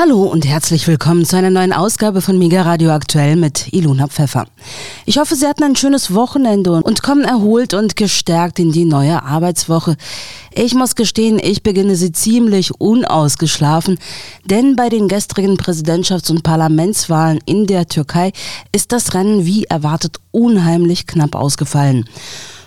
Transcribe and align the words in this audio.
Hallo 0.00 0.22
und 0.22 0.46
herzlich 0.46 0.86
willkommen 0.88 1.26
zu 1.26 1.36
einer 1.36 1.50
neuen 1.50 1.74
Ausgabe 1.74 2.22
von 2.22 2.38
Mega 2.38 2.62
Radio 2.62 2.90
Aktuell 2.90 3.36
mit 3.36 3.70
Ilona 3.74 4.08
Pfeffer. 4.08 4.46
Ich 5.04 5.18
hoffe, 5.18 5.36
Sie 5.36 5.46
hatten 5.46 5.62
ein 5.62 5.76
schönes 5.76 6.14
Wochenende 6.14 6.72
und 6.72 7.02
kommen 7.02 7.22
erholt 7.22 7.74
und 7.74 7.96
gestärkt 7.96 8.58
in 8.58 8.72
die 8.72 8.86
neue 8.86 9.22
Arbeitswoche. 9.22 9.98
Ich 10.54 10.74
muss 10.74 10.94
gestehen, 10.94 11.38
ich 11.38 11.62
beginne 11.62 11.96
sie 11.96 12.12
ziemlich 12.12 12.72
unausgeschlafen, 12.80 13.98
denn 14.46 14.74
bei 14.74 14.88
den 14.88 15.06
gestrigen 15.06 15.58
Präsidentschafts- 15.58 16.30
und 16.30 16.44
Parlamentswahlen 16.44 17.38
in 17.44 17.66
der 17.66 17.86
Türkei 17.86 18.32
ist 18.72 18.92
das 18.92 19.12
Rennen 19.12 19.44
wie 19.44 19.64
erwartet 19.64 20.16
unheimlich 20.30 21.06
knapp 21.06 21.34
ausgefallen 21.34 22.06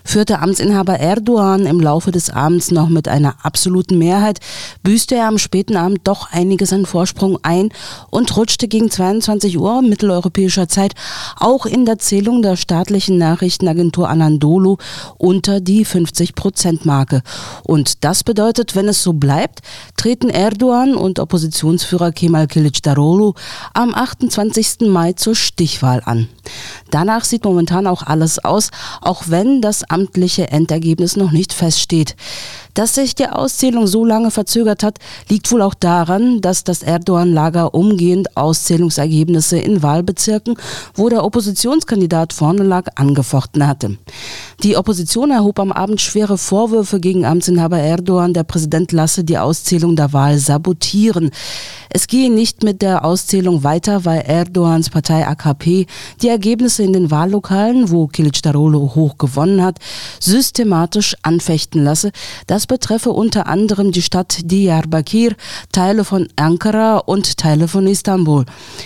führte 0.03 0.39
Amtsinhaber 0.39 0.99
Erdogan 0.99 1.65
im 1.65 1.79
Laufe 1.79 2.11
des 2.11 2.29
Abends 2.29 2.71
noch 2.71 2.89
mit 2.89 3.07
einer 3.07 3.35
absoluten 3.43 3.97
Mehrheit, 3.97 4.39
büßte 4.83 5.15
er 5.15 5.27
am 5.27 5.37
späten 5.37 5.75
Abend 5.75 6.01
doch 6.03 6.31
einiges 6.31 6.73
an 6.73 6.85
Vorsprung 6.85 7.39
ein 7.43 7.69
und 8.09 8.35
rutschte 8.35 8.67
gegen 8.67 8.91
22 8.91 9.57
Uhr 9.57 9.81
mitteleuropäischer 9.81 10.67
Zeit 10.67 10.93
auch 11.39 11.65
in 11.65 11.85
der 11.85 11.99
Zählung 11.99 12.41
der 12.41 12.55
staatlichen 12.55 13.17
Nachrichtenagentur 13.17 14.09
Anadolu 14.09 14.77
unter 15.17 15.59
die 15.59 15.85
50-Prozent-Marke. 15.85 17.21
Und 17.63 18.03
das 18.03 18.23
bedeutet, 18.23 18.75
wenn 18.75 18.87
es 18.87 19.03
so 19.03 19.13
bleibt, 19.13 19.59
treten 19.97 20.29
Erdogan 20.29 20.95
und 20.95 21.19
Oppositionsführer 21.19 22.11
Kemal 22.11 22.45
Kılıçdaroğlu 22.45 23.35
am 23.73 23.93
28. 23.93 24.81
Mai 24.81 25.13
zur 25.13 25.35
Stichwahl 25.35 26.01
an. 26.05 26.27
Danach 26.91 27.23
sieht 27.23 27.45
momentan 27.45 27.87
auch 27.87 28.03
alles 28.03 28.43
aus, 28.43 28.69
auch 29.01 29.23
wenn 29.27 29.61
das 29.61 29.83
amtliche 29.93 30.49
Endergebnis 30.49 31.15
noch 31.15 31.31
nicht 31.31 31.53
feststeht. 31.53 32.15
Dass 32.73 32.95
sich 32.95 33.13
die 33.13 33.27
Auszählung 33.27 33.85
so 33.85 34.03
lange 34.03 34.31
verzögert 34.31 34.81
hat, 34.81 34.97
liegt 35.29 35.51
wohl 35.51 35.61
auch 35.61 35.75
daran, 35.75 36.41
dass 36.41 36.63
das 36.63 36.81
Erdogan-Lager 36.81 37.75
umgehend 37.75 38.35
Auszählungsergebnisse 38.35 39.59
in 39.59 39.83
Wahlbezirken, 39.83 40.55
wo 40.95 41.07
der 41.07 41.23
Oppositionskandidat 41.23 42.33
vorne 42.33 42.63
lag, 42.63 42.87
angefochten 42.95 43.67
hatte. 43.67 43.97
Die 44.63 44.75
Opposition 44.75 45.29
erhob 45.29 45.59
am 45.59 45.71
Abend 45.71 46.01
schwere 46.01 46.39
Vorwürfe 46.39 46.99
gegen 46.99 47.25
Amtsinhaber 47.25 47.77
Erdogan, 47.77 48.33
der 48.33 48.43
Präsident 48.43 48.91
lasse 48.91 49.23
die 49.23 49.37
Auszählung 49.37 49.95
der 49.95 50.11
Wahl 50.13 50.39
sabotieren. 50.39 51.29
Es 51.89 52.07
gehe 52.07 52.31
nicht 52.31 52.63
mit 52.63 52.81
der 52.81 53.05
Auszählung 53.05 53.63
weiter, 53.63 54.03
weil 54.03 54.23
Erdogans 54.25 54.89
Partei 54.89 55.27
AKP 55.27 55.85
die 56.23 56.29
Ergebnisse 56.29 56.81
in 56.81 56.93
den 56.93 57.11
Wahllokalen, 57.11 57.91
wo 57.91 58.05
Kılıçdaroğlu 58.05 58.95
hoch 58.95 59.19
gewonnen 59.19 59.61
hat, 59.61 59.77
systematisch 60.19 61.15
anfechten 61.21 61.83
lasse. 61.83 62.11
Das 62.47 62.67
betreffe 62.67 63.11
unter 63.11 63.47
anderem 63.47 63.91
die 63.91 64.01
Stadt 64.01 64.37
Diyarbakir, 64.43 65.35
Teile 65.71 66.03
von 66.03 66.27
Ankara 66.35 66.97
und 66.97 67.37
Teile 67.37 67.67
von 67.67 67.87
Istanbul. 67.87 68.45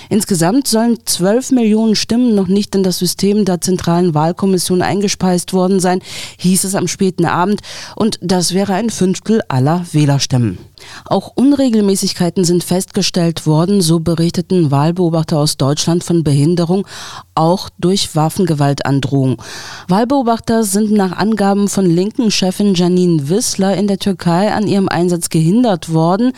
Insgesamt 0.09 0.67
sollen 0.67 0.97
12 1.05 1.51
Millionen 1.51 1.95
Stimmen 1.95 2.35
noch 2.35 2.47
nicht 2.47 2.75
in 2.75 2.83
das 2.83 2.99
System 2.99 3.45
der 3.45 3.61
zentralen 3.61 4.13
Wahlkommission 4.13 4.81
eingespeist 4.81 5.53
worden 5.53 5.79
sein, 5.79 6.01
hieß 6.37 6.63
es 6.63 6.75
am 6.75 6.87
späten 6.87 7.25
Abend, 7.25 7.61
und 7.95 8.19
das 8.21 8.53
wäre 8.53 8.73
ein 8.73 8.89
Fünftel 8.89 9.41
aller 9.47 9.85
Wählerstimmen. 9.91 10.57
Auch 11.05 11.31
Unregelmäßigkeiten 11.35 12.43
sind 12.43 12.63
festgestellt 12.63 13.45
worden, 13.45 13.81
so 13.81 13.99
berichteten 13.99 14.71
Wahlbeobachter 14.71 15.37
aus 15.37 15.57
Deutschland 15.57 16.03
von 16.03 16.23
Behinderung, 16.23 16.87
auch 17.35 17.69
durch 17.77 18.15
Waffengewaltandrohung. 18.15 19.41
Wahlbeobachter 19.87 20.63
sind 20.63 20.91
nach 20.91 21.13
Angaben 21.13 21.67
von 21.67 21.85
linken 21.85 22.31
Chefin 22.31 22.73
Janine 22.73 23.29
Wissler 23.29 23.75
in 23.75 23.87
der 23.87 23.99
Türkei 23.99 24.51
an 24.51 24.67
ihrem 24.67 24.89
Einsatz 24.89 25.29
gehindert 25.29 25.93
worden. 25.93 26.33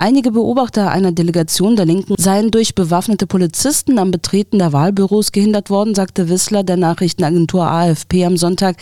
Einige 0.00 0.30
Beobachter 0.30 0.92
einer 0.92 1.10
Delegation 1.10 1.74
der 1.74 1.84
Linken 1.84 2.14
seien 2.16 2.52
durch 2.52 2.76
bewaffnete 2.76 3.26
Polizisten 3.26 3.98
am 3.98 4.12
Betreten 4.12 4.60
der 4.60 4.72
Wahlbüros 4.72 5.32
gehindert 5.32 5.70
worden, 5.70 5.96
sagte 5.96 6.28
Wissler 6.28 6.62
der 6.62 6.76
Nachrichtenagentur 6.76 7.64
AFP 7.64 8.24
am 8.24 8.36
Sonntag. 8.36 8.76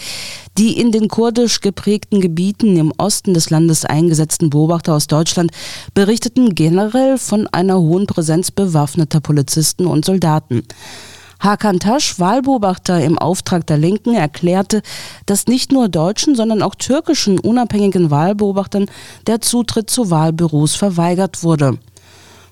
Die 0.59 0.78
in 0.78 0.93
den 0.93 1.09
kurdisch 1.09 1.62
geprägten 1.62 2.21
Gebieten 2.21 2.76
im 2.76 2.93
Osten 2.99 3.32
des 3.32 3.49
Landes 3.49 3.87
eingesetzten 3.87 4.50
Beobachter 4.50 4.93
aus 4.93 5.06
Deutschland 5.06 5.53
berichteten 5.94 6.55
generell 6.55 7.16
von 7.16 7.47
einer 7.47 7.81
hohen 7.81 8.06
Präsenz 8.06 8.50
bewaffneter 8.50 9.22
Polizisten 9.22 9.87
und 9.87 10.05
Soldaten. 10.05 10.65
Hakan 11.41 11.78
Tasch, 11.78 12.19
Wahlbeobachter 12.19 13.02
im 13.02 13.19
Auftrag 13.19 13.66
der 13.66 13.78
Linken, 13.78 14.14
erklärte, 14.14 14.82
dass 15.26 15.47
nicht 15.47 15.72
nur 15.72 15.88
deutschen, 15.88 16.34
sondern 16.34 16.62
auch 16.62 16.74
türkischen 16.74 17.38
unabhängigen 17.38 18.10
Wahlbeobachtern 18.10 18.86
der 19.26 19.41
Zutritt 19.41 19.91
zu 19.91 20.10
Wahlbüros 20.10 20.75
verweigert 20.75 21.42
wurde. 21.42 21.78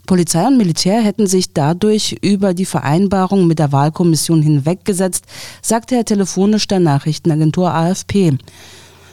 Polizei 0.06 0.47
und 0.47 0.59
Militär 0.59 1.00
hätten 1.00 1.27
sich 1.27 1.55
dadurch 1.55 2.19
über 2.21 2.53
die 2.53 2.67
Vereinbarung 2.67 3.47
mit 3.47 3.59
der 3.59 3.73
Wahlkommission 3.73 4.43
hinweggesetzt, 4.43 5.25
sagte 5.62 5.97
er 5.97 6.05
telefonisch 6.05 6.67
der 6.67 6.81
Nachrichtenagentur 6.81 7.73
AFP. 7.73 8.37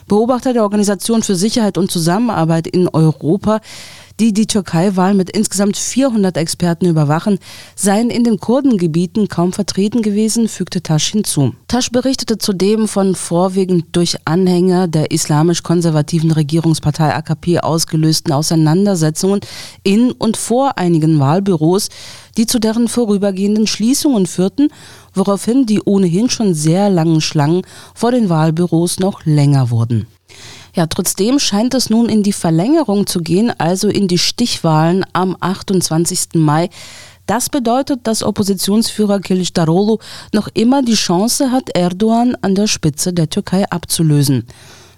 Beobachter 0.07 0.51
der 0.51 0.63
Organisation 0.63 1.23
für 1.23 1.35
Sicherheit 1.35 1.77
und 1.77 1.89
Zusammenarbeit 1.89 2.67
in 2.67 2.89
Europa 2.89 3.61
die 4.21 4.33
die 4.33 4.45
Türkei-Wahl 4.45 5.15
mit 5.15 5.31
insgesamt 5.31 5.77
400 5.77 6.37
Experten 6.37 6.85
überwachen, 6.85 7.39
seien 7.75 8.11
in 8.11 8.23
den 8.23 8.39
Kurdengebieten 8.39 9.27
kaum 9.29 9.51
vertreten 9.51 10.03
gewesen, 10.03 10.47
fügte 10.47 10.83
Tasch 10.83 11.11
hinzu. 11.11 11.55
Tasch 11.67 11.89
berichtete 11.89 12.37
zudem 12.37 12.87
von 12.87 13.15
vorwiegend 13.15 13.85
durch 13.93 14.17
Anhänger 14.25 14.87
der 14.87 15.09
islamisch-konservativen 15.09 16.29
Regierungspartei 16.29 17.15
AKP 17.15 17.61
ausgelösten 17.61 18.31
Auseinandersetzungen 18.31 19.39
in 19.81 20.11
und 20.11 20.37
vor 20.37 20.77
einigen 20.77 21.19
Wahlbüros, 21.19 21.89
die 22.37 22.45
zu 22.45 22.59
deren 22.59 22.89
vorübergehenden 22.89 23.65
Schließungen 23.65 24.27
führten, 24.27 24.67
woraufhin 25.15 25.65
die 25.65 25.81
ohnehin 25.81 26.29
schon 26.29 26.53
sehr 26.53 26.91
langen 26.91 27.21
Schlangen 27.21 27.63
vor 27.95 28.11
den 28.11 28.29
Wahlbüros 28.29 28.99
noch 28.99 29.25
länger 29.25 29.71
wurden. 29.71 30.05
Ja, 30.73 30.87
trotzdem 30.87 31.39
scheint 31.39 31.73
es 31.73 31.89
nun 31.89 32.07
in 32.07 32.23
die 32.23 32.33
Verlängerung 32.33 33.05
zu 33.05 33.21
gehen, 33.21 33.51
also 33.57 33.89
in 33.89 34.07
die 34.07 34.17
Stichwahlen 34.17 35.05
am 35.13 35.35
28. 35.39 36.35
Mai. 36.35 36.69
Das 37.27 37.49
bedeutet, 37.49 38.07
dass 38.07 38.23
Oppositionsführer 38.23 39.17
Kılıçdaroğlu 39.17 39.99
noch 40.33 40.49
immer 40.53 40.81
die 40.81 40.95
Chance 40.95 41.51
hat, 41.51 41.69
Erdogan 41.75 42.35
an 42.41 42.55
der 42.55 42.67
Spitze 42.67 43.13
der 43.13 43.29
Türkei 43.29 43.69
abzulösen. 43.69 44.45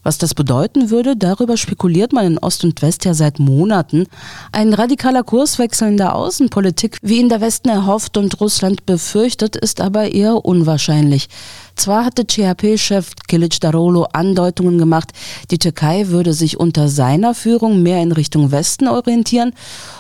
Was 0.04 0.18
das 0.18 0.34
bedeuten 0.34 0.90
würde, 0.90 1.16
darüber 1.16 1.56
spekuliert 1.56 2.12
man 2.12 2.26
in 2.26 2.38
Ost 2.38 2.66
und 2.66 2.82
West 2.82 3.06
ja 3.06 3.14
seit 3.14 3.40
Monaten. 3.40 4.06
Ein 4.52 4.74
radikaler 4.74 5.24
Kurswechsel 5.24 5.88
in 5.88 5.98
der 5.98 6.16
Außenpolitik, 6.16 6.98
wie 7.02 7.20
ihn 7.20 7.30
der 7.30 7.40
Westen 7.40 7.70
erhofft 7.70 8.18
und 8.18 8.40
Russland 8.42 8.86
befürchtet, 8.86 9.56
ist 9.56 9.80
aber 9.80 10.12
eher 10.12 10.44
unwahrscheinlich. 10.44 11.30
Zwar 11.76 12.06
hatte 12.06 12.26
CHP-Chef 12.26 13.12
Kilic 13.28 13.60
Darolo 13.60 14.04
Andeutungen 14.14 14.78
gemacht, 14.78 15.10
die 15.52 15.58
Türkei 15.58 16.10
würde 16.10 16.34
sich 16.34 16.60
unter 16.60 16.88
seiner 16.88 17.34
Führung 17.34 17.82
mehr 17.82 18.02
in 18.02 18.12
Richtung 18.12 18.52
Westen 18.52 18.88
orientieren 18.88 19.54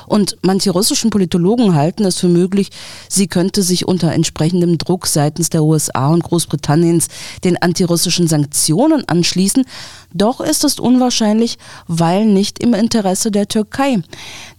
und 0.05 0.37
manche 0.41 0.71
russischen 0.71 1.09
Politologen 1.09 1.75
halten 1.75 2.05
es 2.05 2.19
für 2.19 2.27
möglich, 2.27 2.69
sie 3.09 3.27
könnte 3.27 3.63
sich 3.63 3.87
unter 3.87 4.11
entsprechendem 4.11 4.77
Druck 4.77 5.07
seitens 5.07 5.49
der 5.49 5.63
USA 5.63 6.09
und 6.09 6.23
Großbritanniens 6.23 7.07
den 7.43 7.61
antirussischen 7.61 8.27
Sanktionen 8.27 9.07
anschließen, 9.07 9.65
doch 10.13 10.41
ist 10.41 10.63
es 10.63 10.79
unwahrscheinlich, 10.79 11.57
weil 11.87 12.25
nicht 12.25 12.59
im 12.59 12.73
Interesse 12.73 13.31
der 13.31 13.47
Türkei. 13.47 13.97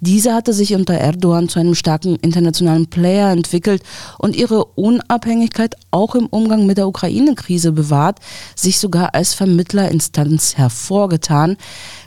Diese 0.01 0.35
hatte 0.35 0.53
sich 0.53 0.75
unter 0.75 0.95
Erdogan 0.95 1.49
zu 1.49 1.61
einem 1.61 1.77
starken 1.77 2.17
internationalen 2.17 2.89
Player 2.89 3.31
entwickelt 3.31 3.83
und 4.19 4.35
ihre 4.35 4.65
Unabhängigkeit 4.65 5.77
auch 5.93 6.17
im 6.17 6.27
Umgang 6.27 6.67
mit 6.67 6.79
der 6.79 6.89
Ukraine-Krise 7.05 7.73
bewahrt, 7.73 8.19
sich 8.57 8.79
sogar 8.79 9.15
als 9.15 9.35
Vermittlerinstanz 9.35 10.57
hervorgetan. 10.57 11.57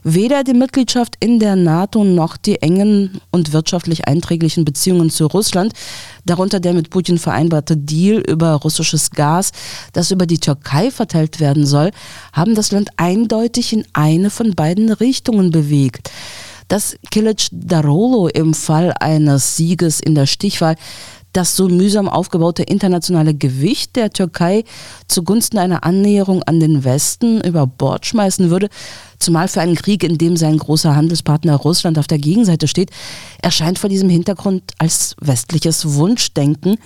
Weder 0.03 0.43
die 0.43 0.53
Mitgliedschaft 0.53 1.15
in 1.19 1.39
der 1.39 1.55
NATO 1.55 2.03
noch 2.03 2.37
die 2.37 2.61
engen 2.61 3.21
und 3.31 3.53
wirtschaftlich 3.53 4.07
einträglichen 4.07 4.65
Beziehungen 4.65 5.09
zu 5.09 5.25
Russland, 5.27 5.73
darunter 6.25 6.59
der 6.59 6.73
mit 6.73 6.89
Putin 6.89 7.17
vereinbarte 7.17 7.77
Deal 7.77 8.21
über 8.27 8.53
russisches 8.53 9.11
Gas, 9.11 9.51
das 9.93 10.11
über 10.11 10.25
die 10.25 10.39
Türkei 10.39 10.91
verteilt 10.91 11.39
werden 11.39 11.65
soll, 11.65 11.91
haben 12.33 12.55
das 12.55 12.71
Land 12.71 12.89
eindeutig 12.97 13.73
in 13.73 13.85
eine 13.93 14.29
von 14.29 14.55
beiden 14.55 14.91
Richtungen 14.91 15.51
bewegt. 15.51 16.11
Dass 16.67 16.97
Kilic 17.11 17.47
Darolo 17.51 18.27
im 18.27 18.53
Fall 18.53 18.93
eines 18.99 19.55
Sieges 19.55 20.01
in 20.01 20.15
der 20.15 20.25
Stichwahl 20.25 20.75
das 21.37 21.55
so 21.55 21.69
mühsam 21.69 22.09
aufgebaute 22.09 22.63
internationale 22.63 23.35
Gewicht 23.35 23.95
der 23.95 24.09
Türkei 24.09 24.63
zugunsten 25.07 25.59
einer 25.59 25.83
Annäherung 25.83 26.41
an 26.43 26.59
den 26.59 26.83
Westen 26.83 27.41
über 27.41 27.67
Bord 27.67 28.07
schmeißen 28.07 28.49
würde, 28.49 28.69
zumal 29.19 29.47
für 29.47 29.61
einen 29.61 29.75
Krieg, 29.75 30.03
in 30.03 30.17
dem 30.17 30.35
sein 30.35 30.57
großer 30.57 30.95
Handelspartner 30.95 31.55
Russland 31.55 31.99
auf 31.99 32.07
der 32.07 32.17
Gegenseite 32.17 32.67
steht, 32.67 32.89
erscheint 33.39 33.77
vor 33.77 33.89
diesem 33.89 34.09
Hintergrund 34.09 34.63
als 34.79 35.15
westliches 35.21 35.93
Wunschdenken 35.93 36.77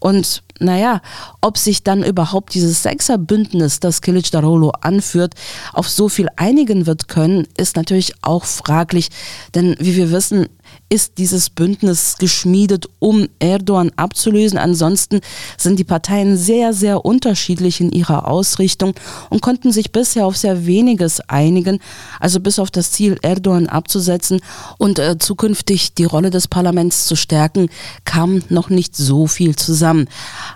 Und 0.00 0.42
naja, 0.58 1.00
ob 1.40 1.56
sich 1.56 1.82
dann 1.82 2.02
überhaupt 2.02 2.54
dieses 2.54 2.82
Sechserbündnis, 2.82 3.80
das 3.80 4.02
Kilic 4.02 4.30
Darolo 4.30 4.72
anführt, 4.80 5.34
auf 5.72 5.88
so 5.88 6.08
viel 6.08 6.28
einigen 6.36 6.86
wird 6.86 7.08
können, 7.08 7.46
ist 7.56 7.76
natürlich 7.76 8.12
auch 8.22 8.44
fraglich. 8.44 9.08
Denn 9.54 9.76
wie 9.78 9.96
wir 9.96 10.10
wissen, 10.10 10.48
ist 10.88 11.18
dieses 11.18 11.50
Bündnis 11.50 12.16
geschmiedet, 12.18 12.86
um 12.98 13.28
Erdogan 13.38 13.90
abzulösen. 13.96 14.58
Ansonsten 14.58 15.20
sind 15.56 15.78
die 15.78 15.84
Parteien 15.84 16.36
sehr, 16.36 16.72
sehr 16.72 17.04
unterschiedlich 17.04 17.80
in 17.80 17.90
ihrer 17.90 18.28
Ausrichtung 18.28 18.94
und 19.30 19.42
konnten 19.42 19.72
sich 19.72 19.92
bisher 19.92 20.26
auf 20.26 20.36
sehr 20.36 20.66
weniges 20.66 21.20
einigen, 21.28 21.78
also 22.20 22.40
bis 22.40 22.58
auf 22.58 22.70
das 22.70 22.92
Ziel, 22.92 23.16
Erdogan 23.22 23.66
abzusetzen 23.66 24.40
und 24.78 24.98
äh, 24.98 25.18
zukünftig 25.18 25.94
die 25.94 26.04
Rolle 26.04 26.30
des 26.30 26.48
Parlaments 26.48 27.06
zu 27.06 27.16
stärken, 27.16 27.68
kam 28.04 28.42
noch 28.48 28.68
nicht 28.68 28.94
so 28.94 29.26
viel 29.26 29.56
zusammen. 29.56 30.06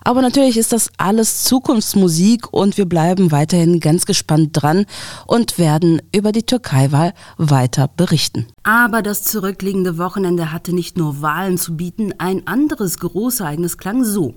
Aber 0.04 0.22
natürlich 0.22 0.56
ist 0.56 0.72
das 0.72 0.90
alles 0.98 1.44
Zukunftsmusik 1.44 2.52
und 2.52 2.76
wir 2.76 2.86
bleiben 2.86 3.32
weiterhin 3.32 3.80
ganz 3.80 4.06
gespannt 4.06 4.50
dran 4.52 4.86
und 5.26 5.58
werden 5.58 6.02
über 6.14 6.32
die 6.32 6.44
Türkei-Wahl 6.44 7.14
weiter 7.38 7.88
berichten. 7.88 8.46
Aber 8.62 9.02
das 9.02 9.24
zurückliegende 9.24 9.96
Wochenende 9.96 10.07
hatte 10.16 10.74
nicht 10.74 10.96
nur 10.96 11.22
Wahlen 11.22 11.58
zu 11.58 11.76
bieten, 11.76 12.14
ein 12.18 12.46
anderes 12.46 12.98
Großereignis 12.98 13.78
klang 13.78 14.04
so. 14.04 14.34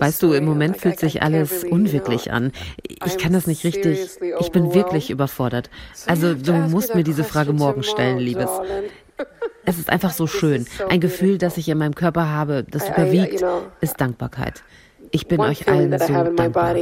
Weißt 0.00 0.22
du, 0.22 0.32
im 0.32 0.44
Moment 0.44 0.76
fühlt 0.76 1.00
sich 1.00 1.22
alles 1.22 1.64
unwirklich 1.64 2.30
an. 2.30 2.52
Ich 3.04 3.18
kann 3.18 3.32
das 3.32 3.46
nicht 3.46 3.64
richtig. 3.64 4.08
Ich 4.40 4.52
bin 4.52 4.72
wirklich 4.72 5.10
überfordert. 5.10 5.68
Also 6.06 6.34
du 6.34 6.52
musst 6.52 6.94
mir 6.94 7.02
diese 7.02 7.24
Frage 7.24 7.52
morgen 7.52 7.82
stellen, 7.82 8.18
Liebes. 8.18 8.50
Es 9.64 9.78
ist 9.78 9.90
einfach 9.90 10.12
so 10.12 10.26
schön. 10.38 10.66
Ein 10.88 11.00
Gefühl, 11.00 11.38
das 11.38 11.56
ich 11.56 11.68
in 11.68 11.78
meinem 11.78 11.94
Körper 11.94 12.28
habe, 12.28 12.64
das 12.70 12.88
überwiegt, 12.88 13.44
ist 13.80 14.00
Dankbarkeit. 14.00 14.62
Ich 15.10 15.26
bin 15.26 15.40
euch 15.40 15.66
allen 15.68 15.98
so 15.98 16.06
dankbar. 16.06 16.76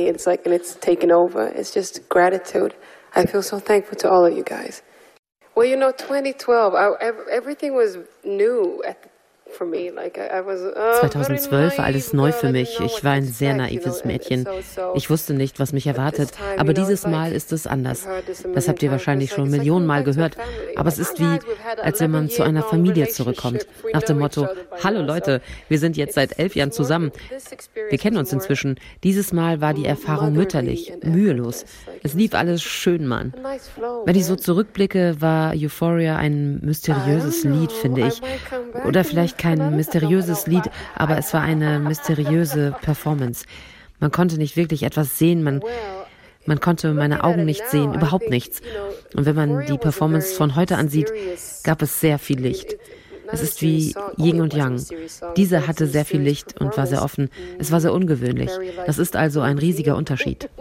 Well, 5.56 5.67
you 5.67 5.76
know, 5.76 5.91
2012, 5.91 6.75
I, 6.75 6.91
everything 7.31 7.75
was 7.75 7.97
new 8.23 8.82
at 8.87 9.03
the 9.03 9.08
2012 9.56 11.79
war 11.79 11.85
alles 11.85 12.12
neu 12.12 12.32
für 12.32 12.50
mich. 12.50 12.79
Ich 12.81 13.05
war 13.05 13.12
ein 13.12 13.25
sehr 13.25 13.55
naives 13.55 14.05
Mädchen. 14.05 14.47
Ich 14.94 15.08
wusste 15.08 15.35
nicht, 15.35 15.58
was 15.58 15.73
mich 15.73 15.87
erwartet. 15.87 16.32
Aber 16.58 16.75
dieses 16.75 17.06
Mal 17.06 17.32
ist 17.32 17.53
es 17.53 17.67
anders. 17.67 18.06
Das 18.55 18.69
habt 18.69 18.82
ihr 18.82 18.91
wahrscheinlich 18.91 19.31
schon 19.31 19.50
Millionenmal 19.50 20.05
gehört. 20.05 20.37
Aber 20.76 20.88
es 20.88 20.99
ist 20.99 21.19
wie, 21.20 21.38
als 21.82 22.00
wenn 22.00 22.11
man 22.11 22.29
zu 22.29 22.43
einer 22.43 22.62
Familie 22.62 23.08
zurückkommt. 23.08 23.67
Nach 23.93 24.03
dem 24.03 24.19
Motto, 24.19 24.49
hallo 24.82 25.03
Leute, 25.03 25.41
wir 25.69 25.79
sind 25.79 25.97
jetzt 25.97 26.14
seit 26.14 26.38
elf 26.38 26.55
Jahren 26.55 26.73
zusammen. 26.73 27.12
Wir 27.88 27.99
kennen 27.99 28.19
uns 28.19 28.32
inzwischen. 28.32 28.79
Dieses 29.05 29.32
Mal 29.32 29.61
war 29.61 29.75
die 29.75 29.87
Erfahrung 29.87 30.32
mütterlich, 30.32 30.93
mühelos. 31.03 31.64
Es 32.03 32.14
lief 32.14 32.35
alles 32.35 32.62
schön, 32.62 33.06
Mann. 33.06 33.32
Wenn 34.05 34.17
ich 34.17 34.26
so 34.26 34.37
zurückblicke, 34.37 35.17
war 35.20 35.55
Euphoria 35.55 36.17
ein 36.17 36.61
mysteriöses 36.62 37.44
Lied, 37.44 37.73
finde 37.73 38.08
ich. 38.08 38.20
Oder 38.85 39.05
vielleicht 39.05 39.38
kein 39.46 39.76
mysteriöses 39.76 40.48
Lied, 40.48 40.64
aber 40.96 41.16
es 41.19 41.32
war 41.32 41.40
eine 41.40 41.78
mysteriöse 41.78 42.75
Performance. 42.82 43.46
Man 44.00 44.10
konnte 44.10 44.38
nicht 44.38 44.56
wirklich 44.56 44.82
etwas 44.82 45.19
sehen, 45.19 45.44
man, 45.44 45.62
man 46.46 46.58
konnte 46.58 46.93
meine 46.93 47.22
Augen 47.22 47.44
nicht 47.44 47.64
sehen, 47.69 47.94
überhaupt 47.94 48.28
nichts. 48.28 48.60
Und 49.14 49.25
wenn 49.25 49.37
man 49.37 49.64
die 49.66 49.78
Performance 49.78 50.34
von 50.34 50.56
heute 50.56 50.76
ansieht, 50.76 51.12
gab 51.62 51.81
es 51.81 52.00
sehr 52.00 52.19
viel 52.19 52.40
Licht. 52.40 52.76
Es 53.31 53.40
ist 53.40 53.62
wie 53.62 53.94
Yin 54.19 54.40
und 54.40 54.52
Yang. 54.52 54.84
Diese 55.37 55.66
hatte 55.69 55.87
sehr 55.87 56.04
viel 56.04 56.20
Licht 56.20 56.60
und 56.60 56.76
war 56.76 56.87
sehr 56.88 57.02
offen. 57.02 57.31
Es 57.58 57.70
war 57.70 57.81
sehr 57.81 57.93
ungewöhnlich. 57.93 58.50
Das 58.87 58.98
ist 58.98 59.14
also 59.14 59.40
ein 59.43 59.58
riesiger 59.58 59.96
Unterschied. 59.96 60.48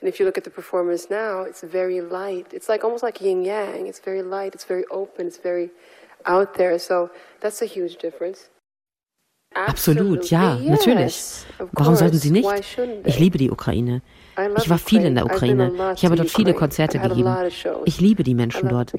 And 0.00 0.08
if 0.12 0.20
you 0.20 0.26
look 0.26 0.36
at 0.36 0.44
the 0.44 0.50
performance 0.50 1.08
now, 1.08 1.44
it's 1.44 1.62
very 1.62 2.02
light. 2.02 2.52
It's 2.52 2.68
like 2.68 2.84
almost 2.84 3.02
like 3.02 3.22
yin 3.22 3.42
yang. 3.42 3.86
It's 3.86 4.00
very 4.00 4.22
light, 4.22 4.54
it's 4.54 4.64
very 4.64 4.84
open, 4.90 5.28
it's 5.28 5.38
very 5.38 5.70
out 6.24 6.54
there. 6.54 6.78
So 6.78 7.10
that's 7.40 7.62
a 7.62 7.66
huge 7.66 7.96
difference. 7.96 8.50
Absolut, 9.54 10.30
ja, 10.30 10.56
natürlich. 10.56 11.44
Warum 11.72 11.94
sollten 11.94 12.18
Sie 12.18 12.30
nicht? 12.32 12.48
Ich 13.04 13.18
liebe 13.20 13.38
die 13.38 13.50
Ukraine. 13.50 14.02
Ich 14.58 14.68
war 14.68 14.78
viel 14.78 15.04
in 15.04 15.14
der 15.14 15.26
Ukraine. 15.26 15.94
Ich 15.94 16.04
habe 16.04 16.16
dort 16.16 16.30
viele 16.30 16.54
Konzerte 16.54 16.98
gegeben. 16.98 17.32
Ich 17.84 18.00
liebe 18.00 18.24
die 18.24 18.34
Menschen 18.34 18.68
dort. 18.68 18.92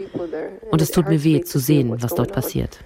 Und 0.72 0.82
es 0.82 0.92
tut 0.92 1.10
mir 1.10 1.24
weh 1.24 1.42
zu 1.42 1.60
sehen, 1.60 2.02
was 2.02 2.16
dort 2.16 2.32
passiert. 2.32 2.80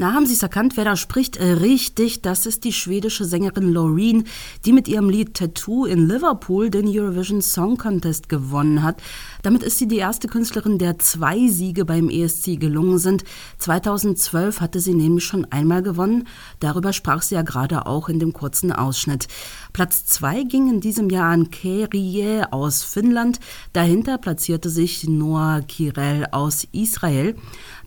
Na, 0.00 0.14
haben 0.14 0.26
Sie 0.26 0.34
es 0.34 0.44
erkannt, 0.44 0.76
wer 0.76 0.84
da 0.84 0.94
spricht? 0.94 1.38
Äh, 1.38 1.54
richtig, 1.54 2.22
das 2.22 2.46
ist 2.46 2.62
die 2.62 2.72
schwedische 2.72 3.24
Sängerin 3.24 3.72
Loreen, 3.72 4.28
die 4.64 4.72
mit 4.72 4.86
ihrem 4.86 5.10
Lied 5.10 5.34
Tattoo 5.34 5.86
in 5.86 6.06
Liverpool 6.06 6.70
den 6.70 6.86
Eurovision 6.86 7.42
Song 7.42 7.76
Contest 7.76 8.28
gewonnen 8.28 8.84
hat. 8.84 9.02
Damit 9.42 9.64
ist 9.64 9.78
sie 9.78 9.88
die 9.88 9.96
erste 9.96 10.28
Künstlerin, 10.28 10.78
der 10.78 11.00
zwei 11.00 11.48
Siege 11.48 11.84
beim 11.84 12.10
ESC 12.10 12.60
gelungen 12.60 12.98
sind. 12.98 13.24
2012 13.58 14.60
hatte 14.60 14.78
sie 14.78 14.94
nämlich 14.94 15.24
schon 15.24 15.46
einmal 15.46 15.82
gewonnen. 15.82 16.28
Darüber 16.60 16.92
sprach 16.92 17.22
sie 17.22 17.34
ja 17.34 17.42
gerade 17.42 17.86
auch 17.86 18.08
in 18.08 18.20
dem 18.20 18.32
kurzen 18.32 18.70
Ausschnitt. 18.70 19.26
Platz 19.72 20.06
zwei 20.06 20.44
ging 20.44 20.70
in 20.70 20.80
diesem 20.80 21.10
Jahr 21.10 21.32
an 21.32 21.50
Kerie 21.50 22.44
aus 22.52 22.84
Finnland. 22.84 23.40
Dahinter 23.72 24.18
platzierte 24.18 24.70
sich 24.70 25.08
Noah 25.08 25.60
Kirel 25.66 26.26
aus 26.30 26.68
Israel. 26.70 27.34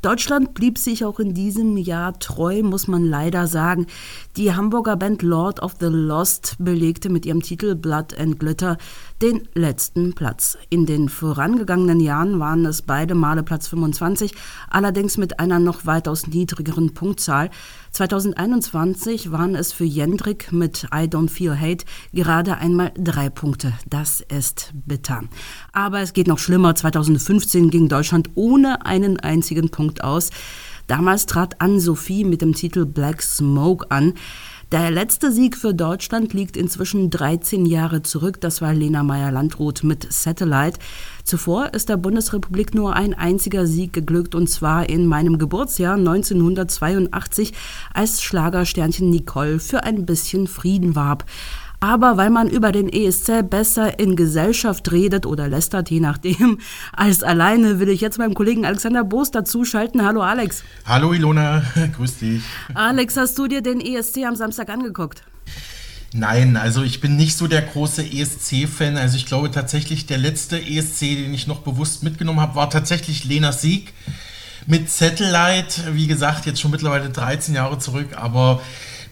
Deutschland 0.01 0.55
blieb 0.55 0.79
sich 0.79 1.05
auch 1.05 1.19
in 1.19 1.35
diesem 1.35 1.77
Jahr 1.77 2.17
treu, 2.17 2.63
muss 2.63 2.87
man 2.87 3.05
leider 3.05 3.45
sagen. 3.45 3.85
Die 4.35 4.51
Hamburger 4.51 4.97
Band 4.97 5.21
Lord 5.21 5.61
of 5.61 5.75
the 5.79 5.85
Lost 5.85 6.55
belegte 6.57 7.09
mit 7.09 7.27
ihrem 7.27 7.43
Titel 7.43 7.75
Blood 7.75 8.17
and 8.17 8.39
Glitter 8.39 8.77
den 9.21 9.47
letzten 9.53 10.13
Platz. 10.13 10.57
In 10.69 10.85
den 10.85 11.07
vorangegangenen 11.07 11.99
Jahren 11.99 12.39
waren 12.39 12.65
es 12.65 12.81
beide 12.81 13.13
Male 13.13 13.43
Platz 13.43 13.67
25, 13.67 14.33
allerdings 14.69 15.17
mit 15.17 15.39
einer 15.39 15.59
noch 15.59 15.85
weitaus 15.85 16.27
niedrigeren 16.27 16.93
Punktzahl. 16.93 17.51
2021 17.91 19.31
waren 19.31 19.55
es 19.55 19.73
für 19.73 19.83
Jendrik 19.83 20.51
mit 20.51 20.85
I 20.85 21.05
Don't 21.05 21.29
Feel 21.29 21.59
Hate 21.59 21.85
gerade 22.13 22.57
einmal 22.57 22.91
drei 22.97 23.29
Punkte. 23.29 23.73
Das 23.87 24.21
ist 24.21 24.71
bitter. 24.73 25.23
Aber 25.71 25.99
es 25.99 26.13
geht 26.13 26.27
noch 26.27 26.39
schlimmer. 26.39 26.73
2015 26.73 27.69
ging 27.69 27.89
Deutschland 27.89 28.31
ohne 28.33 28.85
einen 28.85 29.19
einzigen 29.19 29.69
Punkt 29.69 30.03
aus. 30.03 30.31
Damals 30.87 31.25
trat 31.25 31.61
Anne-Sophie 31.61 32.23
mit 32.23 32.41
dem 32.41 32.53
Titel 32.53 32.85
Black 32.85 33.21
Smoke 33.21 33.91
an. 33.91 34.13
Der 34.71 34.89
letzte 34.89 35.33
Sieg 35.33 35.57
für 35.57 35.73
Deutschland 35.73 36.31
liegt 36.31 36.55
inzwischen 36.55 37.09
13 37.09 37.65
Jahre 37.65 38.03
zurück. 38.03 38.39
Das 38.39 38.61
war 38.61 38.73
Lena 38.73 39.03
Meyer-Landrut 39.03 39.83
mit 39.83 40.13
Satellite. 40.13 40.79
Zuvor 41.25 41.73
ist 41.73 41.89
der 41.89 41.97
Bundesrepublik 41.97 42.73
nur 42.73 42.95
ein 42.95 43.13
einziger 43.13 43.67
Sieg 43.67 43.91
geglückt 43.91 44.33
und 44.33 44.47
zwar 44.47 44.87
in 44.87 45.07
meinem 45.07 45.37
Geburtsjahr 45.37 45.95
1982, 45.95 47.51
als 47.93 48.23
Schlagersternchen 48.23 49.09
Nicole 49.09 49.59
für 49.59 49.83
ein 49.83 50.05
bisschen 50.05 50.47
Frieden 50.47 50.95
warb. 50.95 51.25
Aber 51.83 52.15
weil 52.15 52.29
man 52.29 52.47
über 52.47 52.71
den 52.71 52.87
ESC 52.87 53.41
besser 53.49 53.97
in 53.97 54.15
Gesellschaft 54.15 54.91
redet 54.91 55.25
oder 55.25 55.47
lästert, 55.47 55.89
je 55.89 55.99
nachdem, 55.99 56.59
als 56.93 57.23
alleine, 57.23 57.79
will 57.79 57.89
ich 57.89 58.01
jetzt 58.01 58.19
meinem 58.19 58.35
Kollegen 58.35 58.67
Alexander 58.67 59.03
Boos 59.03 59.31
dazuschalten. 59.31 60.05
Hallo 60.05 60.21
Alex. 60.21 60.63
Hallo 60.85 61.11
Ilona, 61.11 61.63
grüß 61.97 62.19
dich. 62.19 62.43
Alex, 62.75 63.17
hast 63.17 63.35
du 63.39 63.47
dir 63.47 63.63
den 63.63 63.81
ESC 63.81 64.19
am 64.27 64.35
Samstag 64.35 64.69
angeguckt? 64.69 65.23
Nein, 66.13 66.55
also 66.55 66.83
ich 66.83 67.01
bin 67.01 67.15
nicht 67.15 67.35
so 67.35 67.47
der 67.47 67.63
große 67.63 68.03
ESC-Fan. 68.03 68.97
Also 68.97 69.17
ich 69.17 69.25
glaube 69.25 69.49
tatsächlich, 69.49 70.05
der 70.05 70.19
letzte 70.19 70.61
ESC, 70.61 70.99
den 70.99 71.33
ich 71.33 71.47
noch 71.47 71.61
bewusst 71.61 72.03
mitgenommen 72.03 72.41
habe, 72.41 72.53
war 72.53 72.69
tatsächlich 72.69 73.25
Lena 73.25 73.53
Sieg 73.53 73.93
mit 74.67 74.91
Satellite. 74.91 75.95
Wie 75.95 76.05
gesagt, 76.05 76.45
jetzt 76.45 76.61
schon 76.61 76.69
mittlerweile 76.69 77.09
13 77.09 77.55
Jahre 77.55 77.79
zurück, 77.79 78.09
aber 78.17 78.61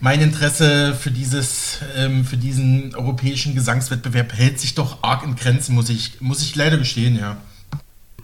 mein 0.02 0.22
Interesse 0.22 0.96
für, 0.96 1.12
dieses, 1.12 1.80
ähm, 1.96 2.26
für 2.26 2.38
diesen 2.38 2.96
europäischen 2.96 3.56
Gesangswettbewerb 3.56 4.34
hält 4.34 4.60
sich 4.60 4.76
doch 4.76 5.04
arg 5.04 5.24
in 5.24 5.36
Grenzen, 5.36 5.76
muss 5.76 5.90
ich, 5.90 6.22
muss 6.22 6.42
ich 6.42 6.56
leider 6.56 6.78
gestehen, 6.78 7.18
ja. 7.18 7.38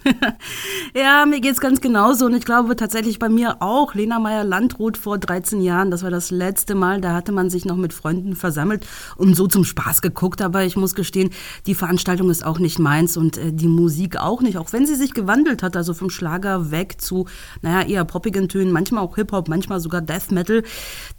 ja, 0.96 1.26
mir 1.26 1.42
geht 1.42 1.54
es 1.54 1.60
ganz 1.60 1.82
genauso 1.82 2.26
und 2.26 2.36
ich 2.36 2.46
glaube 2.46 2.76
tatsächlich 2.76 3.20
bei 3.20 3.30
mir 3.30 3.62
auch. 3.62 3.96
Lena 3.96 4.20
Meyer-Landrut 4.20 4.98
vor 4.98 5.18
13 5.18 5.62
Jahren, 5.62 5.92
das 5.92 6.04
war 6.04 6.12
das 6.12 6.32
letzte 6.32 6.76
Mal, 6.76 7.02
da 7.02 7.14
hatte 7.14 7.32
man 7.32 7.50
sich 7.50 7.66
noch 7.66 7.76
mit 7.76 7.94
Freunden 7.94 8.36
versammelt 8.36 8.86
und 9.18 9.36
so 9.36 9.48
zum 9.48 9.64
Spaß 9.64 10.02
geguckt. 10.02 10.42
Aber 10.42 10.64
ich 10.64 10.76
muss 10.76 10.96
gestehen, 10.96 11.32
die 11.66 11.76
Veranstaltung 11.76 12.30
ist 12.30 12.46
auch 12.46 12.60
nicht 12.60 12.80
meins 12.80 13.18
und 13.18 13.38
äh, 13.38 13.52
die 13.52 13.68
Musik 13.68 14.18
auch 14.18 14.42
nicht, 14.42 14.58
auch 14.58 14.74
wenn 14.74 14.86
sie 14.86 14.96
sich 14.96 15.14
gewandelt 15.14 15.64
hat, 15.64 15.76
also 15.76 15.94
vom 15.94 16.10
Schlager 16.10 16.72
weg 16.72 17.02
zu, 17.02 17.26
naja, 17.62 17.88
eher 17.88 18.06
poppigen 18.06 18.50
Tönen, 18.50 18.72
manchmal 18.72 19.04
auch 19.04 19.16
Hip-Hop, 19.16 19.48
manchmal 19.48 19.80
sogar 19.80 20.02
Death 20.02 20.32
Metal. 20.32 20.64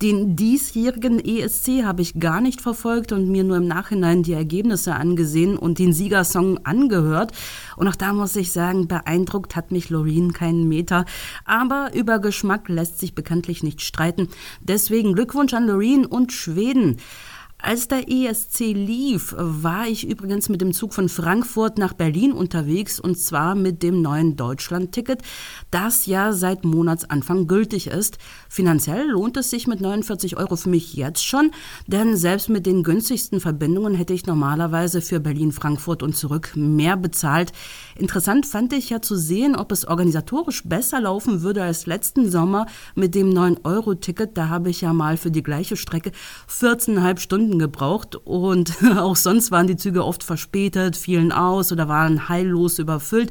Den 0.02 0.36
diesjährigen 0.36 1.18
ESC 1.18 1.84
habe 1.84 2.02
ich 2.02 2.20
gar 2.20 2.40
nicht 2.40 2.60
verfolgt 2.60 3.12
und 3.12 3.28
mir 3.28 3.44
nur 3.44 3.56
im 3.56 3.66
Nachhinein 3.66 4.22
die 4.22 4.32
Ergebnisse 4.32 4.94
angesehen 4.94 5.56
und 5.56 5.78
den 5.78 5.92
Siegersong 5.92 6.58
angehört. 6.64 7.32
Und 7.76 7.88
auch 7.88 7.96
da 7.96 8.12
muss 8.12 8.36
ich 8.36 8.52
sagen, 8.52 8.75
sagen, 8.76 8.88
beeindruckt 8.88 9.56
hat 9.56 9.73
mich 9.73 9.90
Loreen 9.90 10.33
keinen 10.33 10.68
Meter. 10.68 11.04
Aber 11.45 11.90
über 11.95 12.18
Geschmack 12.18 12.68
lässt 12.68 12.99
sich 12.99 13.14
bekanntlich 13.14 13.62
nicht 13.62 13.80
streiten. 13.80 14.28
Deswegen 14.61 15.14
Glückwunsch 15.14 15.54
an 15.54 15.66
Loreen 15.66 16.04
und 16.04 16.33
Schweden. 16.33 16.99
Als 17.58 17.88
der 17.88 18.08
ESC 18.08 18.60
lief, 18.75 19.34
war 19.36 19.88
ich 19.88 20.06
übrigens 20.06 20.50
mit 20.50 20.60
dem 20.60 20.75
Zug 20.75 20.92
von 20.92 21.08
Frankfurt 21.08 21.78
nach 21.78 21.94
Berlin 21.94 22.32
unterwegs 22.32 23.00
und 23.00 23.18
zwar 23.18 23.54
mit 23.54 23.82
dem 23.82 24.02
neuen 24.02 24.36
Deutschland-Ticket, 24.36 25.22
das 25.70 26.04
ja 26.04 26.32
seit 26.32 26.64
Monatsanfang 26.64 27.46
gültig 27.46 27.86
ist. 27.86 28.18
Finanziell 28.50 29.08
lohnt 29.08 29.38
es 29.38 29.50
sich 29.50 29.66
mit 29.66 29.80
49 29.80 30.36
Euro 30.36 30.56
für 30.56 30.68
mich 30.68 30.94
jetzt 30.94 31.25
schon, 31.25 31.50
denn 31.86 32.16
selbst 32.16 32.50
mit 32.50 32.66
den 32.66 32.82
günstigsten 32.82 33.40
Verbindungen 33.40 33.94
hätte 33.94 34.12
ich 34.12 34.26
normalerweise 34.26 35.00
für 35.00 35.18
Berlin, 35.18 35.50
Frankfurt 35.50 36.02
und 36.02 36.14
zurück 36.14 36.52
mehr 36.56 36.98
bezahlt. 36.98 37.52
Interessant 37.96 38.44
fand 38.44 38.75
ich 38.75 38.90
ja 38.90 39.00
zu 39.00 39.16
sehen, 39.16 39.56
ob 39.56 39.72
es 39.72 39.88
organisatorisch 39.88 40.62
besser 40.64 41.00
laufen 41.00 41.40
würde 41.40 41.62
als 41.62 41.86
letzten 41.86 42.30
Sommer 42.30 42.66
mit 42.94 43.14
dem 43.14 43.30
9-Euro-Ticket. 43.30 44.36
Da 44.36 44.50
habe 44.50 44.68
ich 44.68 44.82
ja 44.82 44.92
mal 44.92 45.16
für 45.16 45.30
die 45.30 45.42
gleiche 45.42 45.76
Strecke 45.76 46.12
14,5 46.48 47.18
Stunden 47.18 47.45
Stunden 47.46 47.58
gebraucht 47.60 48.16
und 48.24 48.74
auch 48.96 49.14
sonst 49.14 49.52
waren 49.52 49.68
die 49.68 49.76
Züge 49.76 50.04
oft 50.04 50.24
verspätet, 50.24 50.96
fielen 50.96 51.30
aus 51.30 51.70
oder 51.70 51.88
waren 51.88 52.28
heillos 52.28 52.80
überfüllt. 52.80 53.30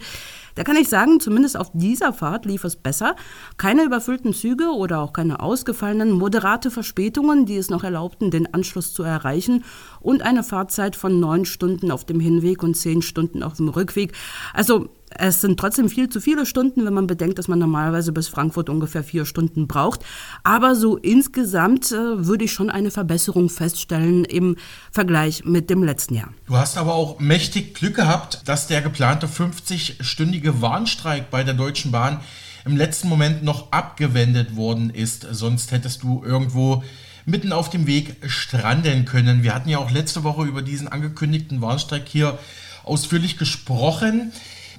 Da 0.56 0.64
kann 0.64 0.78
ich 0.78 0.88
sagen, 0.88 1.20
zumindest 1.20 1.58
auf 1.58 1.70
dieser 1.74 2.14
Fahrt 2.14 2.46
lief 2.46 2.64
es 2.64 2.78
besser. 2.78 3.18
Keine 3.58 3.84
überfüllten 3.84 4.34
Züge 4.34 4.70
oder 4.70 5.02
auch 5.02 5.12
keine 5.12 5.42
ausgefallenen, 5.42 6.12
moderate 6.12 6.72
Verspätungen, 6.72 7.46
die 7.46 7.58
es 7.58 7.70
noch 7.70 7.84
erlaubten, 7.84 8.32
den 8.32 8.54
Anschluss 8.54 8.94
zu 8.94 9.04
erreichen 9.04 9.66
und 10.00 10.22
eine 10.22 10.44
Fahrzeit 10.44 10.96
von 10.96 11.20
neun 11.20 11.44
Stunden 11.44 11.92
auf 11.92 12.06
dem 12.06 12.22
Hinweg 12.22 12.64
und 12.64 12.76
zehn 12.76 13.02
Stunden 13.02 13.44
auf 13.44 13.56
dem 13.58 13.68
Rückweg. 13.68 14.14
Also 14.54 14.88
es 15.18 15.42
sind 15.42 15.60
trotzdem 15.60 15.90
viel 15.90 16.10
zu 16.10 16.22
viele 16.22 16.46
Stunden, 16.46 16.86
wenn 16.86 16.94
man 16.94 17.08
bedenkt, 17.08 17.40
dass 17.40 17.48
man 17.48 17.60
normalerweise 17.60 18.12
bis 18.12 18.28
Frankfurt 18.28 18.70
ungefähr 18.70 19.04
vier 19.04 19.26
Stunden 19.26 19.68
braucht. 19.68 20.02
Aber 20.44 20.76
so 20.76 20.98
insgesamt 20.98 21.92
äh, 21.92 22.26
würde 22.26 22.46
ich 22.46 22.52
schon 22.52 22.70
eine 22.70 22.92
Verbesserung 22.92 23.50
feststellen 23.50 24.26
im 24.26 24.58
Vergleich 24.92 25.46
mit 25.46 25.70
dem 25.70 25.84
letzten 25.84 26.16
Jahr. 26.16 26.30
Du 26.48 26.58
hast 26.58 26.78
aber 26.78 26.94
auch 26.94 27.20
mächtig 27.20 27.76
Glück 27.76 27.96
gehabt, 27.96 28.42
dass 28.46 28.68
der 28.68 28.82
geplante 28.82 29.28
50-stündige 29.28 30.62
Warnstreik 30.62 31.30
bei 31.32 31.44
der 31.44 31.54
Deutschen 31.54 31.92
Bahn 31.92 32.20
im 32.66 32.76
letzten 32.76 33.10
Moment 33.10 33.44
noch 33.44 33.72
abgewendet 33.72 34.56
worden 34.56 34.90
ist. 34.90 35.28
Sonst 35.32 35.72
hättest 35.72 36.04
du 36.04 36.24
irgendwo 36.26 36.84
mitten 37.26 37.54
auf 37.54 37.70
dem 37.70 37.88
Weg 37.88 38.16
stranden 38.28 39.06
können. 39.06 39.44
Wir 39.44 39.54
hatten 39.54 39.70
ja 39.70 39.80
auch 39.80 39.92
letzte 39.92 40.24
Woche 40.24 40.44
über 40.44 40.62
diesen 40.62 40.88
angekündigten 40.88 41.62
Warnstreik 41.62 42.04
hier 42.08 42.38
ausführlich 42.84 43.38
gesprochen. 43.38 44.32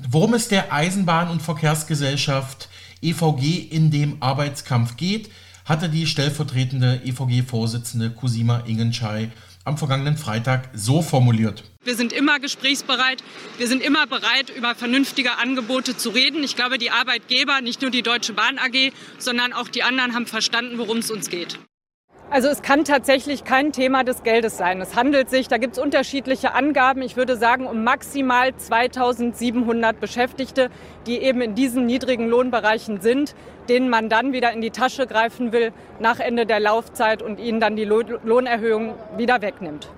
Worum 0.09 0.35
es 0.35 0.49
der 0.49 0.73
Eisenbahn- 0.73 1.31
und 1.31 1.43
Verkehrsgesellschaft 1.43 2.69
EVG 3.03 3.69
in 3.71 3.91
dem 3.91 4.23
Arbeitskampf 4.23 4.97
geht, 4.97 5.31
hatte 5.65 5.88
die 5.88 6.07
stellvertretende 6.07 7.03
EVG-Vorsitzende 7.05 8.11
Cosima 8.11 8.62
Ingenschei 8.67 9.31
am 9.65 9.76
vergangenen 9.76 10.17
Freitag 10.17 10.69
so 10.75 11.03
formuliert. 11.03 11.65
Wir 11.83 11.97
sind 11.97 12.12
immer 12.12 12.38
gesprächsbereit. 12.38 13.23
Wir 13.59 13.67
sind 13.67 13.83
immer 13.83 14.07
bereit, 14.07 14.50
über 14.57 14.76
vernünftige 14.76 15.38
Angebote 15.38 15.97
zu 15.97 16.11
reden. 16.11 16.45
Ich 16.45 16.55
glaube, 16.55 16.79
die 16.79 16.91
Arbeitgeber, 16.91 17.61
nicht 17.61 17.83
nur 17.83 17.91
die 17.91 18.03
Deutsche 18.03 18.33
Bahn 18.33 18.59
AG, 18.59 18.93
sondern 19.19 19.53
auch 19.53 19.69
die 19.69 19.83
anderen 19.83 20.15
haben 20.15 20.26
verstanden, 20.26 20.79
worum 20.79 20.99
es 20.99 21.11
uns 21.11 21.31
geht. 21.31 21.59
Also 22.28 22.49
es 22.49 22.61
kann 22.61 22.85
tatsächlich 22.85 23.45
kein 23.45 23.71
Thema 23.71 24.02
des 24.02 24.25
Geldes 24.25 24.56
sein. 24.56 24.80
Es 24.80 24.97
handelt 24.97 25.30
sich, 25.30 25.47
da 25.47 25.59
gibt 25.59 25.75
es 25.75 25.83
unterschiedliche 25.83 26.54
Angaben, 26.54 27.00
ich 27.02 27.16
würde 27.16 27.37
sagen 27.37 27.66
um 27.68 27.85
maximal 27.85 28.54
2700 28.56 30.00
Beschäftigte, 30.00 30.68
die 31.06 31.18
eben 31.18 31.40
in 31.40 31.54
diesen 31.54 31.87
niedrigen 31.87 32.28
Lohnbereichen 32.28 33.00
sind, 33.00 33.37
denen 33.68 33.88
man 33.88 34.09
dann 34.09 34.33
wieder 34.33 34.52
in 34.52 34.61
die 34.61 34.71
Tasche 34.71 35.06
greifen 35.06 35.52
will 35.52 35.73
nach 36.00 36.18
Ende 36.18 36.47
der 36.47 36.59
Laufzeit 36.59 37.23
und 37.23 37.38
ihnen 37.38 37.61
dann 37.61 37.76
die 37.76 37.85
Lohnerhöhung 37.85 38.95
wieder 39.16 39.40
wegnimmt. 39.40 39.88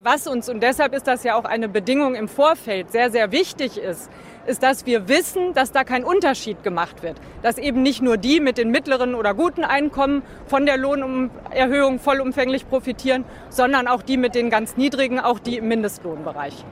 Was 0.00 0.26
uns, 0.26 0.48
und 0.48 0.62
deshalb 0.62 0.94
ist 0.94 1.06
das 1.06 1.24
ja 1.24 1.34
auch 1.34 1.44
eine 1.44 1.68
Bedingung 1.68 2.14
im 2.14 2.28
Vorfeld, 2.28 2.90
sehr, 2.90 3.10
sehr 3.10 3.32
wichtig 3.32 3.76
ist, 3.76 4.10
ist, 4.46 4.62
dass 4.62 4.86
wir 4.86 5.08
wissen, 5.08 5.54
dass 5.54 5.72
da 5.72 5.84
kein 5.84 6.04
Unterschied 6.04 6.62
gemacht 6.62 7.02
wird. 7.02 7.16
Dass 7.42 7.58
eben 7.58 7.82
nicht 7.82 8.02
nur 8.02 8.16
die 8.16 8.40
mit 8.40 8.58
den 8.58 8.70
mittleren 8.70 9.14
oder 9.14 9.34
guten 9.34 9.64
Einkommen 9.64 10.22
von 10.46 10.66
der 10.66 10.76
Lohnerhöhung 10.76 11.98
vollumfänglich 11.98 12.68
profitieren, 12.68 13.24
sondern 13.48 13.88
auch 13.88 14.02
die 14.02 14.16
mit 14.16 14.34
den 14.34 14.50
ganz 14.50 14.76
niedrigen, 14.76 15.20
auch 15.20 15.38
die 15.38 15.58
im 15.58 15.68
Mindestlohnbereich. 15.68 16.64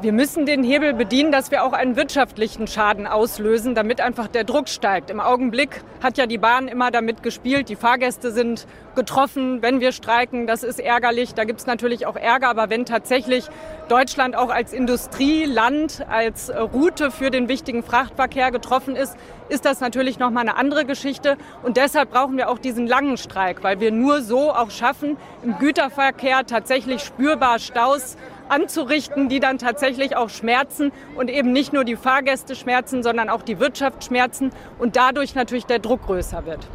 Wir 0.00 0.12
müssen 0.12 0.46
den 0.46 0.62
Hebel 0.62 0.94
bedienen, 0.94 1.32
dass 1.32 1.50
wir 1.50 1.64
auch 1.64 1.72
einen 1.72 1.96
wirtschaftlichen 1.96 2.68
Schaden 2.68 3.08
auslösen, 3.08 3.74
damit 3.74 4.00
einfach 4.00 4.28
der 4.28 4.44
Druck 4.44 4.68
steigt. 4.68 5.10
Im 5.10 5.18
Augenblick 5.18 5.82
hat 6.00 6.16
ja 6.18 6.26
die 6.26 6.38
Bahn 6.38 6.68
immer 6.68 6.92
damit 6.92 7.24
gespielt, 7.24 7.68
die 7.68 7.74
Fahrgäste 7.74 8.30
sind 8.30 8.68
getroffen, 8.94 9.60
wenn 9.60 9.80
wir 9.80 9.90
streiken, 9.90 10.46
das 10.46 10.62
ist 10.62 10.78
ärgerlich. 10.78 11.34
Da 11.34 11.42
gibt 11.42 11.58
es 11.58 11.66
natürlich 11.66 12.06
auch 12.06 12.14
Ärger, 12.14 12.48
aber 12.48 12.70
wenn 12.70 12.84
tatsächlich 12.84 13.48
Deutschland 13.88 14.36
auch 14.36 14.50
als 14.50 14.72
Industrieland, 14.72 16.06
als 16.08 16.52
Route 16.54 17.10
für 17.10 17.32
den 17.32 17.48
wichtigen 17.48 17.82
Frachtverkehr 17.82 18.52
getroffen 18.52 18.94
ist, 18.94 19.16
ist 19.48 19.64
das 19.64 19.80
natürlich 19.80 20.20
noch 20.20 20.30
mal 20.30 20.42
eine 20.42 20.56
andere 20.56 20.84
Geschichte. 20.84 21.36
Und 21.64 21.76
deshalb 21.76 22.10
brauchen 22.10 22.36
wir 22.36 22.50
auch 22.50 22.58
diesen 22.58 22.86
langen 22.86 23.16
Streik, 23.16 23.64
weil 23.64 23.80
wir 23.80 23.90
nur 23.90 24.22
so 24.22 24.52
auch 24.52 24.70
schaffen, 24.70 25.16
im 25.42 25.58
Güterverkehr 25.58 26.46
tatsächlich 26.46 27.02
spürbar 27.02 27.58
Staus 27.58 28.16
anzurichten, 28.50 29.28
die 29.28 29.40
dann 29.40 29.58
tatsächlich 29.58 30.16
auch 30.16 30.30
schmerzen 30.30 30.92
und 31.16 31.28
eben 31.30 31.52
nicht 31.52 31.72
nur 31.72 31.84
die 31.84 31.96
Fahrgäste 31.96 32.54
schmerzen, 32.54 33.02
sondern 33.02 33.28
auch 33.28 33.42
die 33.42 33.58
Wirtschaft 33.58 34.04
schmerzen 34.04 34.50
und 34.78 34.96
dadurch 34.96 35.34
natürlich 35.34 35.66
der 35.66 35.78
Druck 35.78 36.06
größer 36.06 36.46
wird. 36.46 36.66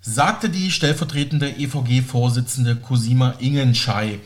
Sagte 0.00 0.50
die 0.50 0.70
stellvertretende 0.70 1.48
EVG-Vorsitzende 1.48 2.76
Cosima 2.76 3.34
Ingenschei. 3.38 4.20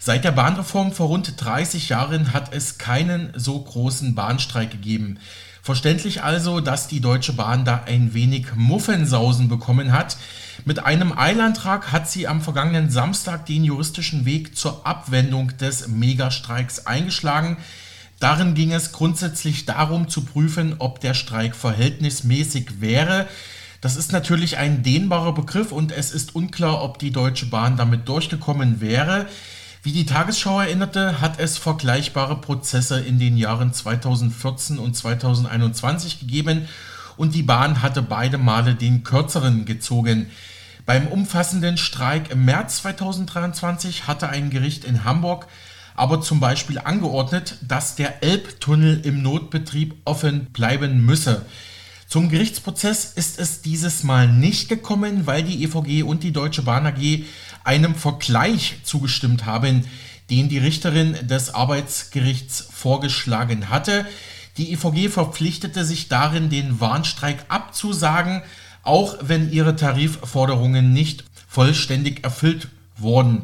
Seit 0.00 0.24
der 0.24 0.32
Bahnreform 0.32 0.90
vor 0.90 1.06
rund 1.06 1.34
30 1.40 1.88
Jahren 1.90 2.32
hat 2.32 2.52
es 2.52 2.78
keinen 2.78 3.32
so 3.36 3.60
großen 3.60 4.16
Bahnstreik 4.16 4.72
gegeben. 4.72 5.20
Verständlich 5.62 6.24
also, 6.24 6.58
dass 6.58 6.88
die 6.88 7.00
Deutsche 7.00 7.34
Bahn 7.34 7.64
da 7.64 7.84
ein 7.86 8.14
wenig 8.14 8.46
Muffensausen 8.56 9.48
bekommen 9.48 9.92
hat. 9.92 10.16
Mit 10.64 10.84
einem 10.84 11.18
Eilantrag 11.18 11.90
hat 11.90 12.08
sie 12.08 12.28
am 12.28 12.40
vergangenen 12.40 12.88
Samstag 12.88 13.46
den 13.46 13.64
juristischen 13.64 14.24
Weg 14.24 14.56
zur 14.56 14.86
Abwendung 14.86 15.56
des 15.56 15.88
Megastreiks 15.88 16.86
eingeschlagen. 16.86 17.56
Darin 18.20 18.54
ging 18.54 18.72
es 18.72 18.92
grundsätzlich 18.92 19.66
darum 19.66 20.08
zu 20.08 20.24
prüfen, 20.24 20.76
ob 20.78 21.00
der 21.00 21.14
Streik 21.14 21.56
verhältnismäßig 21.56 22.80
wäre. 22.80 23.26
Das 23.80 23.96
ist 23.96 24.12
natürlich 24.12 24.56
ein 24.56 24.84
dehnbarer 24.84 25.34
Begriff 25.34 25.72
und 25.72 25.90
es 25.90 26.12
ist 26.12 26.36
unklar, 26.36 26.84
ob 26.84 27.00
die 27.00 27.10
Deutsche 27.10 27.46
Bahn 27.46 27.76
damit 27.76 28.08
durchgekommen 28.08 28.80
wäre. 28.80 29.26
Wie 29.82 29.90
die 29.90 30.06
Tagesschau 30.06 30.60
erinnerte, 30.60 31.20
hat 31.20 31.40
es 31.40 31.58
vergleichbare 31.58 32.40
Prozesse 32.40 33.00
in 33.00 33.18
den 33.18 33.36
Jahren 33.36 33.74
2014 33.74 34.78
und 34.78 34.96
2021 34.96 36.20
gegeben 36.20 36.68
und 37.16 37.34
die 37.34 37.42
Bahn 37.42 37.82
hatte 37.82 38.00
beide 38.00 38.38
Male 38.38 38.76
den 38.76 39.02
kürzeren 39.02 39.64
gezogen. 39.64 40.30
Beim 40.84 41.06
umfassenden 41.06 41.76
Streik 41.76 42.30
im 42.30 42.44
März 42.44 42.82
2023 42.82 44.06
hatte 44.06 44.28
ein 44.28 44.50
Gericht 44.50 44.84
in 44.84 45.04
Hamburg 45.04 45.46
aber 45.94 46.20
zum 46.20 46.40
Beispiel 46.40 46.78
angeordnet, 46.78 47.56
dass 47.62 47.96
der 47.96 48.22
Elbtunnel 48.22 49.00
im 49.04 49.22
Notbetrieb 49.22 49.94
offen 50.04 50.46
bleiben 50.46 51.04
müsse. 51.04 51.44
Zum 52.06 52.28
Gerichtsprozess 52.28 53.12
ist 53.14 53.38
es 53.38 53.62
dieses 53.62 54.02
Mal 54.02 54.28
nicht 54.28 54.68
gekommen, 54.68 55.26
weil 55.26 55.42
die 55.42 55.64
EVG 55.64 56.02
und 56.02 56.22
die 56.22 56.32
Deutsche 56.32 56.62
Bahn 56.62 56.86
AG 56.86 57.24
einem 57.64 57.94
Vergleich 57.94 58.76
zugestimmt 58.84 59.46
haben, 59.46 59.84
den 60.28 60.48
die 60.48 60.58
Richterin 60.58 61.16
des 61.26 61.54
Arbeitsgerichts 61.54 62.68
vorgeschlagen 62.70 63.70
hatte. 63.70 64.06
Die 64.58 64.72
EVG 64.72 65.08
verpflichtete 65.08 65.84
sich 65.84 66.08
darin, 66.08 66.50
den 66.50 66.80
Warnstreik 66.80 67.44
abzusagen, 67.48 68.42
auch 68.82 69.16
wenn 69.20 69.52
ihre 69.52 69.76
Tarifforderungen 69.76 70.92
nicht 70.92 71.24
vollständig 71.48 72.24
erfüllt 72.24 72.68
wurden. 72.96 73.42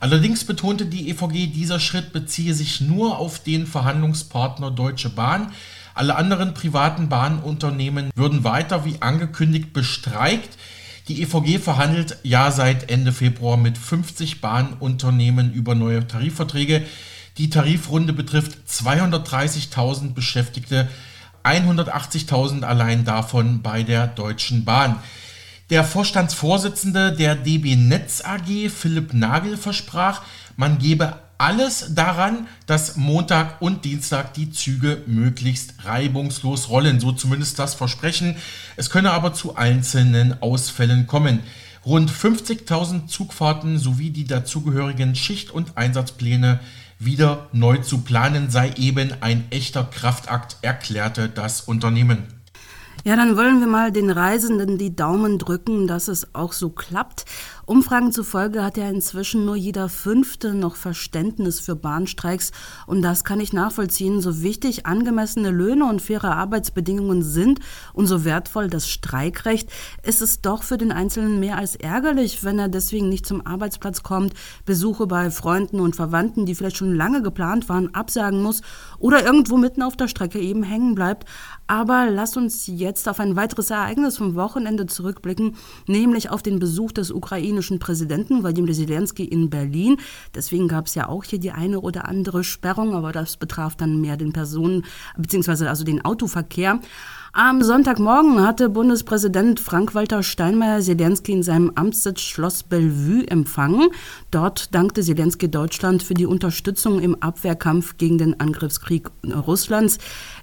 Allerdings 0.00 0.44
betonte 0.44 0.86
die 0.86 1.10
EVG, 1.10 1.48
dieser 1.48 1.78
Schritt 1.78 2.12
beziehe 2.12 2.54
sich 2.54 2.80
nur 2.80 3.18
auf 3.18 3.38
den 3.38 3.66
Verhandlungspartner 3.66 4.70
Deutsche 4.70 5.10
Bahn. 5.10 5.52
Alle 5.94 6.16
anderen 6.16 6.54
privaten 6.54 7.10
Bahnunternehmen 7.10 8.10
würden 8.14 8.42
weiter 8.42 8.86
wie 8.86 8.96
angekündigt 9.00 9.74
bestreikt. 9.74 10.56
Die 11.08 11.22
EVG 11.22 11.58
verhandelt 11.58 12.16
ja 12.22 12.50
seit 12.50 12.90
Ende 12.90 13.12
Februar 13.12 13.58
mit 13.58 13.76
50 13.76 14.40
Bahnunternehmen 14.40 15.52
über 15.52 15.74
neue 15.74 16.06
Tarifverträge. 16.06 16.86
Die 17.36 17.50
Tarifrunde 17.50 18.12
betrifft 18.12 18.58
230.000 18.68 20.14
Beschäftigte, 20.14 20.88
180.000 21.44 22.62
allein 22.62 23.04
davon 23.04 23.62
bei 23.62 23.82
der 23.82 24.06
Deutschen 24.06 24.64
Bahn. 24.64 24.96
Der 25.70 25.84
Vorstandsvorsitzende 25.84 27.12
der 27.12 27.36
DB 27.36 27.76
Netz 27.76 28.22
AG, 28.24 28.70
Philipp 28.70 29.14
Nagel, 29.14 29.56
versprach, 29.56 30.22
man 30.56 30.78
gebe 30.78 31.14
Alles 31.38 31.94
daran, 31.94 32.48
dass 32.66 32.96
Montag 32.96 33.62
und 33.62 33.86
Dienstag 33.86 34.34
die 34.34 34.50
Züge 34.50 35.02
möglichst 35.06 35.72
reibungslos 35.86 36.68
rollen, 36.68 37.00
so 37.00 37.12
zumindest 37.12 37.58
das 37.58 37.74
Versprechen. 37.74 38.36
Es 38.76 38.90
könne 38.90 39.12
aber 39.12 39.32
zu 39.32 39.56
einzelnen 39.56 40.42
Ausfällen 40.42 41.06
kommen. 41.06 41.40
Rund 41.86 42.10
50.000 42.10 43.06
Zugfahrten 43.06 43.78
sowie 43.78 44.10
die 44.10 44.26
dazugehörigen 44.26 45.14
Schicht- 45.14 45.50
und 45.50 45.78
Einsatzpläne 45.78 46.60
wieder 47.00 47.48
neu 47.52 47.78
zu 47.78 48.02
planen 48.02 48.50
sei 48.50 48.74
eben 48.76 49.14
ein 49.22 49.50
echter 49.50 49.84
Kraftakt, 49.84 50.58
erklärte 50.60 51.28
das 51.30 51.62
Unternehmen. 51.62 52.39
Ja, 53.02 53.16
dann 53.16 53.34
wollen 53.38 53.60
wir 53.60 53.66
mal 53.66 53.92
den 53.92 54.10
Reisenden 54.10 54.76
die 54.76 54.94
Daumen 54.94 55.38
drücken, 55.38 55.86
dass 55.86 56.06
es 56.06 56.34
auch 56.34 56.52
so 56.52 56.68
klappt. 56.68 57.24
Umfragen 57.64 58.12
zufolge 58.12 58.62
hat 58.62 58.76
ja 58.76 58.90
inzwischen 58.90 59.46
nur 59.46 59.56
jeder 59.56 59.88
Fünfte 59.88 60.52
noch 60.52 60.76
Verständnis 60.76 61.60
für 61.60 61.76
Bahnstreiks. 61.76 62.52
Und 62.86 63.00
das 63.00 63.24
kann 63.24 63.40
ich 63.40 63.54
nachvollziehen. 63.54 64.20
So 64.20 64.42
wichtig 64.42 64.84
angemessene 64.84 65.50
Löhne 65.50 65.86
und 65.86 66.02
faire 66.02 66.36
Arbeitsbedingungen 66.36 67.22
sind 67.22 67.60
und 67.94 68.06
so 68.06 68.26
wertvoll 68.26 68.68
das 68.68 68.86
Streikrecht, 68.86 69.70
ist 70.02 70.20
es 70.20 70.42
doch 70.42 70.62
für 70.62 70.76
den 70.76 70.92
Einzelnen 70.92 71.40
mehr 71.40 71.56
als 71.56 71.76
ärgerlich, 71.76 72.44
wenn 72.44 72.58
er 72.58 72.68
deswegen 72.68 73.08
nicht 73.08 73.24
zum 73.24 73.46
Arbeitsplatz 73.46 74.02
kommt, 74.02 74.34
Besuche 74.66 75.06
bei 75.06 75.30
Freunden 75.30 75.80
und 75.80 75.96
Verwandten, 75.96 76.44
die 76.44 76.54
vielleicht 76.54 76.76
schon 76.76 76.94
lange 76.94 77.22
geplant 77.22 77.70
waren, 77.70 77.94
absagen 77.94 78.42
muss 78.42 78.60
oder 78.98 79.24
irgendwo 79.24 79.56
mitten 79.56 79.82
auf 79.82 79.96
der 79.96 80.08
Strecke 80.08 80.38
eben 80.38 80.62
hängen 80.62 80.94
bleibt. 80.94 81.24
Aber 81.70 82.10
lasst 82.10 82.36
uns 82.36 82.66
jetzt 82.66 83.08
auf 83.08 83.20
ein 83.20 83.36
weiteres 83.36 83.70
Ereignis 83.70 84.16
vom 84.16 84.34
Wochenende 84.34 84.86
zurückblicken, 84.86 85.54
nämlich 85.86 86.28
auf 86.28 86.42
den 86.42 86.58
Besuch 86.58 86.90
des 86.90 87.12
ukrainischen 87.12 87.78
Präsidenten 87.78 88.42
Wladimir 88.42 88.74
Zelensky 88.74 89.24
in 89.24 89.50
Berlin. 89.50 89.98
Deswegen 90.34 90.66
gab 90.66 90.86
es 90.88 90.96
ja 90.96 91.08
auch 91.08 91.22
hier 91.22 91.38
die 91.38 91.52
eine 91.52 91.78
oder 91.78 92.08
andere 92.08 92.42
Sperrung, 92.42 92.92
aber 92.96 93.12
das 93.12 93.36
betraf 93.36 93.76
dann 93.76 94.00
mehr 94.00 94.16
den 94.16 94.32
Personen- 94.32 94.84
bzw. 95.16 95.68
also 95.68 95.84
den 95.84 96.04
Autoverkehr. 96.04 96.80
Am 97.32 97.62
Sonntagmorgen 97.62 98.44
hatte 98.44 98.68
Bundespräsident 98.68 99.60
Frank-Walter 99.60 100.24
Steinmeier 100.24 100.80
Zelensky 100.80 101.30
in 101.30 101.44
seinem 101.44 101.70
Amtssitz 101.76 102.22
Schloss 102.22 102.64
Bellevue 102.64 103.24
empfangen. 103.28 103.90
Dort 104.32 104.74
dankte 104.74 105.02
Zelensky 105.02 105.48
Deutschland 105.48 106.02
für 106.02 106.14
die 106.14 106.26
Unterstützung 106.26 106.98
im 106.98 107.14
Abwehrkampf 107.22 107.98
gegen 107.98 108.18
den 108.18 108.40
Angriffskrieg 108.40 109.10
Russlands. 109.24 109.98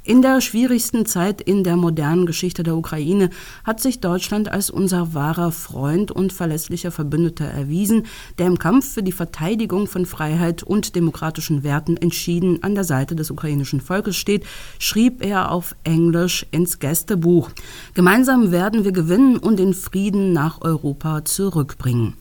In 0.06 0.22
der 0.22 0.40
schwierigsten 0.40 1.06
Zeit 1.06 1.42
in 1.42 1.66
der 1.66 1.76
modernen 1.76 2.26
Geschichte 2.26 2.64
der 2.64 2.78
Ukraine 2.78 3.32
hat 3.66 3.82
sich 3.82 4.00
Deutschland 4.00 4.50
als 4.50 4.70
unser 4.70 5.14
wahrer 5.14 5.52
Freund 5.52 6.12
und 6.12 6.32
verlässlicher 6.32 6.92
Verbündeter 6.92 7.48
erwiesen, 7.48 8.06
der 8.38 8.48
im 8.48 8.60
Kampf 8.60 8.94
für 8.94 9.04
die 9.04 9.12
Verteidigung 9.12 9.88
von 9.88 10.06
Freiheit 10.06 10.64
und 10.64 10.96
demokratischen 10.96 11.64
Werten 11.64 11.98
entschieden 11.98 12.64
an 12.64 12.76
der 12.76 12.86
Seite 12.86 13.14
des 13.14 13.30
ukrainischen 13.30 13.82
Volkes 13.82 14.16
steht, 14.16 14.46
schrieb 14.80 15.22
er 15.22 15.52
auf 15.52 15.76
Englisch 15.84 16.46
ins 16.52 16.77
Gästebuch. 16.80 17.50
Gemeinsam 17.94 18.52
werden 18.52 18.84
wir 18.84 18.92
gewinnen 18.92 19.38
und 19.38 19.58
den 19.58 19.74
Frieden 19.74 20.34
nach 20.34 20.62
Europa 20.62 21.26
zurückbringen. 21.26 22.16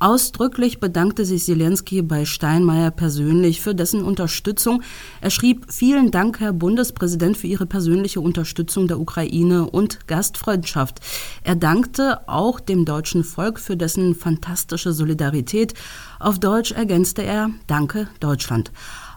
Ausdrücklich 0.00 0.78
bedankte 0.78 1.24
sich 1.24 1.44
Zelensky 1.44 2.02
bei 2.02 2.24
Steinmeier 2.24 2.92
persönlich 2.92 3.60
für 3.60 3.74
dessen 3.74 4.04
Unterstützung. 4.04 4.82
Er 5.20 5.30
schrieb, 5.30 5.66
vielen 5.72 6.12
Dank, 6.12 6.38
Herr 6.38 6.52
Bundespräsident, 6.52 7.36
für 7.36 7.48
Ihre 7.48 7.66
persönliche 7.66 8.20
Unterstützung 8.20 8.86
der 8.86 9.00
Ukraine 9.00 9.68
und 9.68 10.06
Gastfreundschaft. 10.06 11.00
Er 11.42 11.56
dankte 11.56 12.28
auch 12.28 12.60
dem 12.60 12.84
deutschen 12.84 13.24
Volk 13.24 13.58
für 13.58 13.76
dessen 13.76 14.14
fantastische 14.14 14.92
Solidarität. 14.92 15.74
Auf 16.20 16.38
Deutsch 16.38 16.70
ergänzte 16.70 17.24
er, 17.24 17.50
Danke, 17.66 18.08
Deutschland. 18.20 18.70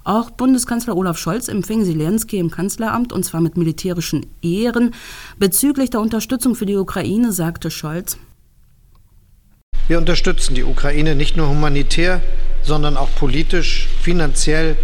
Auch 0.04 0.32
Bundeskanzler 0.32 0.98
Olaf 0.98 1.18
Scholz 1.18 1.48
empfing 1.48 1.86
Zelensky 1.86 2.40
im 2.40 2.50
Kanzleramt 2.50 3.14
und 3.14 3.24
zwar 3.24 3.40
mit 3.40 3.56
militärischen 3.56 4.26
Ehren. 4.42 4.96
Bezüglich 5.38 5.92
der 5.92 6.02
Unterstützung 6.02 6.56
für 6.56 6.66
die 6.66 6.76
Ukraine 6.76 7.32
sagte 7.32 7.70
Scholz, 7.70 8.18
wir 9.88 9.98
unterstützen 9.98 10.56
die 10.56 10.64
Ukraine 10.64 11.16
nicht 11.16 11.38
nur 11.38 11.50
humanitär, 11.50 12.22
sondern 12.64 12.98
auch 12.98 13.10
politisch, 13.16 13.90
finanziell 14.02 14.78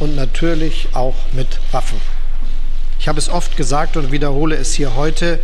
und 0.00 0.16
natürlich 0.16 0.88
auch 0.94 1.14
mit 1.32 1.46
Waffen. 1.72 2.00
Ich 2.98 3.06
habe 3.06 3.18
es 3.18 3.28
oft 3.28 3.56
gesagt 3.56 3.96
und 3.96 4.12
wiederhole 4.12 4.56
es 4.56 4.72
hier 4.72 4.96
heute, 4.96 5.38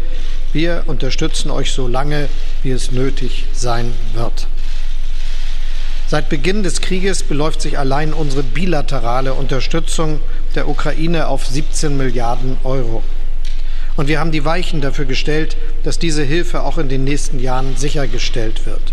wir 0.53 0.85
unterstützen 0.87 1.51
euch 1.51 1.73
so 1.73 1.87
lange, 1.87 2.29
wie 2.63 2.71
es 2.71 2.91
nötig 2.91 3.47
sein 3.53 3.93
wird. 4.15 4.47
Seit 6.13 6.29
Beginn 6.29 6.63
des 6.63 6.83
Krieges 6.83 7.23
beläuft 7.23 7.63
sich 7.63 7.79
allein 7.79 8.13
unsere 8.13 8.43
bilaterale 8.43 9.33
Unterstützung 9.33 10.21
der 10.55 10.69
Ukraine 10.69 11.27
auf 11.27 11.47
17 11.47 11.97
Milliarden 11.97 12.59
Euro. 12.65 13.03
Und 13.97 14.09
wir 14.09 14.21
haben 14.21 14.31
die 14.31 14.45
Weichen 14.45 14.83
dafür 14.83 15.07
gestellt, 15.07 15.57
dass 15.85 15.99
diese 15.99 16.23
Hilfe 16.23 16.65
auch 16.65 16.77
in 16.77 16.91
den 16.91 17.05
nächsten 17.05 17.41
Jahren 17.41 17.79
sichergestellt 17.79 18.67
wird. 18.67 18.93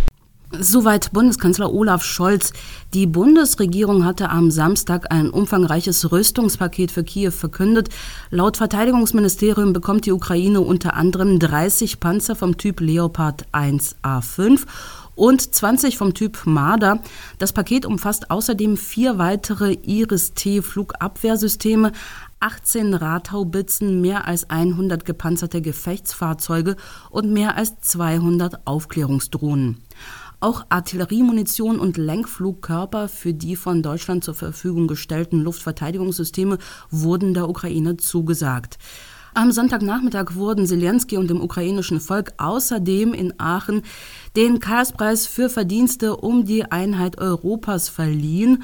Soweit 0.58 1.12
Bundeskanzler 1.12 1.74
Olaf 1.74 2.04
Scholz. 2.04 2.54
Die 2.94 3.06
Bundesregierung 3.06 4.04
hatte 4.04 4.30
am 4.30 4.50
Samstag 4.50 5.12
ein 5.12 5.30
umfangreiches 5.30 6.12
Rüstungspaket 6.12 6.90
für 6.90 7.04
Kiew 7.04 7.32
verkündet. 7.32 7.90
Laut 8.32 8.58
Verteidigungsministerium 8.58 9.74
bekommt 9.74 10.06
die 10.06 10.12
Ukraine 10.12 10.62
unter 10.62 10.96
anderem 10.96 11.38
30 11.38 12.00
Panzer 12.00 12.36
vom 12.36 12.58
Typ 12.58 12.80
Leopard 12.80 13.46
1A5 13.52 14.62
und 15.20 15.54
20 15.54 15.98
vom 15.98 16.14
Typ 16.14 16.46
Marder. 16.46 17.02
Das 17.40 17.52
Paket 17.52 17.86
umfasst 17.86 18.32
außerdem 18.32 18.78
vier 18.78 19.18
weitere 19.18 19.74
Iris-T-Flugabwehrsysteme, 19.74 21.92
18 22.40 22.94
Radhaubitzen, 22.94 24.00
mehr 24.00 24.30
als 24.30 24.50
100 24.50 25.04
gepanzerte 25.04 25.62
Gefechtsfahrzeuge 25.62 26.78
und 27.10 27.34
mehr 27.34 27.58
als 27.58 27.82
200 27.82 28.66
Aufklärungsdrohnen. 28.66 29.84
Auch 30.40 30.66
Artilleriemunition 30.70 31.80
und 31.80 31.98
Lenkflugkörper 31.98 33.10
für 33.10 33.34
die 33.34 33.58
von 33.58 33.84
Deutschland 33.84 34.24
zur 34.24 34.36
Verfügung 34.36 34.88
gestellten 34.88 35.42
Luftverteidigungssysteme 35.42 36.60
wurden 36.90 37.34
der 37.34 37.50
Ukraine 37.50 37.98
zugesagt. 37.98 38.78
Am 39.40 39.54
Sonntagnachmittag 39.54 40.36
wurden 40.36 40.68
Zelensky 40.68 41.16
und 41.16 41.30
dem 41.30 41.40
ukrainischen 41.40 42.02
Volk 42.02 42.34
außerdem 42.40 43.14
in 43.14 43.34
Aachen 43.40 43.84
den 44.36 44.60
Karlspreis 44.60 45.28
für 45.28 45.48
Verdienste 45.48 46.18
um 46.18 46.44
die 46.44 46.70
Einheit 46.70 47.18
Europas 47.20 47.88
verliehen. 47.88 48.64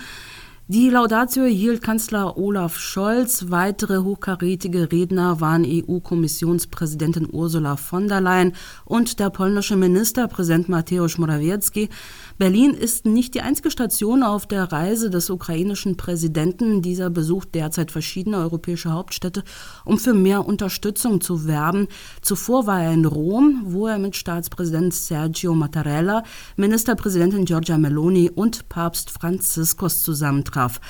Die 0.67 0.89
Laudatio 0.89 1.45
hielt 1.45 1.81
Kanzler 1.81 2.37
Olaf 2.37 2.77
Scholz. 2.77 3.45
Weitere 3.51 3.99
hochkarätige 3.99 4.91
Redner 4.91 5.39
waren 5.39 5.63
EU-Kommissionspräsidentin 5.63 7.29
Ursula 7.31 7.77
von 7.77 8.09
der 8.09 8.19
Leyen 8.19 8.51
und 8.83 9.19
der 9.19 9.29
polnische 9.29 9.77
Ministerpräsident 9.77 10.67
Mateusz 10.67 11.17
Morawiecki. 11.17 11.87
Berlin 12.37 12.73
ist 12.73 13.05
nicht 13.05 13.33
die 13.33 13.41
einzige 13.41 13.71
Station 13.71 14.21
auf 14.21 14.45
der 14.45 14.69
Reise 14.69 15.09
des 15.09 15.29
ukrainischen 15.29 15.95
Präsidenten. 15.95 16.81
Dieser 16.81 17.09
besucht 17.09 17.55
derzeit 17.55 17.91
verschiedene 17.91 18.37
europäische 18.37 18.91
Hauptstädte, 18.91 19.43
um 19.85 19.97
für 19.97 20.13
mehr 20.13 20.45
Unterstützung 20.45 21.21
zu 21.21 21.47
werben. 21.47 21.87
Zuvor 22.21 22.67
war 22.67 22.83
er 22.83 22.91
in 22.91 23.05
Rom, 23.05 23.61
wo 23.67 23.87
er 23.87 23.99
mit 23.99 24.17
Staatspräsident 24.17 24.93
Sergio 24.93 25.55
Mattarella, 25.55 26.23
Ministerpräsidentin 26.57 27.45
Giorgia 27.45 27.77
Meloni 27.77 28.29
und 28.29 28.67
Papst 28.67 29.11
Franziskus 29.11 30.01
zusammentraf. 30.01 30.81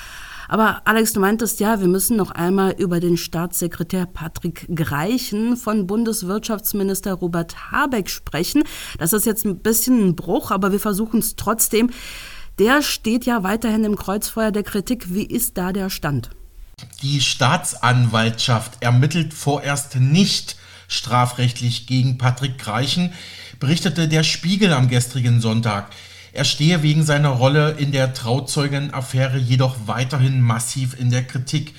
Aber 0.48 0.82
Alex, 0.84 1.12
du 1.12 1.20
meintest 1.20 1.60
ja, 1.60 1.80
wir 1.80 1.88
müssen 1.88 2.16
noch 2.16 2.30
einmal 2.30 2.72
über 2.72 3.00
den 3.00 3.16
Staatssekretär 3.16 4.06
Patrick 4.06 4.66
Greichen 4.74 5.56
von 5.56 5.86
Bundeswirtschaftsminister 5.86 7.14
Robert 7.14 7.70
Habeck 7.70 8.10
sprechen. 8.10 8.64
Das 8.98 9.12
ist 9.12 9.26
jetzt 9.26 9.44
ein 9.44 9.58
bisschen 9.58 10.08
ein 10.08 10.16
Bruch, 10.16 10.50
aber 10.50 10.72
wir 10.72 10.80
versuchen 10.80 11.20
es 11.20 11.36
trotzdem. 11.36 11.90
Der 12.58 12.82
steht 12.82 13.26
ja 13.26 13.42
weiterhin 13.42 13.84
im 13.84 13.96
Kreuzfeuer 13.96 14.50
der 14.50 14.62
Kritik. 14.62 15.12
Wie 15.12 15.26
ist 15.26 15.58
da 15.58 15.72
der 15.72 15.90
Stand? 15.90 16.30
Die 17.02 17.20
Staatsanwaltschaft 17.20 18.82
ermittelt 18.82 19.34
vorerst 19.34 19.96
nicht 19.96 20.56
strafrechtlich 20.88 21.86
gegen 21.86 22.18
Patrick 22.18 22.58
Greichen, 22.58 23.12
berichtete 23.58 24.08
der 24.08 24.22
Spiegel 24.22 24.72
am 24.72 24.88
gestrigen 24.88 25.40
Sonntag. 25.40 25.90
Er 26.36 26.44
stehe 26.44 26.82
wegen 26.82 27.02
seiner 27.02 27.30
Rolle 27.30 27.76
in 27.78 27.92
der 27.92 28.12
Trauzeugenaffäre 28.12 29.38
jedoch 29.38 29.74
weiterhin 29.86 30.42
massiv 30.42 30.94
in 31.00 31.08
der 31.08 31.24
Kritik. 31.24 31.74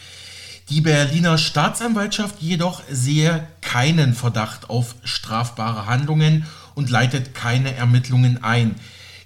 Die 0.70 0.82
Berliner 0.82 1.38
Staatsanwaltschaft 1.38 2.42
jedoch 2.42 2.82
sehe 2.90 3.48
keinen 3.62 4.16
Verdacht 4.16 4.72
auf 4.72 4.96
strafbare 5.04 5.86
Handlungen 5.86 6.48
und 6.74 6.90
leitet 6.90 7.36
keine 7.36 7.76
Ermittlungen 7.76 8.44
ein. 8.44 8.74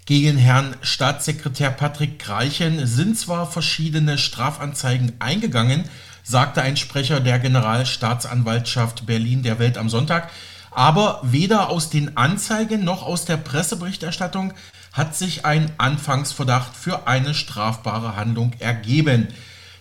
Gegen 0.05 0.35
Herrn 0.35 0.75
Staatssekretär 0.81 1.69
Patrick 1.69 2.19
Greichen 2.19 2.85
sind 2.85 3.17
zwar 3.17 3.49
verschiedene 3.49 4.17
Strafanzeigen 4.17 5.13
eingegangen, 5.19 5.85
sagte 6.23 6.61
ein 6.61 6.75
Sprecher 6.75 7.21
der 7.21 7.39
Generalstaatsanwaltschaft 7.39 9.05
Berlin 9.05 9.43
der 9.43 9.59
Welt 9.59 9.77
am 9.77 9.87
Sonntag, 9.87 10.29
aber 10.71 11.21
weder 11.23 11.69
aus 11.69 11.89
den 11.89 12.17
Anzeigen 12.17 12.83
noch 12.83 13.03
aus 13.03 13.23
der 13.23 13.37
Presseberichterstattung 13.37 14.53
hat 14.91 15.15
sich 15.15 15.45
ein 15.45 15.71
Anfangsverdacht 15.77 16.75
für 16.75 17.07
eine 17.07 17.33
strafbare 17.33 18.15
Handlung 18.15 18.53
ergeben. 18.59 19.27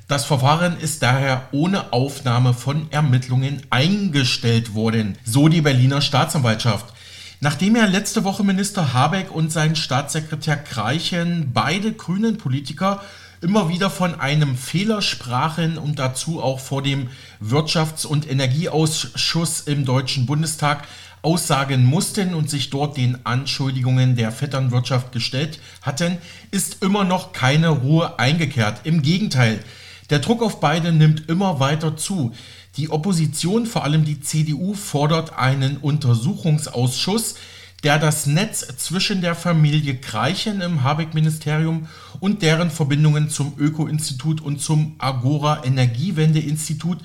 Das 0.07 0.25
Verfahren 0.25 0.79
ist 0.79 1.03
daher 1.03 1.49
ohne 1.53 1.93
Aufnahme 1.93 2.55
von 2.55 2.91
Ermittlungen 2.91 3.63
eingestellt 3.71 4.75
worden, 4.75 5.17
so 5.25 5.49
die 5.49 5.61
Berliner 5.61 6.01
Staatsanwaltschaft. 6.01 6.93
Nachdem 7.41 7.77
ja 7.77 7.87
letzte 7.87 8.25
Woche 8.25 8.45
Minister 8.45 8.93
Habeck 8.93 9.35
und 9.35 9.51
sein 9.51 9.75
Staatssekretär 9.75 10.57
Kreichen, 10.57 11.53
beide 11.55 11.93
grünen 11.93 12.39
Politiker, 12.39 13.03
immer 13.41 13.69
wieder 13.69 13.89
von 13.89 14.21
einem 14.21 14.57
Fehler 14.57 15.01
sprachen 15.01 15.79
und 15.79 15.99
dazu 15.99 16.43
auch 16.43 16.61
vor 16.61 16.83
dem 16.83 17.09
Wirtschafts- 17.43 18.07
und 18.07 18.31
Energieausschuss 18.31 19.61
im 19.61 19.85
Deutschen 19.85 20.27
Bundestag 20.27 20.87
aussagen 21.23 21.85
mussten 21.85 22.35
und 22.35 22.49
sich 22.49 22.71
dort 22.71 22.97
den 22.97 23.25
Anschuldigungen 23.25 24.17
der 24.17 24.33
Vetternwirtschaft 24.33 25.13
gestellt 25.13 25.61
hatten, 25.83 26.19
ist 26.51 26.83
immer 26.83 27.05
noch 27.05 27.33
keine 27.33 27.69
Ruhe 27.69 28.19
eingekehrt. 28.19 28.81
Im 28.85 29.03
Gegenteil, 29.03 29.61
der 30.09 30.19
Druck 30.19 30.43
auf 30.43 30.61
beide 30.61 30.93
nimmt 30.93 31.29
immer 31.29 31.61
weiter 31.61 31.97
zu. 31.97 32.33
Die 32.77 32.91
Opposition, 32.91 33.67
vor 33.67 33.85
allem 33.85 34.05
die 34.05 34.21
CDU, 34.21 34.75
fordert 34.75 35.39
einen 35.39 35.77
Untersuchungsausschuss, 35.77 37.35
der 37.83 37.99
das 37.99 38.27
Netz 38.27 38.67
zwischen 38.77 39.23
der 39.23 39.35
Familie 39.35 39.97
Kreichen 39.97 40.61
im 40.61 40.83
Habeck-Ministerium 40.83 41.89
und 42.21 42.43
deren 42.43 42.71
Verbindungen 42.71 43.31
zum 43.31 43.55
Öko-Institut 43.59 44.41
und 44.41 44.61
zum 44.61 44.97
Agora 44.99 45.65
Energiewende-Institut 45.65 46.99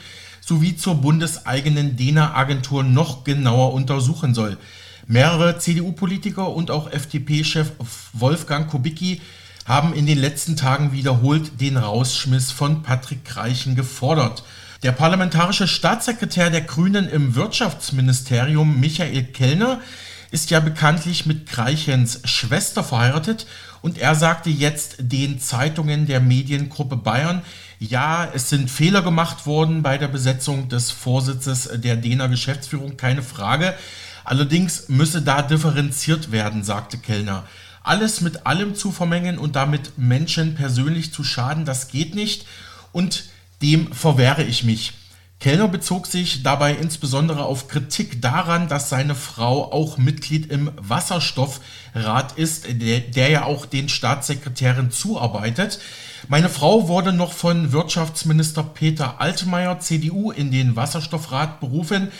sowie 0.45 0.75
zur 0.75 0.95
bundeseigenen 0.95 1.95
DENA-Agentur 1.95 2.83
noch 2.83 3.23
genauer 3.23 3.73
untersuchen 3.73 4.35
soll. 4.35 4.57
Mehrere 5.07 5.57
CDU-Politiker 5.57 6.53
und 6.53 6.69
auch 6.69 6.91
FDP-Chef 6.91 7.71
Wolfgang 8.13 8.69
Kubicki 8.69 9.21
haben 9.65 9.93
in 9.93 10.05
den 10.05 10.19
letzten 10.19 10.55
Tagen 10.55 10.91
wiederholt 10.91 11.59
den 11.59 11.77
Rausschmiss 11.77 12.51
von 12.51 12.83
Patrick 12.83 13.25
Kreichen 13.25 13.75
gefordert. 13.75 14.43
Der 14.83 14.91
parlamentarische 14.91 15.67
Staatssekretär 15.67 16.51
der 16.51 16.61
Grünen 16.61 17.09
im 17.09 17.33
Wirtschaftsministerium, 17.33 18.79
Michael 18.79 19.23
Kellner, 19.23 19.79
ist 20.29 20.51
ja 20.51 20.59
bekanntlich 20.59 21.25
mit 21.25 21.47
Kreichens 21.47 22.21
Schwester 22.25 22.83
verheiratet 22.83 23.47
und 23.81 23.97
er 23.97 24.13
sagte 24.13 24.49
jetzt 24.49 24.97
den 24.99 25.39
Zeitungen 25.39 26.05
der 26.05 26.19
Mediengruppe 26.19 26.97
Bayern, 26.97 27.41
ja, 27.79 28.29
es 28.33 28.49
sind 28.49 28.71
Fehler 28.71 29.01
gemacht 29.01 29.45
worden 29.45 29.81
bei 29.83 29.97
der 29.97 30.07
Besetzung 30.07 30.69
des 30.69 30.91
Vorsitzes 30.91 31.69
der 31.73 31.95
DENA 31.95 32.27
Geschäftsführung, 32.27 32.97
keine 32.97 33.23
Frage. 33.23 33.73
Allerdings 34.23 34.89
müsse 34.89 35.21
da 35.21 35.41
differenziert 35.41 36.31
werden, 36.31 36.63
sagte 36.63 36.97
Kellner 36.97 37.43
alles 37.85 38.21
mit 38.21 38.45
allem 38.47 38.75
zu 38.75 38.91
vermengen 38.91 39.37
und 39.37 39.55
damit 39.55 39.97
Menschen 39.97 40.55
persönlich 40.55 41.13
zu 41.13 41.23
schaden, 41.23 41.65
das 41.65 41.87
geht 41.87 42.15
nicht 42.15 42.45
und 42.91 43.25
dem 43.61 43.93
verwehre 43.93 44.43
ich 44.43 44.63
mich. 44.63 44.93
Kellner 45.45 45.67
bezog 45.67 46.07
sich 46.07 46.41
dabei 46.41 46.73
insbesondere 46.73 47.45
auf 47.45 47.67
Kritik 47.67 48.19
daran, 48.19 48.67
dass 48.67 48.89
seine 48.89 49.13
Frau 49.13 49.71
auch 49.71 49.99
Mitglied 49.99 50.51
im 50.51 50.71
Wasserstoffrat 50.75 52.31
ist, 52.35 52.65
der, 52.81 53.01
der, 53.01 53.29
ja 53.29 53.45
auch 53.45 53.67
den 53.67 53.87
Staatssekretären 53.87 54.89
zuarbeitet. 54.89 55.77
Meine 56.29 56.49
Frau 56.49 56.87
wurde 56.87 57.13
noch 57.13 57.31
von 57.31 57.71
Wirtschaftsminister 57.71 58.63
Peter 58.63 59.21
Altmaier, 59.21 59.79
CDU, 59.79 60.31
in 60.31 60.49
den 60.49 60.75
Wasserstoffrat 60.75 61.59
berufen. 61.59 62.11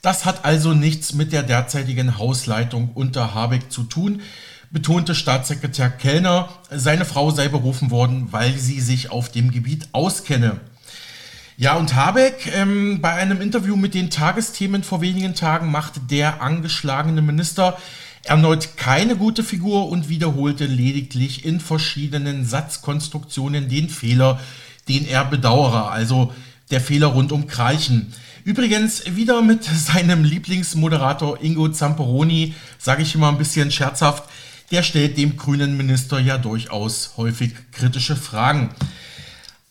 Das 0.00 0.24
hat 0.24 0.44
also 0.44 0.74
nichts 0.74 1.12
mit 1.12 1.30
der 1.30 1.44
derzeitigen 1.44 2.18
Hausleitung 2.18 2.90
unter 2.94 3.32
Habeck 3.32 3.70
zu 3.70 3.84
tun 3.84 4.22
betonte 4.72 5.14
Staatssekretär 5.14 5.90
Kellner, 5.90 6.48
seine 6.70 7.04
Frau 7.04 7.30
sei 7.30 7.48
berufen 7.48 7.90
worden, 7.90 8.28
weil 8.30 8.56
sie 8.56 8.80
sich 8.80 9.10
auf 9.10 9.30
dem 9.30 9.50
Gebiet 9.50 9.86
auskenne. 9.92 10.60
Ja, 11.62 11.76
und 11.76 11.94
Habeck, 11.94 12.50
ähm, 12.56 13.00
bei 13.00 13.12
einem 13.12 13.40
Interview 13.40 13.76
mit 13.76 13.94
den 13.94 14.10
Tagesthemen 14.10 14.82
vor 14.82 15.00
wenigen 15.00 15.36
Tagen 15.36 15.70
machte 15.70 16.00
der 16.00 16.42
angeschlagene 16.42 17.22
Minister 17.22 17.78
erneut 18.24 18.76
keine 18.76 19.14
gute 19.14 19.44
Figur 19.44 19.88
und 19.88 20.08
wiederholte 20.08 20.66
lediglich 20.66 21.44
in 21.44 21.60
verschiedenen 21.60 22.44
Satzkonstruktionen 22.44 23.68
den 23.68 23.88
Fehler, 23.90 24.40
den 24.88 25.06
er 25.06 25.24
bedauere, 25.24 25.92
also 25.92 26.34
der 26.72 26.80
Fehler 26.80 27.06
rund 27.06 27.30
um 27.30 27.46
Kreichen. 27.46 28.12
Übrigens 28.42 29.04
wieder 29.14 29.40
mit 29.40 29.62
seinem 29.86 30.24
Lieblingsmoderator 30.24 31.44
Ingo 31.44 31.68
Zamperoni, 31.68 32.56
sage 32.76 33.04
ich 33.04 33.14
immer 33.14 33.28
ein 33.28 33.38
bisschen 33.38 33.70
scherzhaft, 33.70 34.24
der 34.72 34.82
stellt 34.82 35.16
dem 35.16 35.36
grünen 35.36 35.76
Minister 35.76 36.18
ja 36.18 36.38
durchaus 36.38 37.12
häufig 37.16 37.52
kritische 37.70 38.16
Fragen. 38.16 38.70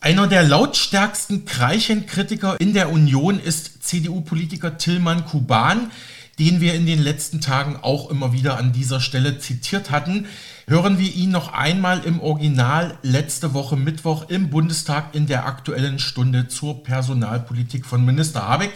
Einer 0.04 0.26
der 0.26 0.42
lautstärksten 0.42 1.46
Kreichenkritiker 1.46 2.60
in 2.60 2.74
der 2.74 2.92
Union 2.92 3.40
ist 3.40 3.84
CDU-Politiker 3.84 4.80
Tillmann 4.80 5.28
Kuban, 5.28 5.92
den 6.40 6.60
wir 6.60 6.74
in 6.74 6.88
den 6.88 7.00
letzten 7.00 7.40
Tagen 7.40 7.78
auch 7.80 8.10
immer 8.10 8.34
wieder 8.34 8.58
an 8.58 8.72
dieser 8.72 9.00
Stelle 9.00 9.38
zitiert 9.38 9.92
hatten. 9.92 10.26
Hören 10.66 10.98
wir 10.98 11.14
ihn 11.14 11.30
noch 11.30 11.54
einmal 11.54 12.04
im 12.04 12.20
Original 12.20 12.98
letzte 13.04 13.54
Woche 13.54 13.78
Mittwoch 13.78 14.28
im 14.28 14.50
Bundestag 14.50 15.14
in 15.14 15.28
der 15.28 15.46
aktuellen 15.46 16.00
Stunde 16.00 16.48
zur 16.48 16.82
Personalpolitik 16.82 17.86
von 17.86 18.04
Minister 18.04 18.48
Habeck. 18.48 18.72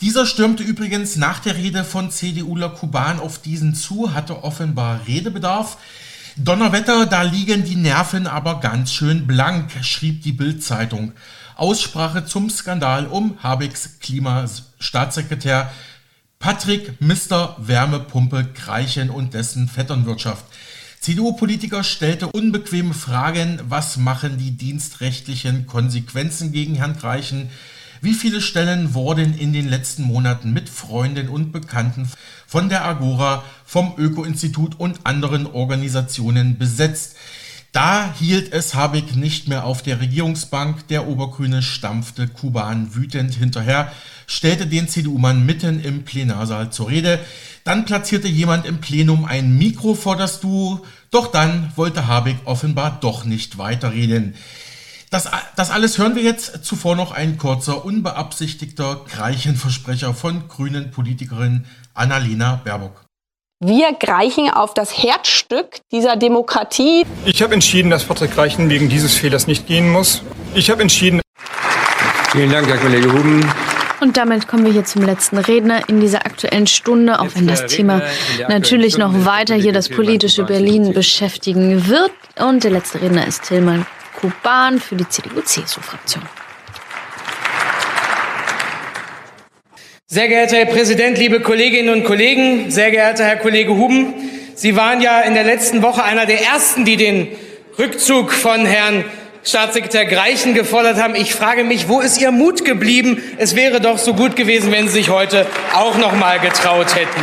Dieser 0.00 0.24
stürmte 0.24 0.62
übrigens 0.62 1.16
nach 1.16 1.40
der 1.40 1.56
Rede 1.56 1.84
von 1.84 2.10
CDUler 2.10 2.70
Kuban 2.70 3.20
auf 3.20 3.42
diesen 3.42 3.74
zu, 3.74 4.14
hatte 4.14 4.42
offenbar 4.42 5.06
Redebedarf. 5.06 5.76
Donnerwetter, 6.36 7.06
da 7.06 7.22
liegen 7.22 7.64
die 7.64 7.76
Nerven 7.76 8.26
aber 8.26 8.60
ganz 8.60 8.92
schön 8.92 9.26
blank, 9.26 9.72
schrieb 9.82 10.22
die 10.22 10.32
Bild-Zeitung. 10.32 11.12
Aussprache 11.56 12.24
zum 12.24 12.48
Skandal 12.48 13.06
um 13.06 13.42
Habecks 13.42 13.98
Klimastaatssekretär 14.00 15.70
Patrick 16.38 17.00
Mr. 17.00 17.56
Wärmepumpe 17.58 18.46
Kreichen 18.54 19.10
und 19.10 19.34
dessen 19.34 19.68
Vetternwirtschaft. 19.68 20.44
CDU-Politiker 21.00 21.82
stellte 21.82 22.28
unbequeme 22.28 22.94
Fragen, 22.94 23.60
was 23.68 23.96
machen 23.96 24.38
die 24.38 24.52
dienstrechtlichen 24.52 25.66
Konsequenzen 25.66 26.52
gegen 26.52 26.76
Herrn 26.76 26.96
Kreichen? 26.96 27.50
Wie 28.02 28.14
viele 28.14 28.40
Stellen 28.40 28.94
wurden 28.94 29.36
in 29.36 29.52
den 29.52 29.68
letzten 29.68 30.04
Monaten 30.04 30.54
mit 30.54 30.70
Freunden 30.70 31.28
und 31.28 31.52
Bekannten 31.52 32.10
von 32.46 32.70
der 32.70 32.82
Agora, 32.82 33.44
vom 33.66 33.92
Öko-Institut 33.98 34.80
und 34.80 35.00
anderen 35.04 35.46
Organisationen 35.46 36.56
besetzt? 36.56 37.16
Da 37.72 38.12
hielt 38.18 38.54
es 38.54 38.74
Habeck 38.74 39.14
nicht 39.16 39.48
mehr 39.48 39.64
auf 39.64 39.82
der 39.82 40.00
Regierungsbank. 40.00 40.88
Der 40.88 41.08
Obergrüne 41.08 41.62
stampfte 41.62 42.26
Kuban 42.26 42.94
wütend 42.94 43.34
hinterher, 43.34 43.92
stellte 44.26 44.66
den 44.66 44.88
CDU-Mann 44.88 45.44
mitten 45.44 45.84
im 45.84 46.04
Plenarsaal 46.04 46.72
zur 46.72 46.88
Rede. 46.88 47.20
Dann 47.64 47.84
platzierte 47.84 48.28
jemand 48.28 48.64
im 48.64 48.78
Plenum 48.78 49.26
ein 49.26 49.58
Mikro 49.58 49.94
vor 49.94 50.16
das 50.16 50.40
Duo. 50.40 50.86
Doch 51.10 51.30
dann 51.30 51.70
wollte 51.76 52.06
Habeck 52.06 52.38
offenbar 52.46 52.98
doch 53.02 53.26
nicht 53.26 53.58
weiterreden. 53.58 54.34
Das, 55.10 55.28
das 55.56 55.72
alles 55.72 55.98
hören 55.98 56.14
wir 56.14 56.22
jetzt. 56.22 56.64
Zuvor 56.64 56.94
noch 56.94 57.10
ein 57.10 57.36
kurzer, 57.36 57.84
unbeabsichtigter 57.84 59.00
Greichenversprecher 59.12 60.14
von 60.14 60.46
grünen 60.46 60.92
Politikerin 60.92 61.66
Annalena 61.94 62.60
Baerbock. 62.64 63.04
Wir 63.58 63.92
greichen 63.92 64.48
auf 64.50 64.72
das 64.72 64.96
Herzstück 64.96 65.80
dieser 65.90 66.16
Demokratie. 66.16 67.04
Ich 67.24 67.42
habe 67.42 67.54
entschieden, 67.54 67.90
dass 67.90 68.04
Patrick 68.04 68.38
Reichen 68.38 68.70
wegen 68.70 68.88
dieses 68.88 69.14
Fehlers 69.14 69.48
nicht 69.48 69.66
gehen 69.66 69.90
muss. 69.90 70.22
Ich 70.54 70.70
habe 70.70 70.80
entschieden. 70.80 71.20
Vielen 72.30 72.52
Dank, 72.52 72.68
Herr 72.68 72.78
Kollege 72.78 73.12
Huben. 73.12 73.52
Und 74.00 74.16
damit 74.16 74.46
kommen 74.46 74.64
wir 74.64 74.72
hier 74.72 74.84
zum 74.84 75.02
letzten 75.02 75.38
Redner 75.38 75.88
in 75.88 76.00
dieser 76.00 76.24
aktuellen 76.24 76.68
Stunde, 76.68 77.18
auch 77.18 77.28
wenn 77.34 77.48
das 77.48 77.66
Thema 77.66 78.00
natürlich 78.48 78.96
noch 78.96 79.26
weiter 79.26 79.56
hier 79.56 79.72
das 79.72 79.88
politische 79.88 80.44
Berlin 80.44 80.94
beschäftigen 80.94 81.88
wird. 81.88 82.12
Und 82.38 82.62
der 82.62 82.70
letzte 82.70 83.02
Redner 83.02 83.26
ist 83.26 83.42
Tillmann 83.42 83.84
Kuban 84.20 84.80
für 84.80 84.96
die 84.96 85.08
CDU-CSU-Fraktion. 85.08 86.22
Sehr 90.06 90.28
geehrter 90.28 90.56
Herr 90.56 90.66
Präsident, 90.66 91.18
liebe 91.18 91.40
Kolleginnen 91.40 91.94
und 91.94 92.04
Kollegen, 92.04 92.70
sehr 92.70 92.90
geehrter 92.90 93.24
Herr 93.24 93.36
Kollege 93.36 93.70
Huben, 93.70 94.12
Sie 94.60 94.76
waren 94.76 95.00
ja 95.00 95.20
in 95.20 95.32
der 95.32 95.44
letzten 95.44 95.82
Woche 95.82 96.04
einer 96.04 96.26
der 96.26 96.42
ersten, 96.42 96.84
die 96.84 96.98
den 96.98 97.28
Rückzug 97.78 98.30
von 98.30 98.66
Herrn 98.66 99.06
Staatssekretär 99.42 100.04
Greichen 100.04 100.52
gefordert 100.52 101.00
haben. 101.00 101.14
Ich 101.14 101.34
frage 101.34 101.64
mich, 101.64 101.88
wo 101.88 102.00
ist 102.00 102.20
Ihr 102.20 102.30
Mut 102.30 102.66
geblieben? 102.66 103.22
Es 103.38 103.56
wäre 103.56 103.80
doch 103.80 103.96
so 103.96 104.12
gut 104.12 104.36
gewesen, 104.36 104.70
wenn 104.70 104.86
Sie 104.88 104.98
sich 104.98 105.08
heute 105.08 105.46
auch 105.72 105.96
noch 105.96 106.12
mal 106.12 106.40
getraut 106.40 106.94
hätten. 106.94 107.22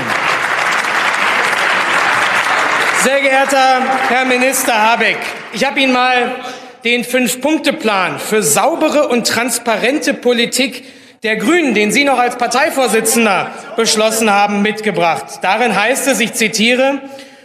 Sehr 3.03 3.21
geehrter 3.21 3.83
Herr 4.09 4.25
Minister 4.25 4.73
Habeck, 4.73 5.19
ich 5.53 5.63
habe 5.63 5.79
Ihnen 5.79 5.93
mal 5.93 6.37
den 6.87 7.03
Fünf-Punkte-Plan 7.03 8.17
für 8.17 8.41
saubere 8.41 9.09
und 9.09 9.27
transparente 9.27 10.13
Politik 10.13 10.85
der 11.21 11.35
Grünen, 11.35 11.73
den 11.73 11.91
Sie 11.91 12.05
noch 12.05 12.17
als 12.17 12.37
Parteivorsitzender 12.37 13.51
beschlossen 13.75 14.31
haben, 14.31 14.61
mitgebracht. 14.61 15.39
Darin 15.41 15.75
heißt 15.75 16.07
es, 16.07 16.21
ich 16.21 16.33
zitiere, 16.33 17.01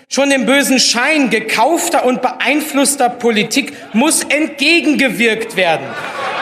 Schon 0.08 0.28
dem 0.28 0.44
bösen 0.44 0.78
Schein 0.78 1.30
gekaufter 1.30 2.04
und 2.04 2.20
beeinflusster 2.20 3.08
Politik 3.08 3.72
muss 3.94 4.22
entgegengewirkt 4.22 5.56
werden. 5.56 5.86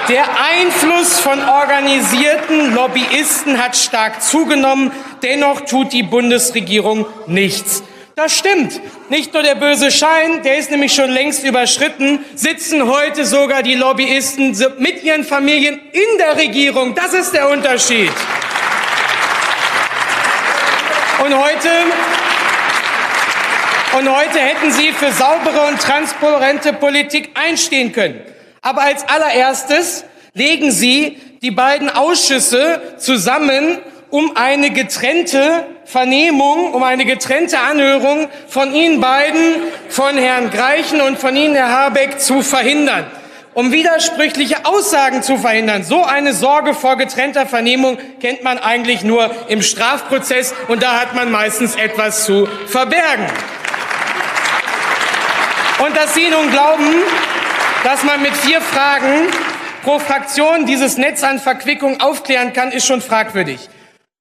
Der 0.08 0.24
Einfluss 0.24 1.20
von 1.20 1.38
organisierten 1.38 2.74
Lobbyisten 2.74 3.62
hat 3.62 3.76
stark 3.76 4.22
zugenommen. 4.22 4.90
Dennoch 5.22 5.60
tut 5.60 5.92
die 5.92 6.02
Bundesregierung 6.02 7.06
nichts. 7.28 7.84
Das 8.22 8.36
stimmt. 8.36 8.82
Nicht 9.08 9.32
nur 9.32 9.42
der 9.42 9.54
böse 9.54 9.90
Schein, 9.90 10.42
der 10.42 10.58
ist 10.58 10.70
nämlich 10.70 10.94
schon 10.94 11.08
längst 11.08 11.42
überschritten, 11.42 12.22
sitzen 12.34 12.86
heute 12.86 13.24
sogar 13.24 13.62
die 13.62 13.74
Lobbyisten 13.74 14.54
mit 14.76 15.02
ihren 15.02 15.24
Familien 15.24 15.80
in 15.92 16.18
der 16.18 16.36
Regierung. 16.36 16.94
Das 16.94 17.14
ist 17.14 17.32
der 17.32 17.48
Unterschied. 17.48 18.12
Und 21.24 21.34
heute, 21.34 21.70
und 23.98 24.14
heute 24.14 24.38
hätten 24.38 24.70
Sie 24.70 24.92
für 24.92 25.12
saubere 25.12 25.68
und 25.68 25.80
transparente 25.80 26.74
Politik 26.74 27.30
einstehen 27.32 27.90
können. 27.90 28.20
Aber 28.60 28.82
als 28.82 29.08
allererstes 29.08 30.04
legen 30.34 30.72
Sie 30.72 31.16
die 31.40 31.52
beiden 31.52 31.88
Ausschüsse 31.88 32.82
zusammen, 32.98 33.78
um 34.10 34.36
eine 34.36 34.72
getrennte 34.72 35.64
Vernehmung, 35.90 36.72
um 36.72 36.84
eine 36.84 37.04
getrennte 37.04 37.58
Anhörung 37.58 38.28
von 38.46 38.72
Ihnen 38.72 39.00
beiden, 39.00 39.56
von 39.88 40.16
Herrn 40.16 40.52
Greichen 40.52 41.00
und 41.00 41.18
von 41.18 41.34
Ihnen, 41.34 41.56
Herr 41.56 41.72
Habeck, 41.72 42.20
zu 42.20 42.42
verhindern. 42.42 43.06
Um 43.54 43.72
widersprüchliche 43.72 44.64
Aussagen 44.66 45.24
zu 45.24 45.36
verhindern. 45.36 45.82
So 45.82 46.04
eine 46.04 46.32
Sorge 46.32 46.74
vor 46.74 46.96
getrennter 46.96 47.44
Vernehmung 47.44 47.98
kennt 48.20 48.44
man 48.44 48.58
eigentlich 48.58 49.02
nur 49.02 49.34
im 49.48 49.62
Strafprozess 49.62 50.54
und 50.68 50.80
da 50.80 51.00
hat 51.00 51.16
man 51.16 51.32
meistens 51.32 51.74
etwas 51.74 52.24
zu 52.24 52.46
verbergen. 52.68 53.26
Und 55.84 55.96
dass 55.96 56.14
Sie 56.14 56.28
nun 56.28 56.52
glauben, 56.52 56.86
dass 57.82 58.04
man 58.04 58.22
mit 58.22 58.36
vier 58.36 58.60
Fragen 58.60 59.26
pro 59.82 59.98
Fraktion 59.98 60.66
dieses 60.66 60.98
Netz 60.98 61.24
an 61.24 61.40
Verquickung 61.40 62.00
aufklären 62.00 62.52
kann, 62.52 62.70
ist 62.70 62.86
schon 62.86 63.00
fragwürdig. 63.00 63.69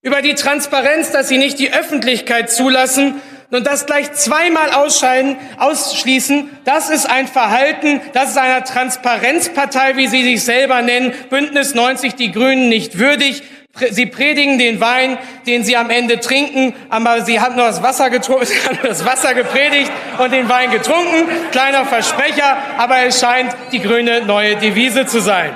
Über 0.01 0.21
die 0.21 0.33
Transparenz, 0.33 1.12
dass 1.12 1.27
Sie 1.27 1.38
nicht 1.38 1.59
die 1.59 1.73
Öffentlichkeit 1.73 2.49
zulassen 2.49 3.21
und 3.51 3.67
das 3.67 3.85
gleich 3.85 4.13
zweimal 4.13 4.71
ausschließen, 4.71 6.49
das 6.63 6.89
ist 6.89 7.05
ein 7.05 7.27
Verhalten, 7.27 7.99
das 8.13 8.29
ist 8.29 8.38
einer 8.38 8.63
Transparenzpartei, 8.63 9.97
wie 9.97 10.07
Sie 10.07 10.23
sich 10.23 10.45
selber 10.45 10.81
nennen, 10.81 11.13
Bündnis 11.29 11.75
90 11.75 12.15
Die 12.15 12.31
Grünen 12.31 12.69
nicht 12.69 12.97
würdig. 12.97 13.43
Sie 13.91 14.05
predigen 14.05 14.57
den 14.57 14.79
Wein, 14.79 15.17
den 15.45 15.65
sie 15.65 15.75
am 15.75 15.89
Ende 15.89 16.21
trinken, 16.21 16.73
aber 16.89 17.21
sie 17.21 17.41
haben 17.41 17.55
nur 17.55 17.65
das 17.65 17.83
Wasser 17.83 18.09
getrunken, 18.09 18.47
das 18.83 19.05
Wasser 19.05 19.33
gepredigt 19.33 19.91
und 20.17 20.31
den 20.31 20.47
Wein 20.47 20.71
getrunken. 20.71 21.27
Kleiner 21.51 21.85
Versprecher, 21.85 22.57
aber 22.77 22.99
es 23.03 23.19
scheint 23.19 23.53
die 23.73 23.81
grüne 23.81 24.21
neue 24.21 24.55
Devise 24.55 25.05
zu 25.05 25.19
sein. 25.19 25.53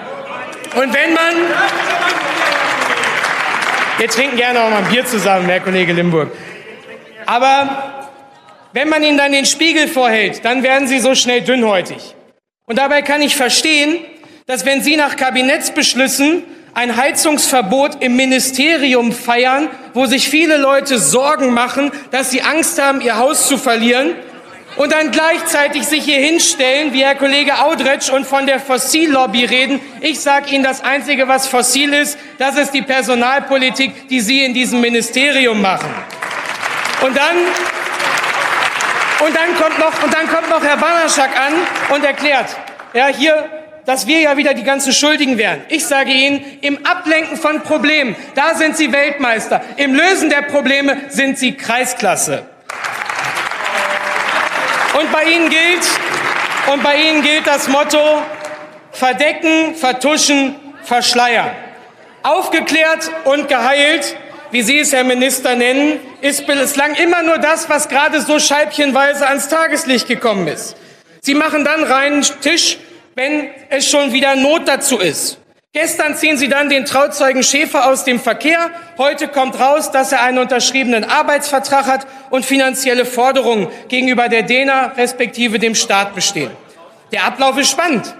Und 0.75 0.93
wenn 0.93 1.13
man, 1.13 1.33
wir 3.97 4.07
trinken 4.07 4.37
gerne 4.37 4.61
auch 4.61 4.69
mal 4.69 4.83
ein 4.83 4.91
Bier 4.91 5.05
zusammen, 5.05 5.47
Herr 5.47 5.59
Kollege 5.59 5.93
Limburg. 5.93 6.31
Aber 7.25 8.03
wenn 8.73 8.89
man 8.89 9.03
ihnen 9.03 9.17
dann 9.17 9.31
den 9.31 9.45
Spiegel 9.45 9.87
vorhält, 9.87 10.43
dann 10.43 10.63
werden 10.63 10.87
sie 10.87 10.99
so 10.99 11.15
schnell 11.15 11.41
dünnhäutig. 11.41 12.15
Und 12.65 12.77
dabei 12.79 13.01
kann 13.01 13.21
ich 13.21 13.35
verstehen, 13.35 13.99
dass 14.47 14.65
wenn 14.65 14.81
sie 14.81 14.97
nach 14.97 15.15
Kabinettsbeschlüssen 15.15 16.43
ein 16.73 16.97
Heizungsverbot 16.97 18.01
im 18.01 18.15
Ministerium 18.15 19.11
feiern, 19.11 19.69
wo 19.93 20.05
sich 20.05 20.27
viele 20.27 20.57
Leute 20.57 20.97
Sorgen 20.97 21.53
machen, 21.53 21.91
dass 22.09 22.31
sie 22.31 22.41
Angst 22.41 22.81
haben, 22.81 22.99
ihr 22.99 23.17
Haus 23.17 23.47
zu 23.47 23.57
verlieren, 23.57 24.15
und 24.75 24.91
dann 24.91 25.11
gleichzeitig 25.11 25.85
sich 25.85 26.03
hier 26.03 26.19
hinstellen, 26.19 26.93
wie 26.93 27.03
Herr 27.03 27.15
Kollege 27.15 27.59
Audretsch, 27.59 28.09
und 28.09 28.25
von 28.25 28.45
der 28.45 28.59
Fossillobby 28.59 29.45
reden. 29.45 29.79
Ich 30.01 30.19
sage 30.19 30.49
Ihnen, 30.51 30.63
das 30.63 30.83
Einzige, 30.83 31.27
was 31.27 31.47
fossil 31.47 31.93
ist, 31.93 32.17
das 32.37 32.55
ist 32.57 32.71
die 32.73 32.81
Personalpolitik, 32.81 34.07
die 34.07 34.19
Sie 34.19 34.43
in 34.43 34.53
diesem 34.53 34.81
Ministerium 34.81 35.61
machen. 35.61 35.89
Und 37.01 37.15
dann, 37.15 37.37
und 39.25 39.35
dann, 39.35 39.55
kommt, 39.55 39.79
noch, 39.79 40.03
und 40.03 40.13
dann 40.13 40.27
kommt 40.27 40.49
noch 40.49 40.63
Herr 40.63 40.77
Banaschak 40.77 41.31
an 41.37 41.53
und 41.95 42.03
erklärt, 42.03 42.55
ja, 42.93 43.07
hier 43.07 43.49
dass 43.85 44.07
wir 44.07 44.21
ja 44.21 44.37
wieder 44.37 44.53
die 44.53 44.63
ganzen 44.63 44.93
Schuldigen 44.93 45.37
wären. 45.37 45.61
Ich 45.69 45.85
sage 45.85 46.11
Ihnen, 46.11 46.43
im 46.61 46.85
Ablenken 46.85 47.37
von 47.37 47.61
Problemen, 47.61 48.15
da 48.35 48.55
sind 48.55 48.77
Sie 48.77 48.93
Weltmeister. 48.93 49.61
Im 49.77 49.93
Lösen 49.93 50.29
der 50.29 50.43
Probleme 50.43 50.97
sind 51.09 51.37
Sie 51.37 51.53
Kreisklasse. 51.53 52.45
Und 54.99 55.11
bei 55.11 55.23
Ihnen 55.25 55.49
gilt, 55.49 55.85
und 56.71 56.83
bei 56.83 56.95
Ihnen 56.95 57.21
gilt 57.21 57.47
das 57.47 57.67
Motto, 57.67 58.21
verdecken, 58.91 59.75
vertuschen, 59.75 60.55
verschleiern. 60.83 61.51
Aufgeklärt 62.21 63.09
und 63.25 63.47
geheilt, 63.47 64.15
wie 64.51 64.61
Sie 64.61 64.79
es, 64.79 64.93
Herr 64.93 65.03
Minister, 65.03 65.55
nennen, 65.55 65.99
ist 66.21 66.45
bislang 66.45 66.93
immer 66.95 67.23
nur 67.23 67.39
das, 67.39 67.69
was 67.69 67.89
gerade 67.89 68.21
so 68.21 68.39
scheibchenweise 68.39 69.27
ans 69.27 69.47
Tageslicht 69.47 70.07
gekommen 70.07 70.47
ist. 70.47 70.75
Sie 71.21 71.33
machen 71.33 71.65
dann 71.65 71.83
reinen 71.83 72.23
Tisch 72.41 72.77
wenn 73.15 73.49
es 73.69 73.89
schon 73.89 74.11
wieder 74.11 74.35
Not 74.35 74.67
dazu 74.67 74.99
ist. 74.99 75.37
Gestern 75.75 76.15
ziehen 76.15 76.37
Sie 76.37 76.49
dann 76.49 76.69
den 76.69 76.85
Trauzeugen 76.85 77.41
Schäfer 77.41 77.87
aus 77.87 78.03
dem 78.03 78.19
Verkehr. 78.19 78.69
Heute 78.99 79.27
kommt 79.27 79.59
raus, 79.59 79.89
dass 79.89 80.11
er 80.11 80.21
einen 80.21 80.37
unterschriebenen 80.37 81.03
Arbeitsvertrag 81.03 81.87
hat 81.87 82.05
und 82.29 82.45
finanzielle 82.45 83.07
Forderungen 83.07 83.67
gegenüber 83.87 84.29
der 84.29 84.43
DENA 84.43 84.93
respektive 84.95 85.57
dem 85.57 85.73
Staat 85.73 86.13
bestehen. 86.13 86.51
Der 87.11 87.23
Ablauf 87.23 87.57
ist 87.57 87.71
spannend. 87.71 88.13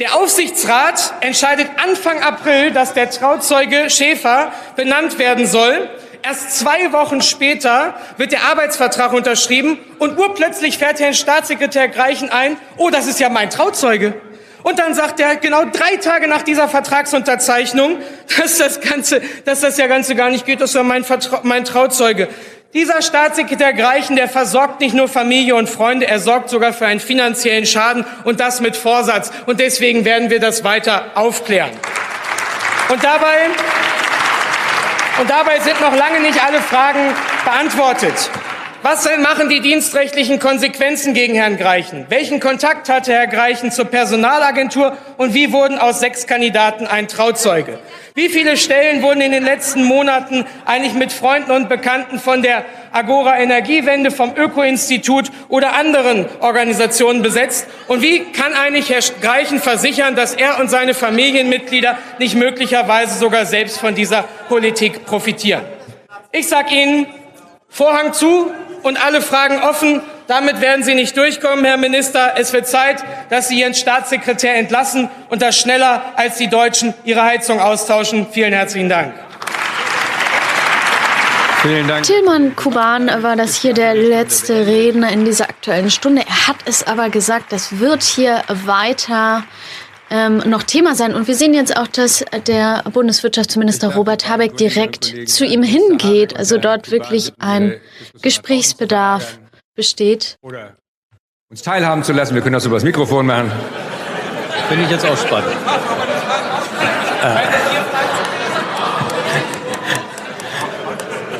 Der 0.00 0.16
Aufsichtsrat 0.16 1.14
entscheidet 1.20 1.70
Anfang 1.82 2.22
April, 2.22 2.72
dass 2.72 2.92
der 2.92 3.08
Trauzeuge 3.08 3.88
Schäfer 3.88 4.52
benannt 4.76 5.18
werden 5.18 5.46
soll. 5.46 5.88
Erst 6.22 6.58
zwei 6.58 6.92
Wochen 6.92 7.22
später 7.22 7.94
wird 8.18 8.32
der 8.32 8.42
Arbeitsvertrag 8.42 9.14
unterschrieben 9.14 9.78
und 9.98 10.18
urplötzlich 10.18 10.76
fährt 10.76 11.00
Herrn 11.00 11.14
Staatssekretär 11.14 11.88
Greichen 11.88 12.28
ein, 12.28 12.58
oh, 12.76 12.90
das 12.90 13.06
ist 13.06 13.18
ja 13.18 13.30
mein 13.30 13.48
Trauzeuge. 13.48 14.12
Und 14.62 14.78
dann 14.78 14.94
sagt 14.94 15.18
er 15.20 15.36
genau 15.36 15.64
drei 15.64 15.96
Tage 15.96 16.28
nach 16.28 16.42
dieser 16.42 16.68
Vertragsunterzeichnung, 16.68 17.98
dass 18.38 18.58
das 18.58 18.80
Ganze, 18.80 19.20
dass 19.44 19.60
das 19.60 19.76
ja 19.78 19.86
Ganze 19.86 20.14
gar 20.14 20.30
nicht 20.30 20.46
geht, 20.46 20.60
das 20.60 20.74
war 20.74 20.82
mein, 20.82 21.04
Vertra 21.04 21.40
mein 21.42 21.64
Trauzeuge. 21.64 22.28
Dieser 22.74 23.02
Staatssekretär 23.02 23.74
Greichen, 23.74 24.16
der 24.16 24.30
versorgt 24.30 24.80
nicht 24.80 24.94
nur 24.94 25.06
Familie 25.06 25.56
und 25.56 25.68
Freunde, 25.68 26.06
er 26.06 26.20
sorgt 26.20 26.48
sogar 26.48 26.72
für 26.72 26.86
einen 26.86 27.00
finanziellen 27.00 27.66
Schaden 27.66 28.06
und 28.24 28.40
das 28.40 28.60
mit 28.60 28.76
Vorsatz. 28.76 29.30
Und 29.44 29.60
deswegen 29.60 30.06
werden 30.06 30.30
wir 30.30 30.40
das 30.40 30.64
weiter 30.64 31.10
aufklären. 31.14 31.70
Und 32.88 33.04
dabei 33.04 33.50
und 35.20 35.28
dabei 35.28 35.60
sind 35.60 35.78
noch 35.80 35.94
lange 35.94 36.20
nicht 36.20 36.42
alle 36.42 36.60
Fragen 36.60 37.14
beantwortet. 37.44 38.30
Was 38.84 39.08
machen 39.20 39.48
die 39.48 39.60
dienstrechtlichen 39.60 40.40
Konsequenzen 40.40 41.14
gegen 41.14 41.36
Herrn 41.36 41.56
Greichen? 41.56 42.06
Welchen 42.08 42.40
Kontakt 42.40 42.88
hatte 42.88 43.12
Herr 43.12 43.28
Greichen 43.28 43.70
zur 43.70 43.84
Personalagentur 43.84 44.96
und 45.18 45.34
wie 45.34 45.52
wurden 45.52 45.78
aus 45.78 46.00
sechs 46.00 46.26
Kandidaten 46.26 46.88
ein 46.88 47.06
Trauzeuge? 47.06 47.78
Wie 48.14 48.28
viele 48.28 48.56
Stellen 48.56 49.02
wurden 49.02 49.20
in 49.20 49.30
den 49.30 49.44
letzten 49.44 49.84
Monaten 49.84 50.44
eigentlich 50.64 50.94
mit 50.94 51.12
Freunden 51.12 51.52
und 51.52 51.68
Bekannten 51.68 52.18
von 52.18 52.42
der 52.42 52.64
Agora 52.90 53.38
Energiewende, 53.38 54.10
vom 54.10 54.34
Öko-Institut 54.36 55.30
oder 55.48 55.74
anderen 55.74 56.26
Organisationen 56.40 57.22
besetzt? 57.22 57.68
Und 57.86 58.02
wie 58.02 58.32
kann 58.32 58.52
eigentlich 58.52 58.90
Herr 58.90 59.02
Greichen 59.20 59.60
versichern, 59.60 60.16
dass 60.16 60.34
er 60.34 60.58
und 60.58 60.72
seine 60.72 60.94
Familienmitglieder 60.94 61.98
nicht 62.18 62.34
möglicherweise 62.34 63.16
sogar 63.16 63.46
selbst 63.46 63.78
von 63.78 63.94
dieser 63.94 64.24
Politik 64.48 65.06
profitieren? 65.06 65.62
Ich 66.32 66.48
sage 66.48 66.74
Ihnen, 66.74 67.06
Vorhang 67.74 68.12
zu, 68.12 68.50
und 68.82 69.02
alle 69.02 69.20
Fragen 69.20 69.60
offen. 69.62 70.00
Damit 70.26 70.60
werden 70.60 70.84
Sie 70.84 70.94
nicht 70.94 71.16
durchkommen, 71.16 71.64
Herr 71.64 71.76
Minister. 71.76 72.34
Es 72.36 72.52
wird 72.52 72.66
Zeit, 72.66 73.02
dass 73.30 73.48
Sie 73.48 73.60
Ihren 73.60 73.74
Staatssekretär 73.74 74.56
entlassen 74.56 75.08
und 75.28 75.42
das 75.42 75.58
schneller 75.58 76.02
als 76.16 76.36
die 76.36 76.48
Deutschen 76.48 76.94
ihre 77.04 77.22
Heizung 77.22 77.60
austauschen. 77.60 78.26
Vielen 78.30 78.52
herzlichen 78.52 78.88
Dank. 78.88 79.14
Vielen 81.62 81.86
Dank. 81.86 82.02
Tilman 82.04 82.56
Kuban 82.56 83.22
war 83.22 83.36
das 83.36 83.54
hier 83.54 83.72
der 83.72 83.94
letzte 83.94 84.66
Redner 84.66 85.12
in 85.12 85.24
dieser 85.24 85.44
aktuellen 85.44 85.90
Stunde. 85.90 86.22
Er 86.26 86.48
hat 86.48 86.56
es 86.64 86.84
aber 86.84 87.08
gesagt, 87.08 87.52
das 87.52 87.78
wird 87.78 88.02
hier 88.02 88.42
weiter 88.48 89.44
ähm, 90.12 90.42
noch 90.46 90.62
Thema 90.62 90.94
sein. 90.94 91.14
Und 91.14 91.26
wir 91.26 91.34
sehen 91.34 91.54
jetzt 91.54 91.76
auch, 91.76 91.86
dass 91.86 92.22
der 92.46 92.84
Bundeswirtschaftsminister 92.92 93.94
Robert 93.94 94.28
Habeck 94.28 94.56
direkt 94.58 95.28
zu 95.28 95.46
ihm 95.46 95.62
hingeht. 95.62 96.36
Also 96.36 96.58
dort 96.58 96.90
wirklich 96.90 97.32
ein 97.38 97.80
Gesprächsbedarf 98.20 99.38
besteht. 99.74 100.36
Oder 100.42 100.76
uns 101.50 101.62
teilhaben 101.62 102.04
zu 102.04 102.12
lassen. 102.12 102.34
Wir 102.34 102.42
können 102.42 102.54
das 102.54 102.66
über 102.66 102.76
das 102.76 102.84
Mikrofon 102.84 103.26
machen. 103.26 103.50
Finde 104.68 104.84
ich 104.84 104.90
jetzt 104.90 105.06
auch 105.06 105.16
spannend. 105.16 105.56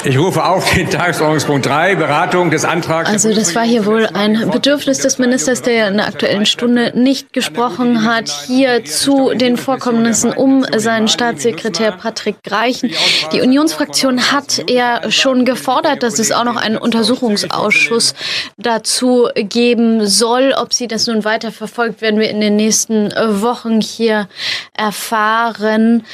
Ich 0.04 0.18
rufe 0.18 0.44
auf 0.44 0.74
den 0.74 0.90
Tagesordnungspunkt 0.90 1.64
3, 1.64 1.94
Beratung 1.94 2.50
des 2.50 2.64
Antrags. 2.64 3.08
Also 3.08 3.32
das 3.32 3.54
war 3.54 3.62
hier 3.62 3.86
wohl 3.86 4.06
ein 4.06 4.50
Bedürfnis 4.50 4.98
des 4.98 5.18
Ministers, 5.18 5.62
der 5.62 5.88
in 5.88 5.98
der 5.98 6.08
Aktuellen 6.08 6.44
Stunde 6.44 6.90
nicht 6.98 7.32
gesprochen 7.32 8.04
hat, 8.04 8.28
hier 8.28 8.84
zu 8.84 9.32
den 9.32 9.56
Vorkommnissen 9.56 10.32
um 10.32 10.66
seinen 10.76 11.06
Staatssekretär 11.06 11.92
Patrick 11.92 12.42
Greichen. 12.42 12.90
Die 13.32 13.42
Unionsfraktion 13.42 14.32
hat 14.32 14.68
ja 14.68 15.08
schon 15.08 15.44
gefordert, 15.44 16.02
dass 16.02 16.18
es 16.18 16.32
auch 16.32 16.44
noch 16.44 16.56
einen 16.56 16.78
Untersuchungsausschuss 16.78 18.14
dazu 18.58 19.28
geben 19.36 20.04
soll. 20.04 20.52
Ob 20.56 20.74
sie 20.74 20.88
das 20.88 21.06
nun 21.06 21.24
weiter 21.24 21.52
verfolgt, 21.52 22.00
werden 22.02 22.18
wir 22.18 22.28
in 22.28 22.40
den 22.40 22.56
nächsten 22.56 23.12
Wochen 23.12 23.80
hier 23.80 24.28
erfahren. 24.76 26.04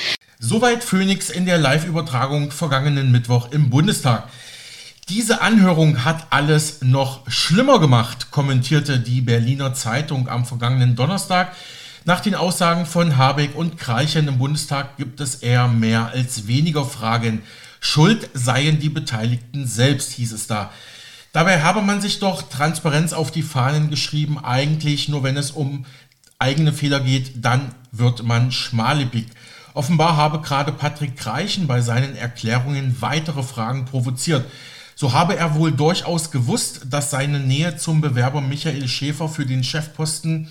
Soweit 0.40 0.84
Phoenix 0.84 1.30
in 1.30 1.46
der 1.46 1.58
Live-Übertragung 1.58 2.52
vergangenen 2.52 3.10
Mittwoch 3.10 3.50
im 3.50 3.70
Bundestag. 3.70 4.28
Diese 5.08 5.40
Anhörung 5.40 6.04
hat 6.04 6.28
alles 6.30 6.80
noch 6.80 7.28
schlimmer 7.28 7.80
gemacht, 7.80 8.30
kommentierte 8.30 9.00
die 9.00 9.20
Berliner 9.20 9.74
Zeitung 9.74 10.28
am 10.28 10.46
vergangenen 10.46 10.94
Donnerstag. 10.94 11.56
Nach 12.04 12.20
den 12.20 12.36
Aussagen 12.36 12.86
von 12.86 13.16
Habeck 13.16 13.56
und 13.56 13.78
Kreichen 13.78 14.28
im 14.28 14.38
Bundestag 14.38 14.96
gibt 14.96 15.20
es 15.20 15.34
eher 15.34 15.66
mehr 15.66 16.12
als 16.12 16.46
weniger 16.46 16.84
Fragen. 16.84 17.42
Schuld 17.80 18.30
seien 18.32 18.78
die 18.78 18.90
Beteiligten 18.90 19.66
selbst, 19.66 20.12
hieß 20.12 20.30
es 20.30 20.46
da. 20.46 20.70
Dabei 21.32 21.62
habe 21.62 21.82
man 21.82 22.00
sich 22.00 22.20
doch 22.20 22.42
Transparenz 22.42 23.12
auf 23.12 23.32
die 23.32 23.42
Fahnen 23.42 23.90
geschrieben, 23.90 24.38
eigentlich 24.38 25.08
nur 25.08 25.24
wenn 25.24 25.36
es 25.36 25.50
um 25.50 25.84
eigene 26.38 26.72
Fehler 26.72 27.00
geht, 27.00 27.44
dann 27.44 27.74
wird 27.90 28.22
man 28.22 28.52
schmallippig. 28.52 29.26
Offenbar 29.78 30.16
habe 30.16 30.40
gerade 30.40 30.72
Patrick 30.72 31.16
Kreichen 31.16 31.68
bei 31.68 31.82
seinen 31.82 32.16
Erklärungen 32.16 32.96
weitere 32.98 33.44
Fragen 33.44 33.84
provoziert. 33.84 34.44
So 34.96 35.12
habe 35.12 35.36
er 35.36 35.54
wohl 35.54 35.70
durchaus 35.70 36.32
gewusst, 36.32 36.86
dass 36.90 37.12
seine 37.12 37.38
Nähe 37.38 37.76
zum 37.76 38.00
Bewerber 38.00 38.40
Michael 38.40 38.88
Schäfer 38.88 39.28
für 39.28 39.46
den 39.46 39.62
Chefposten 39.62 40.50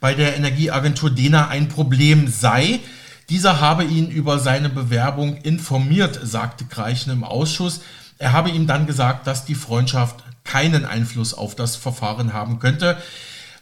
bei 0.00 0.14
der 0.14 0.36
Energieagentur 0.36 1.10
DENA 1.10 1.46
ein 1.46 1.68
Problem 1.68 2.26
sei. 2.26 2.80
Dieser 3.28 3.60
habe 3.60 3.84
ihn 3.84 4.10
über 4.10 4.40
seine 4.40 4.70
Bewerbung 4.70 5.36
informiert, 5.36 6.18
sagte 6.24 6.64
Kreichen 6.64 7.12
im 7.12 7.22
Ausschuss. 7.22 7.82
Er 8.18 8.32
habe 8.32 8.50
ihm 8.50 8.66
dann 8.66 8.88
gesagt, 8.88 9.28
dass 9.28 9.44
die 9.44 9.54
Freundschaft 9.54 10.16
keinen 10.42 10.84
Einfluss 10.84 11.32
auf 11.32 11.54
das 11.54 11.76
Verfahren 11.76 12.32
haben 12.32 12.58
könnte. 12.58 12.96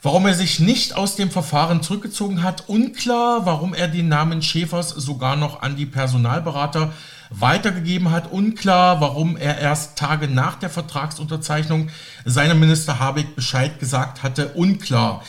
Warum 0.05 0.27
er 0.27 0.35
sich 0.35 0.59
nicht 0.59 0.97
aus 0.97 1.15
dem 1.15 1.31
Verfahren 1.31 1.81
zurückgezogen 1.81 2.43
hat, 2.43 2.69
unklar. 2.69 3.47
Warum 3.47 3.73
er 3.73 3.87
den 3.87 4.09
Namen 4.09 4.43
Schäfers 4.43 4.89
sogar 4.89 5.37
noch 5.37 5.63
an 5.63 5.77
die 5.77 5.87
Personalberater 5.87 6.93
weitergegeben 7.31 8.11
hat, 8.11 8.33
unklar. 8.33 9.01
Warum 9.01 9.37
er 9.37 9.59
erst 9.59 9.97
Tage 9.97 10.27
nach 10.27 10.57
der 10.57 10.71
Vertragsunterzeichnung 10.71 11.89
seinem 12.25 12.59
Minister 12.59 12.99
Habeck 12.99 13.37
Bescheid 13.37 13.79
gesagt 13.79 14.25
hatte, 14.25 14.49
unklar. 14.55 15.23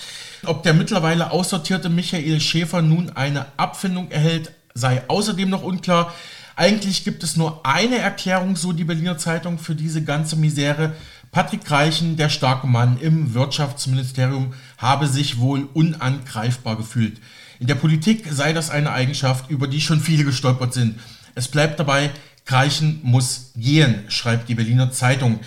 Ob 0.43 0.63
der 0.63 0.73
mittlerweile 0.73 1.29
aussortierte 1.29 1.89
Michael 1.89 2.41
Schäfer 2.41 2.81
nun 2.81 3.11
eine 3.11 3.45
Abfindung 3.57 4.09
erhält, 4.09 4.53
sei 4.73 5.03
außerdem 5.07 5.51
noch 5.51 5.61
unklar. 5.61 6.11
Eigentlich 6.55 7.03
gibt 7.03 7.23
es 7.23 7.37
nur 7.37 7.63
eine 7.63 7.99
Erklärung, 7.99 8.55
so 8.55 8.73
die 8.73 8.83
Berliner 8.83 9.19
Zeitung, 9.19 9.59
für 9.59 9.75
diese 9.75 10.03
ganze 10.03 10.35
Misere. 10.35 10.93
Patrick 11.33 11.69
Reichen, 11.71 12.15
der 12.15 12.29
starke 12.29 12.67
Mann 12.67 12.99
im 13.01 13.33
Wirtschaftsministerium, 13.33 14.53
habe 14.77 15.07
sich 15.07 15.39
wohl 15.39 15.67
unangreifbar 15.73 16.77
gefühlt. 16.77 17.19
In 17.59 17.65
der 17.65 17.73
Politik 17.73 18.27
sei 18.29 18.53
das 18.53 18.69
eine 18.69 18.91
Eigenschaft, 18.91 19.49
über 19.49 19.67
die 19.67 19.81
schon 19.81 19.99
viele 19.99 20.25
gestolpert 20.25 20.75
sind. 20.75 20.99
Es 21.33 21.47
bleibt 21.47 21.79
dabei, 21.79 22.11
Kreichen 22.45 22.99
muss 23.01 23.51
gehen, 23.55 24.03
schreibt 24.09 24.47
die 24.47 24.53
Berliner 24.53 24.91
Zeitung. 24.91 25.39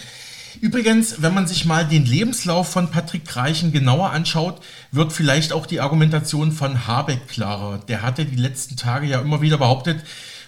Übrigens, 0.60 1.22
wenn 1.22 1.34
man 1.34 1.46
sich 1.46 1.66
mal 1.66 1.86
den 1.86 2.04
Lebenslauf 2.04 2.68
von 2.68 2.90
Patrick 2.90 3.24
Kreichen 3.24 3.70
genauer 3.70 4.10
anschaut, 4.10 4.60
wird 4.90 5.12
vielleicht 5.12 5.52
auch 5.52 5.66
die 5.66 5.80
Argumentation 5.80 6.50
von 6.50 6.88
Habeck 6.88 7.28
klarer. 7.28 7.78
Der 7.86 8.02
hatte 8.02 8.24
die 8.24 8.34
letzten 8.34 8.76
Tage 8.76 9.06
ja 9.06 9.20
immer 9.20 9.40
wieder 9.40 9.58
behauptet, 9.58 10.02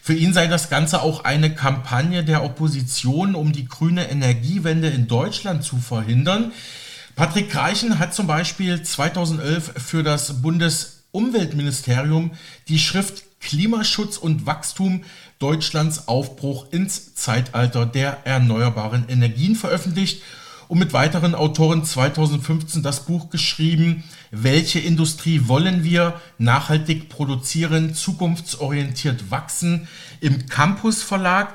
für 0.09 0.15
ihn 0.15 0.33
sei 0.33 0.47
das 0.47 0.71
Ganze 0.71 1.03
auch 1.03 1.25
eine 1.25 1.55
Kampagne 1.55 2.25
der 2.25 2.43
Opposition, 2.43 3.35
um 3.35 3.53
die 3.53 3.69
grüne 3.69 4.09
Energiewende 4.09 4.89
in 4.89 5.07
Deutschland 5.07 5.63
zu 5.63 5.77
verhindern. 5.77 6.53
Patrick 7.15 7.51
Kreichen 7.51 7.99
hat 7.99 8.15
zum 8.15 8.27
Beispiel 8.27 8.83
2011 8.83 9.75
für 9.77 10.03
das 10.03 10.41
Bundesumweltministerium 10.41 12.31
die 12.69 12.79
Schrift 12.79 13.25
Klimaschutz 13.43 14.17
und 14.17 14.47
Wachstum 14.47 15.05
Deutschlands 15.39 16.09
Aufbruch 16.09 16.69
ins 16.71 17.15
Zeitalter 17.15 17.85
der 17.85 18.27
erneuerbaren 18.27 19.11
Energien 19.11 19.57
veröffentlicht 19.57 20.23
und 20.69 20.79
mit 20.79 20.93
weiteren 20.93 21.35
Autoren 21.35 21.85
2015 21.85 22.83
das 22.83 23.07
Buch 23.07 23.31
geschrieben, 23.31 24.05
welche 24.31 24.79
Industrie 24.79 25.49
wollen 25.49 25.83
wir 25.83 26.21
nachhaltig 26.37 27.09
produzieren, 27.09 27.95
zukunftsorientiert 27.95 29.31
wachsen 29.31 29.89
im 30.21 30.47
Campus 30.47 31.03
Verlag. 31.03 31.55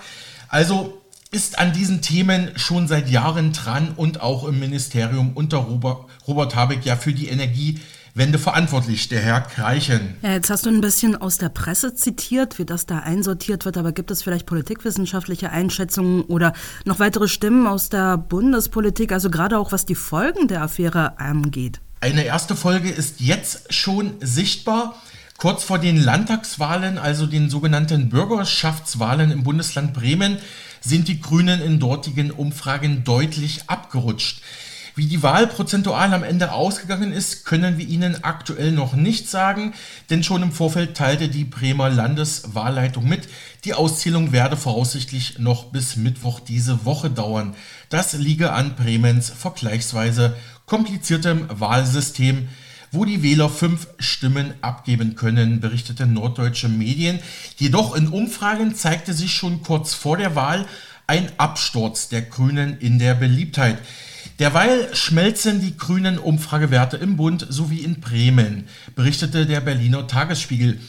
Also 0.49 1.02
ist 1.32 1.58
an 1.58 1.73
diesen 1.73 2.02
Themen 2.02 2.52
schon 2.56 2.88
seit 2.88 3.10
Jahren 3.10 3.54
dran 3.54 3.93
und 3.95 4.21
auch 4.21 4.43
im 4.43 4.60
Ministerium 4.60 5.32
unter 5.34 5.58
Robert, 5.58 6.06
Robert 6.28 6.56
Habeck 6.56 6.86
ja 6.86 6.95
für 6.95 7.13
die 7.13 7.28
Energie 7.28 7.80
Wende 8.15 8.38
verantwortlich, 8.38 9.10
der 9.10 9.21
Herr 9.21 9.41
Kreichen. 9.41 10.15
Ja, 10.21 10.34
jetzt 10.34 10.52
hast 10.52 10.67
du 10.67 10.69
ein 10.69 10.82
bisschen 10.82 11.15
aus 11.19 11.39
der 11.39 11.49
Presse 11.49 11.95
zitiert, 11.95 12.60
wie 12.60 12.65
das 12.65 12.86
da 12.86 12.99
einsortiert 12.99 13.65
wird, 13.65 13.76
aber 13.76 13.91
gibt 13.91 14.12
es 14.12 14.21
vielleicht 14.21 14.45
politikwissenschaftliche 14.45 15.49
Einschätzungen 15.49 16.21
oder 16.21 16.54
noch 16.86 16.99
weitere 16.99 17.28
Stimmen 17.28 17.65
aus 17.65 17.89
der 17.89 18.17
Bundespolitik, 18.17 19.12
also 19.12 19.32
gerade 19.32 19.58
auch 19.58 19.71
was 19.71 19.88
die 19.88 19.95
Folgen 19.95 20.47
der 20.47 20.62
Affäre 20.62 21.17
angeht? 21.17 21.82
Eine 22.02 22.23
erste 22.23 22.56
Folge 22.56 22.91
ist 22.91 23.19
jetzt 23.19 23.73
schon 23.73 24.13
sichtbar. 24.19 25.02
Kurz 25.38 25.63
vor 25.63 25.80
den 25.80 25.97
Landtagswahlen, 25.97 26.99
also 26.99 27.26
den 27.26 27.49
sogenannten 27.49 28.10
Bürgerschaftswahlen 28.10 29.32
im 29.32 29.43
Bundesland 29.43 29.93
Bremen, 29.93 30.38
sind 30.82 31.08
die 31.08 31.19
Grünen 31.19 31.62
in 31.62 31.80
dortigen 31.80 32.30
Umfragen 32.30 33.04
deutlich 33.04 33.62
abgerutscht. 33.67 34.41
Wie 34.95 35.08
die 35.08 35.23
Wahl 35.23 35.47
prozentual 35.47 36.13
am 36.13 36.23
Ende 36.23 36.51
ausgegangen 36.51 37.12
ist, 37.12 37.45
können 37.45 37.79
wir 37.79 37.88
Ihnen 37.88 38.23
aktuell 38.23 38.71
noch 38.71 38.93
nicht 38.93 39.27
sagen, 39.27 39.73
denn 40.12 40.23
schon 40.23 40.43
im 40.43 40.51
Vorfeld 40.51 40.95
teilte 40.95 41.29
die 41.29 41.45
Bremer 41.45 41.89
Landeswahlleitung 41.89 43.08
mit, 43.10 43.27
die 43.65 43.73
Auszählung 43.73 44.32
werde 44.32 44.56
voraussichtlich 44.56 45.39
noch 45.39 45.71
bis 45.71 45.95
Mittwoch 45.95 46.39
diese 46.39 46.86
Woche 46.86 47.10
dauern. 47.10 47.56
Das 47.89 48.13
liege 48.13 48.53
an 48.53 48.75
Bremens 48.75 49.32
vergleichsweise 49.32 50.36
kompliziertem 50.67 51.47
Wahlsystem, 51.49 52.49
wo 52.91 53.03
die 53.03 53.23
Wähler 53.23 53.49
fünf 53.49 53.88
Stimmen 53.97 54.53
abgeben 54.62 55.15
können, 55.15 55.60
berichtete 55.60 56.06
norddeutsche 56.06 56.69
Medien. 56.69 57.19
Jedoch 57.58 57.95
in 57.95 58.10
Umfragen 58.10 58.75
zeigte 58.75 59.15
sich 59.15 59.34
schon 59.34 59.63
kurz 59.63 59.95
vor 59.95 60.17
der 60.17 60.36
Wahl 60.36 60.67
ein 61.08 61.32
Absturz 61.38 62.10
der 62.10 62.21
Grünen 62.21 62.77
in 62.77 62.99
der 62.99 63.15
Beliebtheit. 63.15 63.79
Derweil 64.39 64.96
schmelzen 64.96 65.62
die 65.62 65.78
grünen 65.78 66.17
Umfragewerte 66.17 66.98
im 66.98 67.17
Bund 67.17 67.46
sowie 67.50 67.80
in 67.80 68.00
Bremen, 68.00 68.67
berichtete 68.96 69.46
der 69.46 69.62
Berliner 69.62 70.08
Tagesspiegel. 70.08 70.80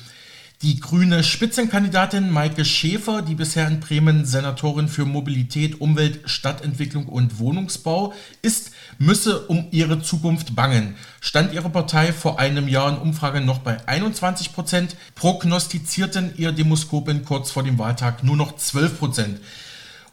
Die 0.62 0.80
grüne 0.80 1.22
Spitzenkandidatin 1.22 2.30
Maike 2.30 2.64
Schäfer, 2.64 3.20
die 3.20 3.35
bisher 3.35 3.68
in 3.68 3.80
Bremen 3.80 4.24
Senatorin 4.24 4.88
für 4.88 5.04
Mobilität, 5.04 5.78
Umwelt, 5.78 6.20
Stadtentwicklung 6.24 7.04
und 7.04 7.38
Wohnungsbau 7.38 8.14
ist, 8.40 8.70
müsse 8.98 9.40
um 9.40 9.66
ihre 9.72 10.00
Zukunft 10.00 10.57
bangen. 10.57 10.94
Stand 11.20 11.52
ihre 11.52 11.68
Partei 11.68 12.14
vor 12.14 12.38
einem 12.40 12.66
Jahr 12.66 12.88
in 12.88 12.96
Umfragen 12.96 13.44
noch 13.44 13.59
bei 13.59 13.76
21 13.87 14.54
Prozent, 14.54 14.96
prognostizierten 15.16 16.33
ihr 16.38 16.52
Demoskopen 16.52 17.26
kurz 17.26 17.50
vor 17.50 17.62
dem 17.62 17.78
Wahltag 17.78 18.24
nur 18.24 18.37
noch 18.37 18.57
12 18.57 18.98
Prozent. 18.98 19.40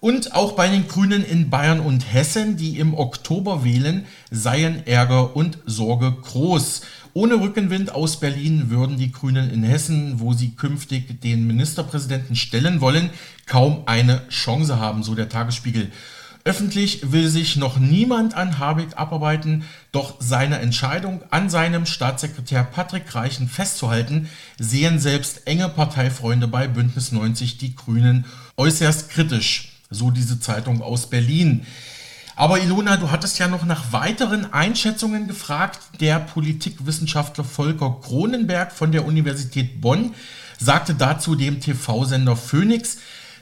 Und 0.01 0.33
auch 0.33 0.53
bei 0.53 0.67
den 0.67 0.87
Grünen 0.87 1.23
in 1.23 1.51
Bayern 1.51 1.79
und 1.79 2.11
Hessen, 2.11 2.57
die 2.57 2.79
im 2.79 2.95
Oktober 2.95 3.63
wählen, 3.63 4.07
seien 4.31 4.87
Ärger 4.87 5.35
und 5.35 5.59
Sorge 5.67 6.11
groß. 6.11 6.81
Ohne 7.13 7.35
Rückenwind 7.35 7.93
aus 7.93 8.19
Berlin 8.19 8.71
würden 8.71 8.97
die 8.97 9.11
Grünen 9.11 9.51
in 9.51 9.61
Hessen, 9.61 10.19
wo 10.19 10.33
sie 10.33 10.55
künftig 10.55 11.21
den 11.21 11.45
Ministerpräsidenten 11.45 12.35
stellen 12.35 12.81
wollen, 12.81 13.11
kaum 13.45 13.83
eine 13.85 14.27
Chance 14.29 14.79
haben, 14.79 15.03
so 15.03 15.13
der 15.13 15.29
Tagesspiegel. 15.29 15.91
Öffentlich 16.45 17.11
will 17.11 17.27
sich 17.27 17.55
noch 17.57 17.77
niemand 17.77 18.33
an 18.33 18.57
Habeck 18.57 18.97
abarbeiten, 18.97 19.65
doch 19.91 20.15
seine 20.17 20.57
Entscheidung, 20.57 21.21
an 21.29 21.51
seinem 21.51 21.85
Staatssekretär 21.85 22.63
Patrick 22.63 23.13
Reichen 23.13 23.47
festzuhalten, 23.47 24.29
sehen 24.57 24.97
selbst 24.97 25.45
enge 25.45 25.69
Parteifreunde 25.69 26.47
bei 26.47 26.67
Bündnis 26.67 27.11
90 27.11 27.59
die 27.59 27.75
Grünen 27.75 28.25
äußerst 28.57 29.11
kritisch 29.11 29.70
so 29.91 30.09
diese 30.09 30.39
Zeitung 30.39 30.81
aus 30.81 31.07
Berlin. 31.09 31.67
Aber 32.35 32.59
Ilona, 32.59 32.97
du 32.97 33.11
hattest 33.11 33.37
ja 33.37 33.47
noch 33.47 33.65
nach 33.65 33.91
weiteren 33.91 34.51
Einschätzungen 34.51 35.27
gefragt. 35.27 35.79
Der 35.99 36.19
Politikwissenschaftler 36.19 37.43
Volker 37.43 37.97
Kronenberg 38.01 38.71
von 38.71 38.91
der 38.91 39.05
Universität 39.05 39.81
Bonn 39.81 40.15
sagte 40.57 40.95
dazu 40.95 41.35
dem 41.35 41.59
TV-Sender 41.59 42.35
Phoenix, 42.35 42.97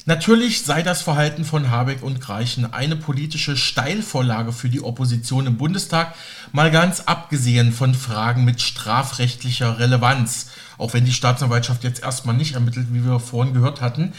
Natürlich 0.05 0.63
sei 0.63 0.81
das 0.81 1.03
Verhalten 1.03 1.45
von 1.45 1.69
Habeck 1.69 2.01
und 2.01 2.19
Greichen 2.19 2.73
eine 2.73 2.95
politische 2.95 3.55
Steilvorlage 3.55 4.53
für 4.53 4.67
die 4.67 4.81
Opposition 4.81 5.45
im 5.45 5.57
Bundestag, 5.57 6.15
mal 6.51 6.71
ganz 6.71 7.01
abgesehen 7.01 7.71
von 7.71 7.93
Fragen 7.93 8.43
mit 8.43 8.59
strafrechtlicher 8.59 9.77
Relevanz, 9.77 10.47
auch 10.79 10.93
wenn 10.93 11.05
die 11.05 11.13
Staatsanwaltschaft 11.13 11.83
jetzt 11.83 12.01
erstmal 12.01 12.35
nicht 12.35 12.55
ermittelt, 12.55 12.87
wie 12.91 13.05
wir 13.05 13.19
vorhin 13.19 13.53
gehört 13.53 13.81
hatten. 13.81 14.13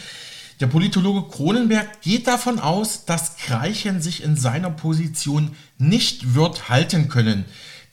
Der 0.61 0.67
Politologe 0.67 1.27
Kronenberg 1.27 2.01
geht 2.01 2.27
davon 2.27 2.59
aus, 2.59 3.05
dass 3.05 3.35
Greichen 3.37 3.99
sich 3.99 4.23
in 4.23 4.37
seiner 4.37 4.69
Position 4.69 5.55
nicht 5.79 6.35
wird 6.35 6.69
halten 6.69 7.09
können. 7.09 7.45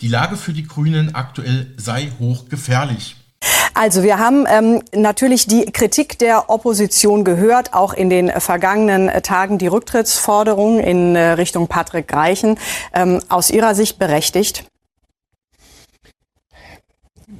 Die 0.03 0.09
Lage 0.09 0.37
für 0.37 0.53
die 0.53 0.65
Grünen 0.67 1.15
aktuell 1.15 1.73
sei 1.79 2.13
hochgefährlich. 2.21 3.17
Also 3.73 4.03
wir 4.03 4.19
haben 4.19 4.45
ähm, 4.47 4.83
natürlich 4.95 5.47
die 5.47 5.65
Kritik 5.65 6.19
der 6.19 6.51
Opposition 6.51 7.25
gehört, 7.25 7.73
auch 7.73 7.95
in 7.95 8.11
den 8.11 8.29
vergangenen 8.39 9.09
äh, 9.09 9.23
Tagen 9.23 9.57
die 9.57 9.69
Rücktrittsforderung 9.69 10.79
in 10.79 11.17
äh, 11.17 11.31
Richtung 11.31 11.69
Patrick 11.69 12.07
Greichen. 12.07 12.59
Ähm, 12.93 13.21
aus 13.31 13.49
Ihrer 13.49 13.75
Sicht 13.75 13.99
berechtigt? 13.99 14.65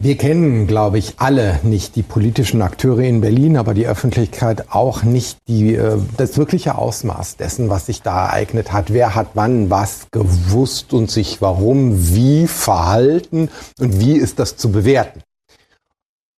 Wir 0.01 0.17
kennen, 0.17 0.69
glaube 0.69 0.97
ich, 0.97 1.15
alle 1.17 1.59
nicht 1.65 1.97
die 1.97 2.05
politischen 2.05 2.63
Akteure 2.63 3.01
in 3.01 3.21
Berlin, 3.21 3.57
aber 3.57 3.75
die 3.75 3.89
Öffentlichkeit 3.89 4.67
auch 4.71 5.03
nicht 5.03 5.39
die, 5.49 5.75
äh, 5.75 5.99
das 6.17 6.39
wirkliche 6.39 6.79
Ausmaß 6.79 7.37
dessen, 7.37 7.69
was 7.69 7.87
sich 7.87 8.03
da 8.03 8.27
ereignet 8.27 8.73
hat. 8.73 8.93
Wer 8.93 9.17
hat 9.17 9.31
wann 9.35 9.71
was 9.71 10.07
gewusst 10.13 10.93
und 10.93 11.11
sich 11.11 11.43
warum 11.43 12.15
wie 12.15 12.47
verhalten 12.47 13.49
und 13.81 13.99
wie 13.99 14.17
ist 14.17 14.39
das 14.39 14.57
zu 14.57 14.71
bewerten? 14.71 15.21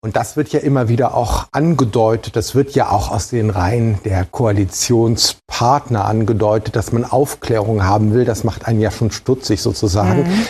Und 0.01 0.17
das 0.17 0.39
wird 0.39 0.49
ja 0.49 0.61
immer 0.61 0.89
wieder 0.89 1.15
auch 1.15 1.49
angedeutet, 1.53 2.37
das 2.37 2.55
wird 2.55 2.75
ja 2.75 2.89
auch 2.89 3.11
aus 3.11 3.29
den 3.29 3.51
Reihen 3.51 3.99
der 4.07 4.25
Koalitionspartner 4.25 6.07
angedeutet, 6.07 6.77
dass 6.77 6.93
man 6.93 7.05
Aufklärung 7.05 7.85
haben 7.85 8.15
will. 8.15 8.25
Das 8.25 8.43
macht 8.43 8.65
einen 8.65 8.81
ja 8.81 8.91
schon 8.91 9.11
stutzig 9.11 9.61
sozusagen. 9.61 10.23
Mhm. 10.23 10.47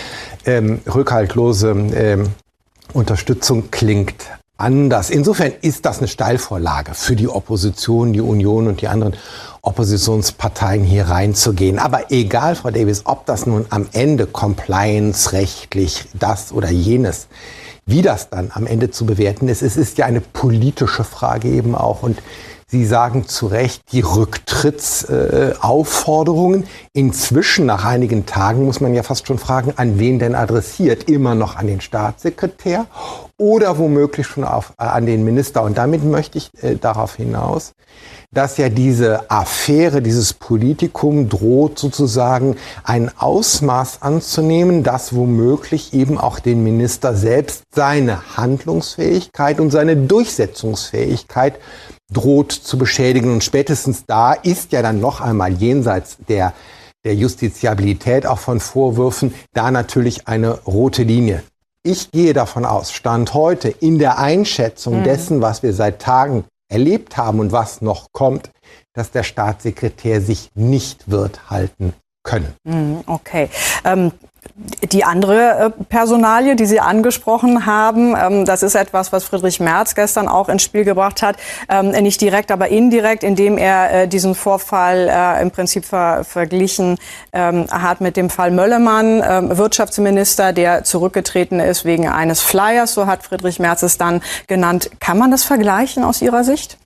Ähm, 0.47 0.81
rückhaltlose 0.87 1.71
ähm, 1.93 2.29
Unterstützung 2.93 3.71
klingt 3.71 4.27
anders. 4.57 5.11
Insofern 5.11 5.53
ist 5.63 5.87
das 5.87 5.99
eine 5.99 6.09
Steilvorlage 6.09 6.95
für 6.95 7.17
die 7.17 7.29
Opposition, 7.29 8.13
die 8.13 8.21
Union 8.21 8.67
und 8.67 8.83
die 8.83 8.89
anderen 8.89 9.17
Oppositionsparteien 9.63 10.85
hier 10.85 11.09
reinzugehen. 11.09 11.79
Aber 11.79 12.11
egal, 12.11 12.57
Frau 12.57 12.71
Davis, 12.71 13.03
ob 13.07 13.27
das 13.27 13.47
nun 13.47 13.67
am 13.71 13.89
Ende 13.93 14.27
compliance 14.27 15.33
rechtlich 15.33 16.05
das 16.15 16.53
oder 16.53 16.71
jenes 16.71 17.29
wie 17.91 18.03
das 18.03 18.31
dann 18.31 18.51
am 18.55 18.67
Ende 18.67 18.91
zu 18.91 19.05
bewerten 19.05 19.49
ist, 19.49 19.63
es 19.63 19.77
ist 19.77 19.99
ja 19.99 20.07
eine 20.07 20.21
politische 20.21 21.03
Frage 21.03 21.49
eben 21.49 21.75
auch. 21.75 22.03
Und 22.03 22.19
Sie 22.71 22.87
sagen 22.87 23.27
zu 23.27 23.49
Recht, 23.49 23.83
die 23.91 24.01
Rücktrittsaufforderungen. 24.01 26.63
Äh, 26.63 26.67
Inzwischen, 26.93 27.67
nach 27.67 27.85
einigen 27.85 28.27
Tagen, 28.27 28.65
muss 28.65 28.81
man 28.81 28.95
ja 28.95 29.03
fast 29.03 29.27
schon 29.27 29.39
fragen, 29.39 29.73
an 29.75 29.99
wen 29.99 30.21
denn 30.21 30.37
adressiert? 30.37 31.11
Immer 31.11 31.35
noch 31.35 31.57
an 31.57 31.67
den 31.67 31.81
Staatssekretär 31.81 32.87
oder 33.39 33.79
womöglich 33.79 34.29
schon 34.29 34.45
auf, 34.45 34.73
äh, 34.79 34.85
an 34.85 35.05
den 35.05 35.25
Minister. 35.25 35.65
Und 35.65 35.79
damit 35.79 36.05
möchte 36.05 36.39
ich 36.39 36.53
äh, 36.63 36.77
darauf 36.77 37.17
hinaus, 37.17 37.73
dass 38.31 38.57
ja 38.57 38.69
diese 38.69 39.29
Affäre, 39.33 40.01
dieses 40.01 40.33
Politikum 40.33 41.29
droht 41.29 41.77
sozusagen 41.77 42.55
ein 42.85 43.11
Ausmaß 43.19 44.03
anzunehmen, 44.03 44.85
das 44.85 45.13
womöglich 45.13 45.93
eben 45.93 46.19
auch 46.19 46.39
den 46.39 46.63
Minister 46.63 47.17
selbst 47.17 47.65
seine 47.75 48.37
Handlungsfähigkeit 48.37 49.59
und 49.59 49.73
seine 49.73 49.97
Durchsetzungsfähigkeit 49.97 51.59
droht 52.13 52.53
zu 52.53 52.79
beschädigen. 52.79 53.33
Und 53.33 53.45
spätestens 53.45 54.05
da 54.07 54.33
ist 54.33 54.73
ja 54.73 54.83
dann 54.83 55.01
noch 55.01 55.21
einmal 55.21 55.53
jenseits 55.53 56.19
der, 56.29 56.53
der 57.05 57.15
Justiziabilität 57.15 58.27
auch 58.27 58.39
von 58.39 58.61
Vorwürfen 58.61 59.35
da 59.53 59.71
natürlich 59.71 60.29
eine 60.29 60.61
rote 60.61 61.03
Linie. 61.03 61.43
Ich 61.83 62.11
gehe 62.11 62.35
davon 62.35 62.67
aus, 62.67 62.93
Stand 62.93 63.33
heute 63.33 63.69
in 63.69 63.99
der 63.99 64.19
Einschätzung 64.19 65.01
mhm. 65.01 65.05
dessen, 65.05 65.41
was 65.41 65.63
wir 65.63 65.73
seit 65.73 66.03
Tagen 66.03 66.45
erlebt 66.69 67.17
haben 67.17 67.41
und 67.41 67.53
was 67.53 67.81
noch 67.81 68.09
kommt, 68.13 68.51
dass 68.93 69.11
der 69.11 69.23
Staatssekretär 69.23 70.21
sich 70.21 70.51
nicht 70.55 71.11
wird 71.11 71.51
halten 71.51 71.95
können. 72.23 72.55
Mhm, 72.65 73.01
okay. 73.07 73.49
Ähm, 73.85 74.13
die 74.93 75.05
andere 75.05 75.73
äh, 75.79 75.85
Personalie, 75.85 76.57
die 76.57 76.67
Sie 76.67 76.81
angesprochen 76.81 77.67
haben, 77.67 78.15
ähm, 78.17 78.45
das 78.45 78.63
ist 78.63 78.75
etwas, 78.75 79.13
was 79.13 79.25
Friedrich 79.25 79.61
Merz 79.61 79.95
gestern 79.95 80.29
auch 80.29 80.49
ins 80.49 80.63
Spiel 80.63 80.85
gebracht 80.85 81.23
hat. 81.23 81.37
Ähm, 81.69 81.91
nicht 81.91 82.21
direkt, 82.21 82.51
aber 82.51 82.69
indirekt, 82.69 83.23
indem 83.23 83.59
er 83.59 83.93
äh, 83.93 84.09
diesen 84.09 84.35
Vorfall 84.35 85.09
äh, 85.09 85.43
im 85.43 85.51
Prinzip 85.51 85.85
verglichen 85.85 86.99
ähm, 87.33 87.67
hat 87.71 88.01
mit 88.01 88.17
dem 88.17 88.31
Fall 88.31 88.51
Möllemann, 88.51 89.21
Wirtschaftsminister, 89.57 90.53
der 90.53 90.85
zurückgetreten 90.85 91.61
ist 91.61 91.85
wegen 91.85 92.09
eines 92.09 92.41
Flyers, 92.41 92.95
so 92.95 93.07
hat 93.07 93.23
Friedrich 93.23 93.59
Merz 93.59 93.83
es 93.83 93.99
dann 93.99 94.23
genannt. 94.47 94.91
Kann 95.01 95.19
man 95.19 95.31
das 95.31 95.45
vergleichen 95.45 96.05
aus 96.05 96.23
Ihrer 96.23 96.45
Sicht? 96.45 96.79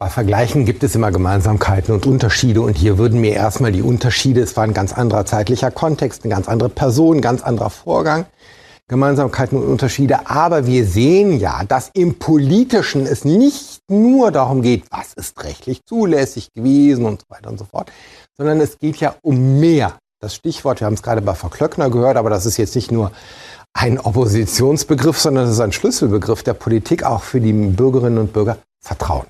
Bei 0.00 0.10
Vergleichen 0.10 0.64
gibt 0.64 0.84
es 0.84 0.94
immer 0.94 1.10
Gemeinsamkeiten 1.10 1.92
und 1.92 2.06
Unterschiede. 2.06 2.60
Und 2.60 2.78
hier 2.78 2.98
würden 2.98 3.20
mir 3.20 3.32
erstmal 3.32 3.72
die 3.72 3.82
Unterschiede, 3.82 4.40
es 4.40 4.56
war 4.56 4.62
ein 4.62 4.72
ganz 4.72 4.92
anderer 4.92 5.26
zeitlicher 5.26 5.72
Kontext, 5.72 6.22
eine 6.22 6.32
ganz 6.32 6.48
andere 6.48 6.68
Person, 6.68 7.16
ein 7.16 7.20
ganz 7.20 7.42
anderer 7.42 7.68
Vorgang, 7.68 8.26
Gemeinsamkeiten 8.86 9.58
und 9.58 9.66
Unterschiede, 9.66 10.30
aber 10.30 10.66
wir 10.66 10.86
sehen 10.86 11.40
ja, 11.40 11.64
dass 11.64 11.90
im 11.94 12.18
Politischen 12.20 13.06
es 13.06 13.24
nicht 13.24 13.80
nur 13.90 14.30
darum 14.30 14.62
geht, 14.62 14.84
was 14.90 15.14
ist 15.14 15.42
rechtlich 15.42 15.84
zulässig 15.84 16.52
gewesen 16.54 17.04
und 17.04 17.22
so 17.22 17.26
weiter 17.34 17.50
und 17.50 17.58
so 17.58 17.64
fort, 17.64 17.90
sondern 18.36 18.60
es 18.60 18.78
geht 18.78 18.98
ja 18.98 19.16
um 19.22 19.58
mehr. 19.58 19.98
Das 20.20 20.36
Stichwort, 20.36 20.80
wir 20.80 20.86
haben 20.86 20.94
es 20.94 21.02
gerade 21.02 21.22
bei 21.22 21.34
Frau 21.34 21.48
Klöckner 21.48 21.90
gehört, 21.90 22.16
aber 22.16 22.30
das 22.30 22.46
ist 22.46 22.56
jetzt 22.56 22.76
nicht 22.76 22.92
nur 22.92 23.10
ein 23.74 23.98
Oppositionsbegriff, 23.98 25.18
sondern 25.18 25.46
es 25.46 25.54
ist 25.54 25.60
ein 25.60 25.72
Schlüsselbegriff 25.72 26.44
der 26.44 26.54
Politik 26.54 27.02
auch 27.02 27.24
für 27.24 27.40
die 27.40 27.52
Bürgerinnen 27.52 28.18
und 28.18 28.32
Bürger, 28.32 28.58
Vertrauen 28.80 29.26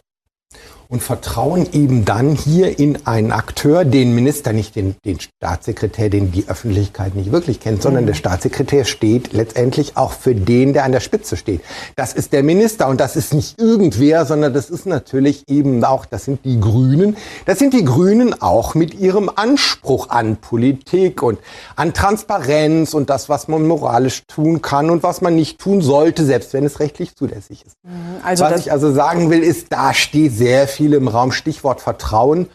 und 0.88 1.02
vertrauen 1.02 1.68
eben 1.72 2.06
dann 2.06 2.34
hier 2.34 2.78
in 2.78 3.06
einen 3.06 3.30
Akteur, 3.30 3.84
den 3.84 4.14
Minister, 4.14 4.54
nicht 4.54 4.74
den, 4.74 4.96
den 5.04 5.18
Staatssekretär, 5.20 6.08
den 6.08 6.32
die 6.32 6.48
Öffentlichkeit 6.48 7.14
nicht 7.14 7.30
wirklich 7.30 7.60
kennt, 7.60 7.82
sondern 7.82 8.06
der 8.06 8.14
Staatssekretär 8.14 8.86
steht 8.86 9.34
letztendlich 9.34 9.98
auch 9.98 10.12
für 10.12 10.34
den, 10.34 10.72
der 10.72 10.84
an 10.84 10.92
der 10.92 11.00
Spitze 11.00 11.36
steht. 11.36 11.60
Das 11.96 12.14
ist 12.14 12.32
der 12.32 12.42
Minister 12.42 12.88
und 12.88 13.00
das 13.00 13.16
ist 13.16 13.34
nicht 13.34 13.60
irgendwer, 13.60 14.24
sondern 14.24 14.54
das 14.54 14.70
ist 14.70 14.86
natürlich 14.86 15.44
eben 15.46 15.84
auch, 15.84 16.06
das 16.06 16.24
sind 16.24 16.44
die 16.46 16.58
Grünen. 16.58 17.18
Das 17.44 17.58
sind 17.58 17.74
die 17.74 17.84
Grünen 17.84 18.40
auch 18.40 18.74
mit 18.74 18.94
ihrem 18.94 19.30
Anspruch 19.34 20.08
an 20.08 20.36
Politik 20.36 21.22
und 21.22 21.38
an 21.76 21.92
Transparenz 21.92 22.94
und 22.94 23.10
das, 23.10 23.28
was 23.28 23.46
man 23.46 23.66
moralisch 23.66 24.22
tun 24.26 24.62
kann 24.62 24.88
und 24.88 25.02
was 25.02 25.20
man 25.20 25.34
nicht 25.34 25.58
tun 25.58 25.82
sollte, 25.82 26.24
selbst 26.24 26.54
wenn 26.54 26.64
es 26.64 26.80
rechtlich 26.80 27.14
zulässig 27.14 27.66
ist. 27.66 27.76
Mhm. 27.84 28.24
Also 28.24 28.44
was 28.44 28.60
ich 28.60 28.72
also 28.72 28.90
sagen 28.90 29.28
will, 29.28 29.42
ist, 29.42 29.66
da 29.70 29.92
steht 29.92 30.32
sehr 30.32 30.66
viel 30.66 30.77
viel 30.78 30.94
im 30.94 31.08
Raum, 31.08 31.32
Stichwort 31.32 31.80
Vertrauen. 31.80 32.48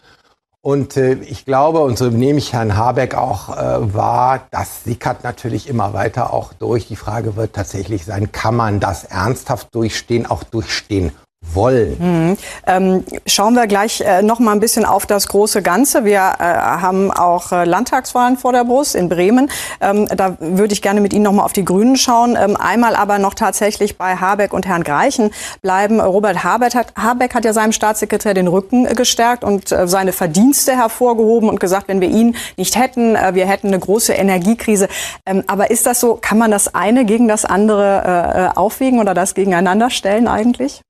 Und 0.62 0.96
äh, 0.96 1.12
ich 1.12 1.44
glaube, 1.44 1.80
und 1.80 1.98
so 1.98 2.08
nehme 2.08 2.38
ich 2.38 2.54
Herrn 2.54 2.74
Habeck 2.74 3.14
auch 3.14 3.50
äh, 3.50 3.94
wahr, 3.94 4.46
das 4.50 4.82
sickert 4.84 5.22
natürlich 5.24 5.68
immer 5.68 5.92
weiter 5.92 6.32
auch 6.32 6.54
durch. 6.54 6.88
Die 6.88 6.96
Frage 6.96 7.36
wird 7.36 7.52
tatsächlich 7.52 8.06
sein, 8.06 8.32
kann 8.32 8.56
man 8.56 8.80
das 8.80 9.04
ernsthaft 9.04 9.74
durchstehen, 9.74 10.24
auch 10.24 10.42
durchstehen 10.42 11.12
wollen. 11.54 11.96
Mhm. 11.98 12.36
Ähm, 12.66 13.04
schauen 13.26 13.54
wir 13.54 13.66
gleich 13.66 14.00
äh, 14.00 14.22
noch 14.22 14.38
mal 14.38 14.52
ein 14.52 14.60
bisschen 14.60 14.84
auf 14.84 15.06
das 15.06 15.28
große 15.28 15.62
Ganze. 15.62 16.04
Wir 16.04 16.18
äh, 16.18 16.44
haben 16.44 17.10
auch 17.10 17.52
äh, 17.52 17.64
Landtagswahlen 17.64 18.36
vor 18.36 18.52
der 18.52 18.64
Brust 18.64 18.94
in 18.94 19.08
Bremen. 19.08 19.50
Ähm, 19.80 20.06
da 20.14 20.36
würde 20.40 20.72
ich 20.72 20.82
gerne 20.82 21.00
mit 21.00 21.12
Ihnen 21.12 21.24
noch 21.24 21.32
mal 21.32 21.44
auf 21.44 21.52
die 21.52 21.64
Grünen 21.64 21.96
schauen. 21.96 22.36
Ähm, 22.40 22.56
einmal 22.56 22.96
aber 22.96 23.18
noch 23.18 23.34
tatsächlich 23.34 23.98
bei 23.98 24.16
Habeck 24.16 24.52
und 24.52 24.66
Herrn 24.66 24.84
Greichen 24.84 25.30
bleiben. 25.62 26.00
Robert 26.00 26.44
Habeck 26.44 26.74
hat, 26.74 26.94
Habeck 26.96 27.34
hat 27.34 27.44
ja 27.44 27.52
seinem 27.52 27.72
Staatssekretär 27.72 28.34
den 28.34 28.48
Rücken 28.48 28.86
äh, 28.86 28.94
gestärkt 28.94 29.44
und 29.44 29.70
äh, 29.72 29.86
seine 29.88 30.12
Verdienste 30.12 30.76
hervorgehoben 30.76 31.48
und 31.48 31.60
gesagt, 31.60 31.88
wenn 31.88 32.00
wir 32.00 32.08
ihn 32.08 32.36
nicht 32.56 32.76
hätten, 32.76 33.16
äh, 33.16 33.34
wir 33.34 33.46
hätten 33.46 33.68
eine 33.68 33.78
große 33.78 34.12
Energiekrise. 34.12 34.88
Ähm, 35.26 35.44
aber 35.46 35.70
ist 35.70 35.86
das 35.86 36.00
so? 36.00 36.18
Kann 36.20 36.38
man 36.38 36.50
das 36.50 36.74
eine 36.74 37.04
gegen 37.04 37.28
das 37.28 37.44
andere 37.44 38.52
aufwiegen 38.56 39.00
oder 39.00 39.14
das 39.14 39.34
gegeneinander 39.34 39.90
stellen 39.90 40.28
eigentlich? 40.28 40.82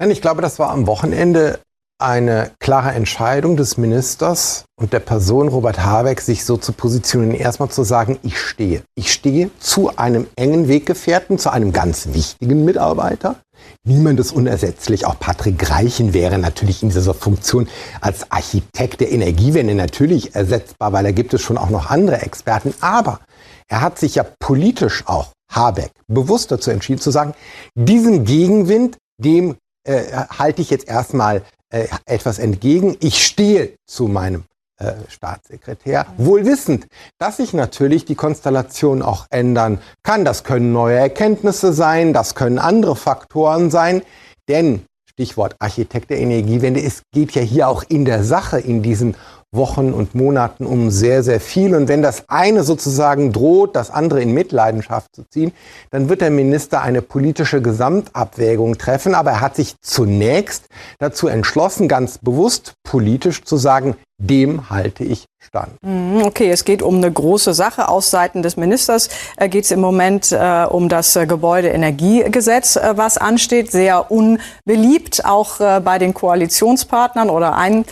Nein, 0.00 0.12
ich 0.12 0.22
glaube, 0.22 0.42
das 0.42 0.60
war 0.60 0.70
am 0.70 0.86
Wochenende 0.86 1.58
eine 2.00 2.52
klare 2.60 2.92
Entscheidung 2.92 3.56
des 3.56 3.76
Ministers 3.76 4.64
und 4.80 4.92
der 4.92 5.00
Person 5.00 5.48
Robert 5.48 5.84
Habeck, 5.84 6.20
sich 6.20 6.44
so 6.44 6.56
zu 6.56 6.72
positionieren, 6.72 7.34
erstmal 7.34 7.70
zu 7.70 7.82
sagen, 7.82 8.16
ich 8.22 8.38
stehe. 8.38 8.84
Ich 8.94 9.12
stehe 9.12 9.50
zu 9.58 9.96
einem 9.96 10.28
engen 10.36 10.68
Weggefährten, 10.68 11.36
zu 11.36 11.50
einem 11.50 11.72
ganz 11.72 12.10
wichtigen 12.12 12.64
Mitarbeiter. 12.64 13.40
Niemand 13.84 14.20
ist 14.20 14.30
unersetzlich. 14.30 15.04
Auch 15.04 15.18
Patrick 15.18 15.58
Greichen 15.58 16.14
wäre 16.14 16.38
natürlich 16.38 16.84
in 16.84 16.90
dieser 16.90 17.14
Funktion 17.14 17.68
als 18.00 18.30
Architekt 18.30 19.00
der 19.00 19.10
Energiewende 19.10 19.74
natürlich 19.74 20.36
ersetzbar, 20.36 20.92
weil 20.92 21.02
da 21.02 21.10
gibt 21.10 21.34
es 21.34 21.42
schon 21.42 21.58
auch 21.58 21.70
noch 21.70 21.90
andere 21.90 22.22
Experten. 22.22 22.72
Aber 22.80 23.18
er 23.66 23.80
hat 23.80 23.98
sich 23.98 24.14
ja 24.14 24.26
politisch 24.38 25.02
auch 25.06 25.32
Habeck 25.50 25.90
bewusst 26.06 26.52
dazu 26.52 26.70
entschieden 26.70 27.00
zu 27.00 27.10
sagen, 27.10 27.34
diesen 27.74 28.24
Gegenwind, 28.24 28.96
dem 29.20 29.56
äh, 29.88 30.26
halte 30.38 30.62
ich 30.62 30.70
jetzt 30.70 30.86
erstmal 30.86 31.42
äh, 31.70 31.88
etwas 32.04 32.38
entgegen. 32.38 32.96
Ich 33.00 33.24
stehe 33.24 33.72
zu 33.86 34.06
meinem 34.06 34.44
äh, 34.78 34.92
Staatssekretär, 35.08 36.06
wohl 36.18 36.44
wissend, 36.44 36.86
dass 37.18 37.38
sich 37.38 37.52
natürlich 37.52 38.04
die 38.04 38.14
Konstellation 38.14 39.02
auch 39.02 39.26
ändern 39.30 39.80
kann. 40.02 40.24
Das 40.24 40.44
können 40.44 40.72
neue 40.72 40.98
Erkenntnisse 40.98 41.72
sein, 41.72 42.12
das 42.12 42.34
können 42.34 42.58
andere 42.58 42.96
Faktoren 42.96 43.70
sein, 43.70 44.02
denn 44.48 44.84
Stichwort 45.10 45.56
Architekt 45.58 46.10
der 46.10 46.18
Energiewende, 46.18 46.80
es 46.80 47.02
geht 47.12 47.32
ja 47.32 47.42
hier 47.42 47.68
auch 47.68 47.82
in 47.88 48.04
der 48.04 48.22
Sache 48.22 48.60
in 48.60 48.82
diesen 48.82 49.16
Wochen 49.50 49.94
und 49.94 50.14
Monaten 50.14 50.66
um 50.66 50.90
sehr, 50.90 51.22
sehr 51.22 51.40
viel. 51.40 51.74
Und 51.74 51.88
wenn 51.88 52.02
das 52.02 52.28
eine 52.28 52.64
sozusagen 52.64 53.32
droht, 53.32 53.76
das 53.76 53.90
andere 53.90 54.20
in 54.20 54.32
Mitleidenschaft 54.32 55.14
zu 55.14 55.24
ziehen, 55.28 55.52
dann 55.90 56.08
wird 56.08 56.20
der 56.20 56.30
Minister 56.30 56.82
eine 56.82 57.00
politische 57.00 57.62
Gesamtabwägung 57.62 58.76
treffen. 58.76 59.14
Aber 59.14 59.30
er 59.30 59.40
hat 59.40 59.56
sich 59.56 59.76
zunächst 59.80 60.68
dazu 60.98 61.28
entschlossen, 61.28 61.88
ganz 61.88 62.18
bewusst 62.18 62.74
politisch 62.82 63.42
zu 63.42 63.56
sagen, 63.56 63.96
dem 64.18 64.68
halte 64.68 65.04
ich 65.04 65.26
stand. 65.40 65.72
Mhm, 65.82 66.22
okay, 66.24 66.50
es 66.50 66.64
geht 66.64 66.82
um 66.82 66.96
eine 66.96 67.10
große 67.10 67.54
Sache. 67.54 67.88
Aus 67.88 68.10
Seiten 68.10 68.42
des 68.42 68.56
Ministers 68.56 69.08
äh, 69.36 69.48
geht 69.48 69.64
es 69.64 69.70
im 69.70 69.80
Moment 69.80 70.32
äh, 70.32 70.66
um 70.68 70.88
das 70.88 71.14
äh, 71.14 71.26
Gebäudeenergiegesetz, 71.26 72.76
äh, 72.76 72.96
was 72.96 73.18
ansteht. 73.18 73.70
Sehr 73.70 74.10
unbeliebt, 74.10 75.24
auch 75.24 75.60
äh, 75.60 75.80
bei 75.80 75.98
den 75.98 76.12
Koalitionspartnern 76.12 77.30
oder 77.30 77.56
einem 77.56 77.84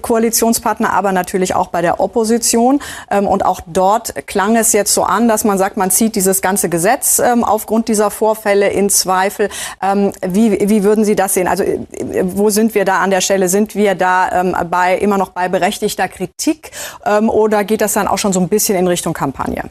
Koalitionspartner, 0.00 0.92
aber 0.92 1.12
natürlich 1.12 1.54
auch 1.54 1.68
bei 1.68 1.82
der 1.82 1.98
Opposition. 1.98 2.80
Ähm, 3.10 3.26
und 3.26 3.44
auch 3.44 3.60
dort 3.66 4.26
klang 4.26 4.56
es 4.56 4.72
jetzt 4.72 4.94
so 4.94 5.02
an, 5.02 5.26
dass 5.26 5.44
man 5.44 5.58
sagt, 5.58 5.76
man 5.76 5.90
zieht 5.90 6.14
dieses 6.14 6.40
ganze 6.40 6.68
Gesetz 6.68 7.18
ähm, 7.18 7.42
aufgrund 7.42 7.88
dieser 7.88 8.10
Vorfälle 8.10 8.68
in 8.68 8.90
Zweifel. 8.90 9.48
Ähm, 9.82 10.12
wie, 10.24 10.68
wie 10.68 10.84
würden 10.84 11.04
Sie 11.04 11.16
das 11.16 11.34
sehen? 11.34 11.48
Also 11.48 11.64
äh, 11.64 11.82
wo 12.22 12.50
sind 12.50 12.76
wir 12.76 12.84
da 12.84 13.00
an 13.00 13.10
der 13.10 13.20
Stelle? 13.20 13.48
Sind 13.48 13.74
wir 13.74 13.96
da 13.96 14.40
ähm, 14.40 14.56
bei, 14.70 14.96
immer 14.96 15.18
noch 15.18 15.30
bei 15.30 15.48
berechtigter 15.48 16.06
Kritik 16.06 16.70
ähm, 17.04 17.28
oder 17.28 17.64
geht 17.64 17.80
das 17.80 17.92
dann 17.92 18.08
auch 18.08 18.18
schon 18.18 18.32
so 18.32 18.40
ein 18.40 18.48
bisschen 18.48 18.76
in 18.76 18.86
Richtung 18.86 19.12
Kampagne? 19.12 19.70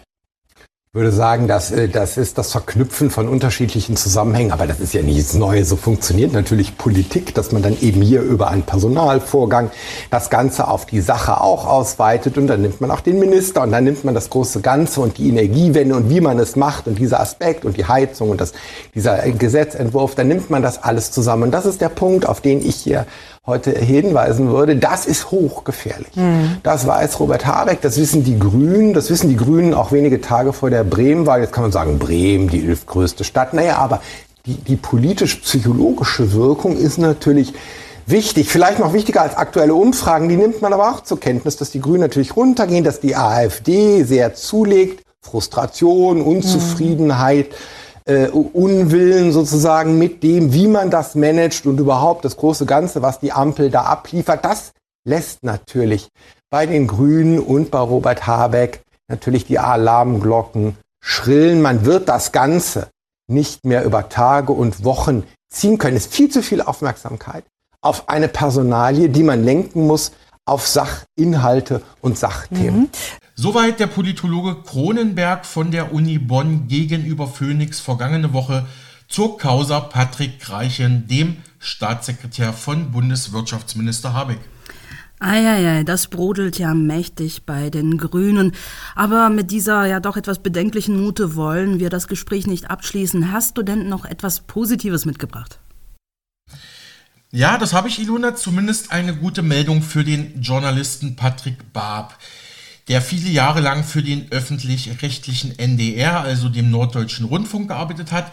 Ich 0.96 0.98
würde 0.98 1.12
sagen, 1.12 1.50
dass, 1.50 1.72
äh, 1.72 1.90
das 1.90 2.16
ist 2.16 2.38
das 2.38 2.54
Verknüpfen 2.54 3.10
von 3.10 3.28
unterschiedlichen 3.28 3.98
Zusammenhängen, 3.98 4.54
aber 4.54 4.66
das 4.66 4.80
ist 4.80 4.94
ja 4.94 5.02
nichts 5.02 5.34
Neues. 5.34 5.68
So 5.68 5.76
funktioniert 5.76 6.32
natürlich 6.32 6.78
Politik, 6.78 7.36
dass 7.36 7.52
man 7.52 7.62
dann 7.62 7.78
eben 7.82 8.02
hier 8.02 8.22
über 8.22 8.48
einen 8.48 8.64
Personalvorgang 8.64 9.72
das 10.10 10.30
Ganze 10.30 10.70
auf 10.70 10.86
die 10.86 11.02
Sache 11.02 11.42
auch 11.42 11.68
ausweitet 11.68 12.38
und 12.38 12.48
dann 12.48 12.62
nimmt 12.62 12.80
man 12.80 12.92
auch 12.92 13.02
den 13.02 13.20
Minister 13.20 13.64
und 13.64 13.74
dann 13.74 13.84
nimmt 13.84 14.06
man 14.06 14.16
das 14.16 14.30
große 14.30 14.62
Ganze 14.62 15.02
und 15.02 15.18
die 15.18 15.28
Energiewende 15.28 15.98
und 15.98 16.10
wie 16.10 16.22
man 16.22 16.40
es 16.40 16.56
macht 16.56 16.88
und 16.88 16.98
dieser 16.98 17.20
Aspekt 17.20 17.66
und 17.66 17.76
die 17.76 17.84
Heizung 17.84 18.30
und 18.30 18.40
das, 18.40 18.54
dieser 18.94 19.18
Gesetzentwurf, 19.18 20.16
dann 20.16 20.30
nimmt 20.30 20.50
man 20.50 20.62
das 20.62 20.82
alles 20.82 21.12
zusammen. 21.12 21.44
Und 21.44 21.52
das 21.52 21.66
ist 21.66 21.82
der 21.82 21.90
Punkt, 21.90 22.26
auf 22.26 22.40
den 22.40 22.66
ich 22.66 22.78
hier 22.78 23.06
heute 23.48 23.72
hinweisen 23.72 24.50
würde, 24.50 24.76
das 24.76 25.06
ist 25.06 25.30
hochgefährlich. 25.32 26.16
Mhm. 26.16 26.58
Das 26.64 26.88
weiß 26.88 27.20
Robert 27.20 27.46
Habeck, 27.46 27.82
das 27.82 27.98
wissen 27.98 28.24
die 28.24 28.40
Grünen, 28.40 28.94
das 28.94 29.10
wissen 29.10 29.30
die 29.30 29.36
Grünen 29.36 29.74
auch 29.74 29.92
wenige 29.92 30.20
Tage 30.20 30.52
vor 30.52 30.70
der 30.70 30.84
Bremen-Wahl. 30.84 31.42
Jetzt 31.42 31.54
kann 31.54 31.64
man 31.64 31.72
sagen, 31.72 32.00
Bremen, 32.00 32.50
die 32.50 32.66
elfgrößte 32.68 33.24
Stadt. 33.24 33.54
Naja, 33.54 33.78
aber 33.78 34.02
die, 34.46 34.56
die 34.56 34.76
politisch-psychologische 34.76 36.34
Wirkung 36.34 36.76
ist 36.76 36.98
natürlich 36.98 37.54
wichtig, 38.08 38.50
vielleicht 38.50 38.80
noch 38.80 38.94
wichtiger 38.94 39.22
als 39.22 39.38
aktuelle 39.38 39.76
Umfragen. 39.76 40.28
Die 40.28 40.38
nimmt 40.38 40.62
man 40.62 40.74
aber 40.74 40.92
auch 40.92 41.02
zur 41.02 41.20
Kenntnis, 41.20 41.56
dass 41.58 41.72
die 41.72 41.82
Grünen 41.82 42.02
natürlich 42.02 42.36
runtergehen, 42.36 42.84
dass 42.84 43.00
die 43.00 43.16
AfD 43.16 44.04
sehr 44.04 44.34
zulegt. 44.34 45.04
Frustration, 45.22 46.22
Unzufriedenheit. 46.22 47.50
Mhm 47.50 47.85
äh, 48.06 48.28
Unwillen 48.28 49.32
sozusagen 49.32 49.98
mit 49.98 50.24
dem, 50.24 50.54
wie 50.54 50.68
man 50.68 50.90
das 50.90 51.16
managt 51.16 51.66
und 51.66 51.80
überhaupt 51.80 52.26
das 52.26 52.38
große 52.38 52.66
Ganze, 52.66 53.02
was 53.02 53.20
die 53.20 53.32
Ampel 53.32 53.70
da 53.70 53.84
abliefert, 53.84 54.46
das 54.46 54.72
lässt 55.06 55.44
natürlich 55.44 56.10
bei 56.50 56.66
den 56.66 56.88
Grünen 56.88 57.40
und 57.40 57.72
bei 57.72 57.80
Robert 57.80 58.28
Habeck 58.28 58.82
natürlich 59.08 59.46
die 59.46 59.60
Alarmglocken 59.60 60.78
schrillen. 61.02 61.62
Man 61.62 61.86
wird 61.86 62.10
das 62.10 62.32
Ganze 62.32 62.90
nicht 63.28 63.66
mehr 63.66 63.84
über 63.84 64.10
Tage 64.10 64.54
und 64.54 64.84
Wochen 64.84 65.24
ziehen 65.50 65.78
können. 65.78 65.98
Es 65.98 66.08
ist 66.08 66.14
viel 66.14 66.30
zu 66.30 66.42
viel 66.42 66.62
Aufmerksamkeit 66.62 67.44
auf 67.82 68.10
eine 68.10 68.28
Personalie, 68.28 69.10
die 69.10 69.24
man 69.24 69.44
lenken 69.44 69.86
muss 69.86 70.12
auf 70.46 70.68
Sachinhalte 70.68 71.82
und 72.02 72.18
Sachthemen. 72.18 72.82
Mhm. 72.82 72.90
Soweit 73.38 73.82
der 73.82 73.88
Politologe 73.88 74.64
Kronenberg 74.64 75.46
von 75.46 75.70
der 75.70 75.94
Uni 75.94 76.20
Bonn 76.20 76.70
gegenüber 76.70 77.28
Phoenix 77.28 77.82
vergangene 77.82 78.32
Woche 78.32 78.66
zur 79.10 79.38
Causa 79.38 79.82
Patrick 79.82 80.50
Reichen, 80.50 81.06
dem 81.10 81.36
Staatssekretär 81.60 82.54
von 82.54 82.92
Bundeswirtschaftsminister 82.92 84.14
Habeck. 84.14 84.40
Eieiei, 85.20 85.84
das 85.84 86.08
brodelt 86.08 86.60
ja 86.60 86.74
mächtig 86.74 87.46
bei 87.46 87.70
den 87.70 87.98
Grünen. 87.98 88.54
Aber 88.96 89.30
mit 89.30 89.52
dieser 89.52 89.86
ja 89.86 90.00
doch 90.00 90.16
etwas 90.16 90.40
bedenklichen 90.40 90.96
Note 90.96 91.36
wollen 91.36 91.80
wir 91.80 91.90
das 91.90 92.08
Gespräch 92.08 92.48
nicht 92.48 92.72
abschließen. 92.72 93.34
Hast 93.34 93.58
du 93.58 93.64
denn 93.64 93.90
noch 93.90 94.06
etwas 94.06 94.42
Positives 94.42 95.06
mitgebracht? 95.06 95.60
Ja, 97.32 97.58
das 97.58 97.74
habe 97.74 97.90
ich, 97.90 98.00
Ilona. 98.00 98.36
Zumindest 98.36 98.94
eine 98.94 99.14
gute 99.14 99.42
Meldung 99.42 99.82
für 99.82 100.06
den 100.06 100.42
Journalisten 100.42 101.18
Patrick 101.18 101.74
Barb 101.74 102.18
der 102.88 103.02
viele 103.02 103.30
Jahre 103.30 103.62
lang 103.62 103.84
für 103.84 104.04
den 104.04 104.32
öffentlich-rechtlichen 104.32 105.58
NDR, 105.58 106.22
also 106.22 106.50
dem 106.50 106.70
Norddeutschen 106.70 107.26
Rundfunk, 107.26 107.70
gearbeitet 107.70 108.12
hat. 108.12 108.32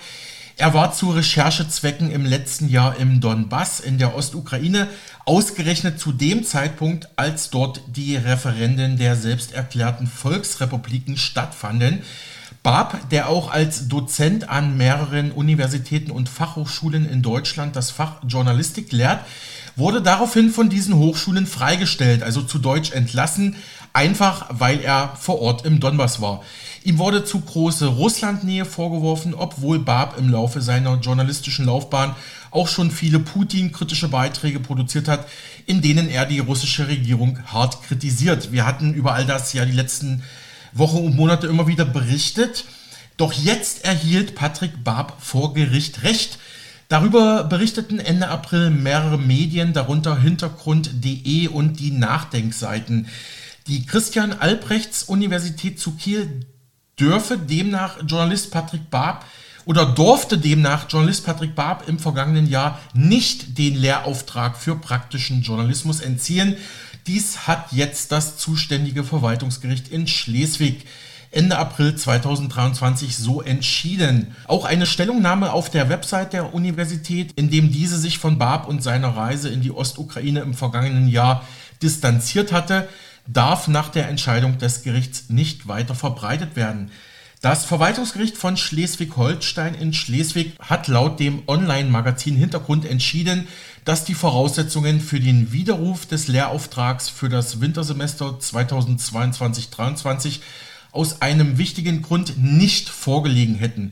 Er 0.58 0.74
war 0.74 0.92
zu 0.92 1.10
Recherchezwecken 1.10 2.10
im 2.10 2.26
letzten 2.26 2.68
Jahr 2.68 2.96
im 2.98 3.20
Donbass 3.20 3.80
in 3.80 3.96
der 3.96 4.14
Ostukraine, 4.14 4.88
ausgerechnet 5.24 5.98
zu 5.98 6.12
dem 6.12 6.44
Zeitpunkt, 6.44 7.08
als 7.16 7.48
dort 7.48 7.80
die 7.86 8.16
Referenden 8.16 8.98
der 8.98 9.16
selbsterklärten 9.16 10.06
Volksrepubliken 10.06 11.16
stattfanden. 11.16 12.02
Barb, 12.62 13.08
der 13.10 13.28
auch 13.28 13.50
als 13.50 13.88
Dozent 13.88 14.48
an 14.48 14.76
mehreren 14.76 15.32
Universitäten 15.32 16.10
und 16.10 16.28
Fachhochschulen 16.28 17.08
in 17.08 17.22
Deutschland 17.22 17.74
das 17.74 17.90
Fach 17.90 18.22
Journalistik 18.26 18.92
lehrt, 18.92 19.24
wurde 19.74 20.02
daraufhin 20.02 20.50
von 20.50 20.68
diesen 20.68 20.94
Hochschulen 20.94 21.46
freigestellt, 21.46 22.22
also 22.22 22.42
zu 22.42 22.58
Deutsch 22.58 22.92
entlassen, 22.92 23.56
einfach 23.92 24.46
weil 24.50 24.80
er 24.80 25.16
vor 25.20 25.40
Ort 25.40 25.64
im 25.64 25.80
Donbass 25.80 26.20
war. 26.20 26.42
Ihm 26.84 26.98
wurde 26.98 27.24
zu 27.24 27.40
große 27.40 27.86
Russlandnähe 27.86 28.64
vorgeworfen, 28.64 29.34
obwohl 29.34 29.78
Barb 29.78 30.18
im 30.18 30.30
Laufe 30.30 30.60
seiner 30.60 30.98
journalistischen 30.98 31.66
Laufbahn 31.66 32.16
auch 32.50 32.68
schon 32.68 32.90
viele 32.90 33.20
Putin-kritische 33.20 34.08
Beiträge 34.08 34.60
produziert 34.60 35.08
hat, 35.08 35.26
in 35.66 35.80
denen 35.80 36.08
er 36.08 36.26
die 36.26 36.40
russische 36.40 36.88
Regierung 36.88 37.38
hart 37.46 37.82
kritisiert. 37.84 38.50
Wir 38.50 38.66
hatten 38.66 38.94
über 38.94 39.14
all 39.14 39.26
das 39.26 39.52
ja 39.52 39.64
die 39.64 39.72
letzten 39.72 40.22
Wochen 40.72 40.98
und 40.98 41.16
Monate 41.16 41.46
immer 41.46 41.66
wieder 41.66 41.84
berichtet. 41.84 42.64
Doch 43.16 43.32
jetzt 43.32 43.84
erhielt 43.84 44.34
Patrick 44.34 44.82
Barb 44.82 45.16
vor 45.20 45.54
Gericht 45.54 46.02
Recht. 46.02 46.38
Darüber 46.88 47.44
berichteten 47.44 48.00
Ende 48.00 48.28
April 48.28 48.70
mehrere 48.70 49.18
Medien, 49.18 49.72
darunter 49.72 50.20
Hintergrund.de 50.20 51.48
und 51.48 51.78
die 51.78 51.90
Nachdenkseiten. 51.90 53.06
Die 53.68 53.86
Christian 53.86 54.32
Albrechts 54.32 55.04
Universität 55.04 55.78
zu 55.78 55.92
Kiel 55.92 56.46
dürfe 56.98 57.38
demnach 57.38 57.98
Journalist 58.04 58.50
Patrick 58.50 58.90
Barb 58.90 59.24
oder 59.64 59.86
durfte 59.86 60.36
demnach 60.36 60.90
Journalist 60.90 61.24
Patrick 61.24 61.54
Barb 61.54 61.88
im 61.88 62.00
vergangenen 62.00 62.48
Jahr 62.48 62.80
nicht 62.92 63.58
den 63.58 63.76
Lehrauftrag 63.76 64.56
für 64.56 64.74
praktischen 64.74 65.42
Journalismus 65.42 66.00
entziehen. 66.00 66.56
Dies 67.06 67.46
hat 67.46 67.70
jetzt 67.70 68.10
das 68.10 68.36
zuständige 68.36 69.04
Verwaltungsgericht 69.04 69.88
in 69.88 70.08
Schleswig 70.08 70.84
Ende 71.30 71.56
April 71.56 71.94
2023 71.94 73.16
so 73.16 73.40
entschieden. 73.40 74.34
Auch 74.48 74.64
eine 74.64 74.86
Stellungnahme 74.86 75.52
auf 75.52 75.70
der 75.70 75.88
Website 75.88 76.32
der 76.32 76.52
Universität, 76.52 77.32
in 77.36 77.48
dem 77.48 77.70
diese 77.70 77.96
sich 77.96 78.18
von 78.18 78.38
Barb 78.38 78.68
und 78.68 78.82
seiner 78.82 79.16
Reise 79.16 79.48
in 79.48 79.62
die 79.62 79.70
Ostukraine 79.70 80.40
im 80.40 80.52
vergangenen 80.52 81.08
Jahr 81.08 81.46
distanziert 81.80 82.52
hatte, 82.52 82.88
darf 83.26 83.68
nach 83.68 83.88
der 83.88 84.08
Entscheidung 84.08 84.58
des 84.58 84.82
Gerichts 84.82 85.28
nicht 85.28 85.68
weiter 85.68 85.94
verbreitet 85.94 86.56
werden. 86.56 86.90
Das 87.42 87.64
Verwaltungsgericht 87.64 88.36
von 88.36 88.56
Schleswig-Holstein 88.56 89.74
in 89.74 89.92
Schleswig 89.92 90.52
hat 90.60 90.86
laut 90.86 91.18
dem 91.18 91.42
Online-Magazin 91.48 92.36
Hintergrund 92.36 92.84
entschieden, 92.84 93.48
dass 93.84 94.04
die 94.04 94.14
Voraussetzungen 94.14 95.00
für 95.00 95.18
den 95.18 95.50
Widerruf 95.50 96.06
des 96.06 96.28
Lehrauftrags 96.28 97.08
für 97.08 97.28
das 97.28 97.60
Wintersemester 97.60 98.38
2022-23 98.40 100.38
aus 100.92 101.20
einem 101.20 101.58
wichtigen 101.58 102.02
Grund 102.02 102.40
nicht 102.40 102.88
vorgelegen 102.88 103.56
hätten. 103.56 103.90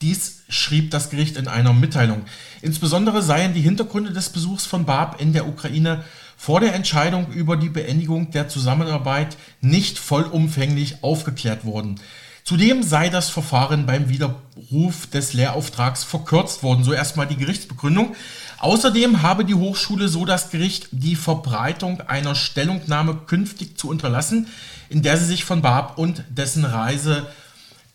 Dies 0.00 0.42
schrieb 0.48 0.90
das 0.90 1.10
Gericht 1.10 1.36
in 1.36 1.46
einer 1.46 1.72
Mitteilung. 1.72 2.22
Insbesondere 2.62 3.22
seien 3.22 3.54
die 3.54 3.60
Hintergründe 3.60 4.12
des 4.12 4.30
Besuchs 4.30 4.66
von 4.66 4.84
Barb 4.84 5.20
in 5.20 5.32
der 5.32 5.46
Ukraine 5.46 6.02
vor 6.42 6.58
der 6.58 6.74
Entscheidung 6.74 7.30
über 7.30 7.56
die 7.56 7.68
Beendigung 7.68 8.32
der 8.32 8.48
Zusammenarbeit 8.48 9.36
nicht 9.60 9.96
vollumfänglich 9.96 11.04
aufgeklärt 11.04 11.64
worden. 11.64 12.00
Zudem 12.42 12.82
sei 12.82 13.10
das 13.10 13.30
Verfahren 13.30 13.86
beim 13.86 14.08
Widerruf 14.08 15.06
des 15.06 15.34
Lehrauftrags 15.34 16.02
verkürzt 16.02 16.64
worden. 16.64 16.82
So 16.82 16.92
erstmal 16.92 17.28
die 17.28 17.36
Gerichtsbegründung. 17.36 18.16
Außerdem 18.58 19.22
habe 19.22 19.44
die 19.44 19.54
Hochschule 19.54 20.08
so 20.08 20.24
das 20.24 20.50
Gericht 20.50 20.88
die 20.90 21.14
Verbreitung 21.14 22.00
einer 22.00 22.34
Stellungnahme 22.34 23.20
künftig 23.28 23.78
zu 23.78 23.88
unterlassen, 23.88 24.48
in 24.88 25.02
der 25.02 25.18
sie 25.18 25.26
sich 25.26 25.44
von 25.44 25.62
Barb 25.62 25.96
und 25.96 26.24
dessen 26.28 26.64
Reise 26.64 27.28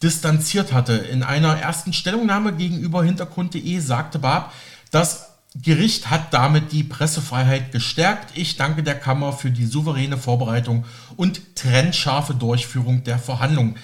distanziert 0.02 0.72
hatte. 0.72 0.94
In 0.94 1.22
einer 1.22 1.58
ersten 1.58 1.92
Stellungnahme 1.92 2.54
gegenüber 2.54 3.04
Hintergrund.de 3.04 3.80
sagte 3.80 4.20
Barb, 4.20 4.54
das 4.92 5.37
Gericht 5.56 6.10
hat 6.10 6.34
damit 6.34 6.72
die 6.72 6.84
Pressefreiheit 6.84 7.72
gestärkt. 7.72 8.38
Ich 8.38 8.58
danke 8.58 8.84
der 8.84 8.96
Kammer 8.96 9.34
für 9.34 9.50
die 9.50 9.66
souveräne 9.66 10.18
Vorbereitung 10.18 10.86
und 11.16 11.56
trennscharfe 11.56 12.36
Durchführung 12.36 13.04
der 13.04 13.18
Verhandlungen. 13.18 13.78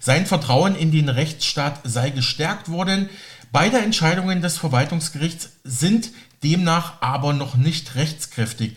Sein 0.00 0.26
Vertrauen 0.26 0.74
in 0.74 0.90
den 0.92 1.08
Rechtsstaat 1.08 1.80
sei 1.84 2.10
gestärkt 2.10 2.70
worden. 2.70 3.10
Beide 3.52 3.78
Entscheidungen 3.78 4.40
des 4.40 4.56
Verwaltungsgerichts 4.58 5.50
sind 5.62 6.10
demnach 6.42 7.02
aber 7.02 7.32
noch 7.32 7.54
nicht 7.54 7.94
rechtskräftig. 7.96 8.76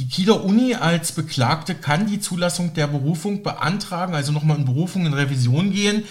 Die 0.00 0.08
Kieler 0.08 0.42
Uni 0.44 0.74
als 0.74 1.12
Beklagte 1.12 1.74
kann 1.74 2.06
die 2.06 2.20
Zulassung 2.20 2.72
der 2.72 2.86
Berufung 2.86 3.42
beantragen, 3.42 4.14
also 4.14 4.32
nochmal 4.32 4.56
in 4.56 4.64
Berufung 4.64 5.04
in 5.04 5.12
Revision 5.12 5.72
gehen. 5.72 6.04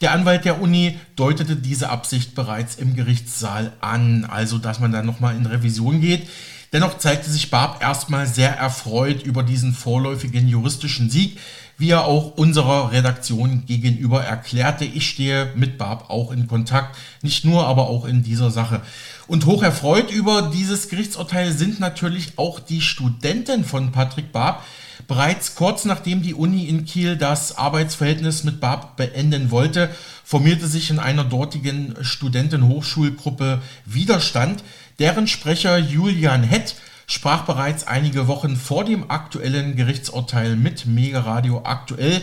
Der 0.00 0.12
Anwalt 0.12 0.46
der 0.46 0.62
Uni 0.62 0.98
deutete 1.14 1.54
diese 1.54 1.90
Absicht 1.90 2.34
bereits 2.34 2.76
im 2.76 2.96
Gerichtssaal 2.96 3.74
an, 3.82 4.24
also 4.24 4.56
dass 4.56 4.80
man 4.80 4.92
dann 4.92 5.04
nochmal 5.04 5.36
in 5.36 5.44
Revision 5.44 6.00
geht. 6.00 6.26
Dennoch 6.72 6.96
zeigte 6.96 7.28
sich 7.28 7.50
Barb 7.50 7.82
erstmal 7.82 8.26
sehr 8.26 8.56
erfreut 8.56 9.22
über 9.22 9.42
diesen 9.42 9.74
vorläufigen 9.74 10.48
juristischen 10.48 11.10
Sieg, 11.10 11.38
wie 11.76 11.90
er 11.90 12.06
auch 12.06 12.38
unserer 12.38 12.92
Redaktion 12.92 13.66
gegenüber 13.66 14.24
erklärte. 14.24 14.86
Ich 14.86 15.06
stehe 15.06 15.52
mit 15.54 15.76
Barb 15.76 16.08
auch 16.08 16.32
in 16.32 16.48
Kontakt, 16.48 16.96
nicht 17.20 17.44
nur, 17.44 17.66
aber 17.66 17.88
auch 17.90 18.06
in 18.06 18.22
dieser 18.22 18.50
Sache. 18.50 18.80
Und 19.26 19.46
hoch 19.46 19.62
erfreut 19.62 20.10
über 20.10 20.50
dieses 20.54 20.88
Gerichtsurteil 20.88 21.52
sind 21.52 21.80
natürlich 21.80 22.32
auch 22.36 22.60
die 22.60 22.80
Studenten 22.80 23.64
von 23.64 23.90
Patrick 23.90 24.32
Barb, 24.32 24.62
Bereits 25.06 25.54
kurz 25.54 25.84
nachdem 25.84 26.22
die 26.22 26.34
Uni 26.34 26.64
in 26.66 26.84
Kiel 26.86 27.16
das 27.16 27.58
Arbeitsverhältnis 27.58 28.44
mit 28.44 28.60
Barb 28.60 28.96
beenden 28.96 29.50
wollte, 29.50 29.90
formierte 30.24 30.66
sich 30.66 30.88
in 30.90 30.98
einer 30.98 31.24
dortigen 31.24 31.94
Studentenhochschulgruppe 32.00 33.60
Widerstand. 33.84 34.64
Deren 34.98 35.26
Sprecher 35.26 35.76
Julian 35.78 36.42
Hett 36.42 36.76
sprach 37.06 37.44
bereits 37.44 37.86
einige 37.86 38.28
Wochen 38.28 38.56
vor 38.56 38.84
dem 38.84 39.10
aktuellen 39.10 39.76
Gerichtsurteil 39.76 40.56
mit 40.56 40.86
Mega 40.86 41.20
Radio 41.20 41.62
aktuell. 41.64 42.22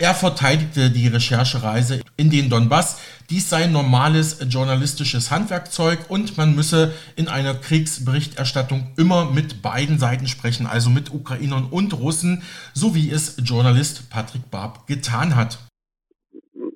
Er 0.00 0.14
verteidigte 0.14 0.88
die 0.88 1.08
Recherchereise 1.08 2.00
in 2.16 2.30
den 2.30 2.48
Donbass. 2.48 3.04
Dies 3.28 3.50
sei 3.50 3.66
normales 3.66 4.40
journalistisches 4.48 5.30
Handwerkzeug 5.30 6.08
und 6.08 6.38
man 6.38 6.56
müsse 6.56 6.94
in 7.20 7.28
einer 7.28 7.52
Kriegsberichterstattung 7.52 8.94
immer 8.96 9.30
mit 9.30 9.60
beiden 9.60 9.98
Seiten 9.98 10.26
sprechen, 10.26 10.66
also 10.66 10.88
mit 10.88 11.12
Ukrainern 11.12 11.68
und 11.70 11.92
Russen, 11.92 12.40
so 12.72 12.94
wie 12.94 13.12
es 13.12 13.36
Journalist 13.44 14.08
Patrick 14.08 14.50
Barb 14.50 14.86
getan 14.86 15.36
hat. 15.36 15.58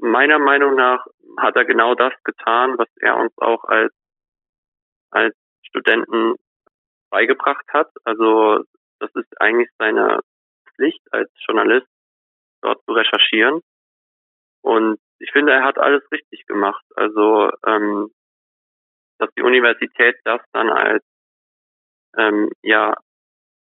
Meiner 0.02 0.38
Meinung 0.38 0.74
nach 0.74 1.06
hat 1.38 1.56
er 1.56 1.64
genau 1.64 1.94
das 1.94 2.12
getan, 2.24 2.76
was 2.76 2.88
er 3.00 3.16
uns 3.16 3.32
auch 3.38 3.64
als, 3.64 3.94
als 5.10 5.34
Studenten 5.62 6.34
beigebracht 7.08 7.64
hat. 7.72 7.88
Also 8.04 8.64
das 9.00 9.10
ist 9.14 9.40
eigentlich 9.40 9.70
seine 9.78 10.20
Pflicht 10.76 11.00
als 11.10 11.30
Journalist, 11.48 11.88
dort 12.64 12.82
zu 12.84 12.92
recherchieren. 12.92 13.60
Und 14.62 14.98
ich 15.18 15.30
finde, 15.32 15.52
er 15.52 15.64
hat 15.64 15.78
alles 15.78 16.02
richtig 16.10 16.46
gemacht. 16.46 16.84
Also, 16.96 17.50
ähm, 17.66 18.10
dass 19.18 19.30
die 19.36 19.42
Universität 19.42 20.16
das 20.24 20.40
dann 20.52 20.70
als, 20.70 21.04
ähm, 22.16 22.50
ja, 22.62 22.94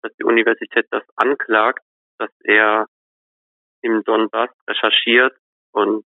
dass 0.03 0.13
die 0.17 0.25
Universität 0.25 0.87
das 0.91 1.05
anklagt, 1.17 1.85
dass 2.19 2.31
er 2.43 2.87
im 3.83 4.03
Donbass 4.05 4.51
recherchiert 4.69 5.37
und 5.73 6.05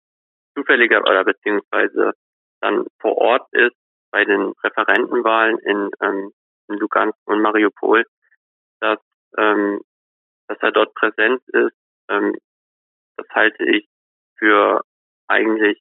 zufälliger 0.55 1.01
oder 1.01 1.25
beziehungsweise 1.25 2.13
dann 2.61 2.87
vor 3.01 3.17
Ort 3.19 3.53
ist 3.53 3.77
bei 4.11 4.25
den 4.25 4.53
Referentenwahlen 4.63 5.59
in, 5.59 5.91
ähm, 6.01 6.33
in 6.69 6.77
Lugansk 6.77 7.19
und 7.27 7.41
Mariupol, 7.43 8.05
dass, 8.81 8.99
ähm, 9.37 9.81
dass 10.49 10.59
er 10.61 10.73
dort 10.73 10.95
präsent 10.95 11.43
ist, 11.49 11.77
ähm, 12.09 12.37
das 13.17 13.27
halte 13.31 13.65
ich 13.65 13.87
für 14.39 14.83
eigentlich 15.29 15.81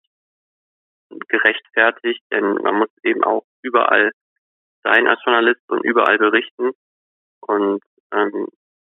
gerechtfertigt, 1.27 2.23
denn 2.31 2.55
man 2.55 2.75
muss 2.75 2.89
eben 3.03 3.23
auch 3.23 3.43
überall 3.61 4.11
sein 4.83 5.07
als 5.07 5.19
Journalist 5.23 5.61
und 5.69 5.83
überall 5.83 6.17
berichten. 6.17 6.71
Und 7.41 7.83
ähm, 8.11 8.47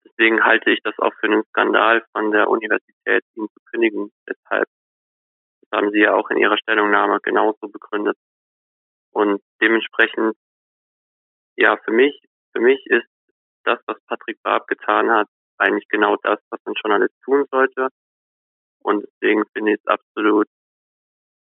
deswegen 0.05 0.43
halte 0.43 0.71
ich 0.71 0.79
das 0.83 0.97
auch 0.99 1.13
für 1.19 1.27
einen 1.27 1.43
Skandal 1.49 2.03
von 2.11 2.31
der 2.31 2.49
Universität, 2.49 3.23
ihn 3.35 3.47
zu 3.47 3.59
kündigen. 3.71 4.11
Deshalb 4.27 4.67
das 5.61 5.79
haben 5.79 5.91
Sie 5.91 5.99
ja 5.99 6.13
auch 6.13 6.29
in 6.29 6.37
Ihrer 6.37 6.57
Stellungnahme 6.57 7.19
genauso 7.21 7.67
begründet. 7.67 8.17
Und 9.11 9.41
dementsprechend, 9.61 10.35
ja, 11.55 11.77
für 11.77 11.91
mich, 11.91 12.19
für 12.51 12.61
mich 12.61 12.83
ist 12.87 13.07
das, 13.63 13.79
was 13.87 13.97
Patrick 14.07 14.41
Barb 14.43 14.67
getan 14.67 15.09
hat, 15.11 15.27
eigentlich 15.57 15.87
genau 15.87 16.17
das, 16.23 16.39
was 16.49 16.59
ein 16.65 16.73
Journalist 16.83 17.13
tun 17.23 17.45
sollte. 17.51 17.89
Und 18.83 19.05
deswegen 19.05 19.43
finde 19.53 19.73
ich 19.73 19.79
es 19.79 19.87
absolut 19.87 20.47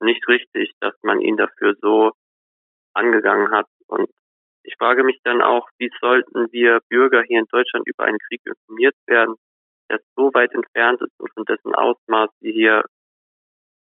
nicht 0.01 0.27
richtig, 0.27 0.71
dass 0.79 0.95
man 1.03 1.21
ihn 1.21 1.37
dafür 1.37 1.75
so 1.81 2.11
angegangen 2.93 3.51
hat. 3.51 3.67
Und 3.87 4.09
ich 4.63 4.75
frage 4.77 5.03
mich 5.03 5.19
dann 5.23 5.41
auch, 5.41 5.67
wie 5.77 5.91
sollten 5.99 6.51
wir 6.51 6.79
Bürger 6.89 7.23
hier 7.23 7.39
in 7.39 7.47
Deutschland 7.51 7.87
über 7.87 8.05
einen 8.05 8.19
Krieg 8.19 8.41
informiert 8.45 8.95
werden, 9.07 9.35
der 9.89 9.99
so 10.15 10.33
weit 10.33 10.53
entfernt 10.53 11.01
ist 11.01 11.19
und 11.19 11.31
von 11.33 11.45
dessen 11.45 11.73
Ausmaß 11.73 12.29
wir 12.39 12.53
hier 12.53 12.83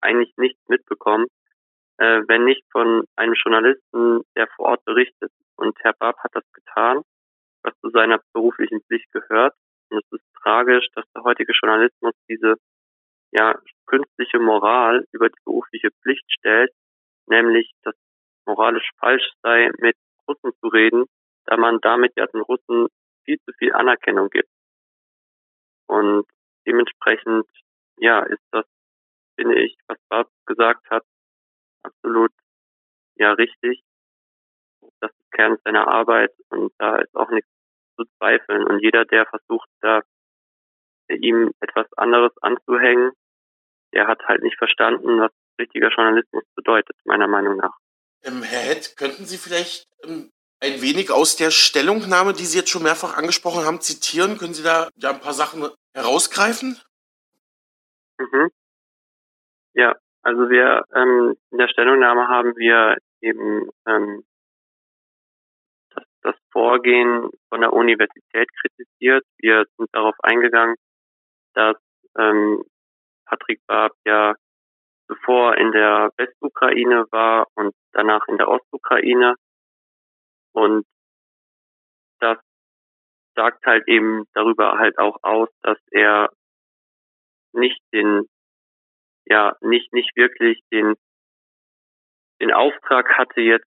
eigentlich 0.01 0.33
nichts 0.37 0.61
mitbekommen, 0.69 1.27
äh, 1.99 2.23
wenn 2.29 2.45
nicht 2.45 2.63
von 2.71 3.05
einem 3.17 3.35
Journalisten, 3.35 4.23
der 4.37 4.47
vor 4.57 4.67
Ort 4.67 4.85
berichtet. 4.85 5.33
Und 5.57 5.77
Herr 5.81 5.95
Bab 5.95 6.19
hat 6.19 6.35
das 6.35 6.45
getan, 6.53 7.03
was 7.63 7.75
zu 7.81 7.91
seiner 7.91 8.21
beruflichen 8.33 8.83
Pflicht 8.83 9.11
gehört. 9.13 9.55
Und 9.91 9.99
es 9.99 10.13
ist 10.13 10.25
tragisch, 10.43 10.87
dass 10.95 11.05
der 11.15 11.23
heutige 11.25 11.53
Journalismus 11.53 12.13
diese 12.29 12.57
ja 13.33 13.55
künstliche 13.87 14.39
Moral 14.39 15.07
über 15.13 15.29
die 15.29 15.43
berufliche 15.45 15.91
Pflicht 16.03 16.25
stellt, 16.33 16.73
nämlich 17.27 17.71
dass 17.83 17.95
moralisch 18.47 18.89
falsch 18.99 19.29
sei, 19.43 19.71
mit 19.79 19.97
Russen 20.29 20.53
zu 20.61 20.69
reden, 20.69 21.07
da 21.47 21.57
man 21.57 21.79
damit 21.81 22.13
ja 22.17 22.27
den 22.27 22.41
Russen 22.41 22.89
viel 23.25 23.39
zu 23.45 23.53
viel 23.59 23.73
Anerkennung 23.73 24.31
gibt. 24.31 24.49
Und 25.87 26.27
dementsprechend, 26.67 27.47
ja, 27.99 28.21
ist 28.23 28.43
das, 28.51 28.67
finde 29.37 29.61
ich, 29.61 29.77
was 29.87 29.99
Bab 30.09 30.29
gesagt 30.47 30.89
hat, 30.91 31.05
absolut, 31.83 32.33
ja, 33.17 33.33
richtig. 33.33 33.83
Das 35.01 35.11
ist 35.11 35.33
Kern 35.33 35.59
seiner 35.65 35.89
Arbeit 35.89 36.33
und 36.51 36.73
da 36.79 36.97
ist 36.97 37.15
auch 37.15 37.31
nichts 37.31 37.51
zu 37.97 38.05
zweifeln. 38.19 38.67
Und 38.67 38.81
jeder, 38.81 39.05
der 39.05 39.27
versucht, 39.27 39.69
da 39.81 40.03
ihm 41.27 41.53
etwas 41.61 41.87
anderes 41.97 42.33
anzuhängen, 42.41 43.13
der 43.93 44.07
hat 44.07 44.21
halt 44.27 44.43
nicht 44.43 44.59
verstanden, 44.59 45.21
was 45.21 45.31
richtiger 45.59 45.89
Journalismus 45.89 46.45
bedeutet, 46.55 46.97
meiner 47.05 47.29
Meinung 47.29 47.57
nach. 47.57 47.77
Ähm, 48.25 48.43
Herr 48.43 48.61
Hett, 48.61 48.97
könnten 48.97 49.25
Sie 49.25 49.39
vielleicht 49.39 49.87
ähm, 50.05 50.31
ein 50.61 50.81
wenig 50.83 51.11
aus 51.11 51.37
der 51.37 51.51
Stellungnahme, 51.51 52.33
die 52.33 52.45
Sie 52.45 52.59
jetzt 52.59 52.71
schon 52.71 52.83
mehrfach 52.83 53.17
angesprochen 53.17 53.65
haben, 53.65 53.81
zitieren? 53.81 54.39
Können 54.39 54.55
Sie 54.55 54.63
da 54.63 54.89
ja 54.97 55.11
ein 55.11 55.21
paar 55.21 55.35
Sachen 55.35 55.69
herausgreifen? 55.95 56.81
Mhm. 58.19 58.51
Ja, 59.75 59.95
also 60.23 60.49
wir 60.49 60.85
ähm, 60.95 61.37
in 61.51 61.59
der 61.59 61.69
Stellungnahme 61.69 62.29
haben 62.29 62.57
wir 62.57 62.97
eben 63.21 63.69
ähm, 63.87 64.25
das, 65.95 66.05
das 66.23 66.35
Vorgehen 66.51 67.29
von 67.49 67.61
der 67.61 67.73
Universität 67.73 68.49
kritisiert. 68.61 69.25
Wir 69.39 69.67
sind 69.77 69.89
darauf 69.93 70.15
eingegangen, 70.23 70.77
dass 71.57 71.77
ähm, 72.19 72.63
Patrick 73.25 73.61
Barb 73.67 73.93
ja 74.05 74.35
zuvor 75.09 75.57
in 75.57 75.73
der 75.73 76.11
Westukraine 76.17 77.07
war 77.11 77.47
und 77.55 77.75
danach 77.93 78.27
in 78.29 78.37
der 78.37 78.49
Ostukraine. 78.49 79.35
Und 80.53 80.87
das 82.21 82.39
sagt 83.35 83.65
halt 83.67 83.87
eben 83.89 84.25
darüber 84.35 84.79
halt 84.79 84.99
auch 84.99 85.19
aus, 85.23 85.49
dass 85.63 85.79
er 85.91 86.31
nicht 87.53 87.81
den, 87.93 88.27
ja, 89.27 89.57
nicht, 89.61 89.93
nicht 89.93 90.15
wirklich 90.17 90.61
den, 90.73 90.95
den 92.41 92.53
Auftrag 92.53 93.17
hatte, 93.17 93.41
jetzt 93.41 93.67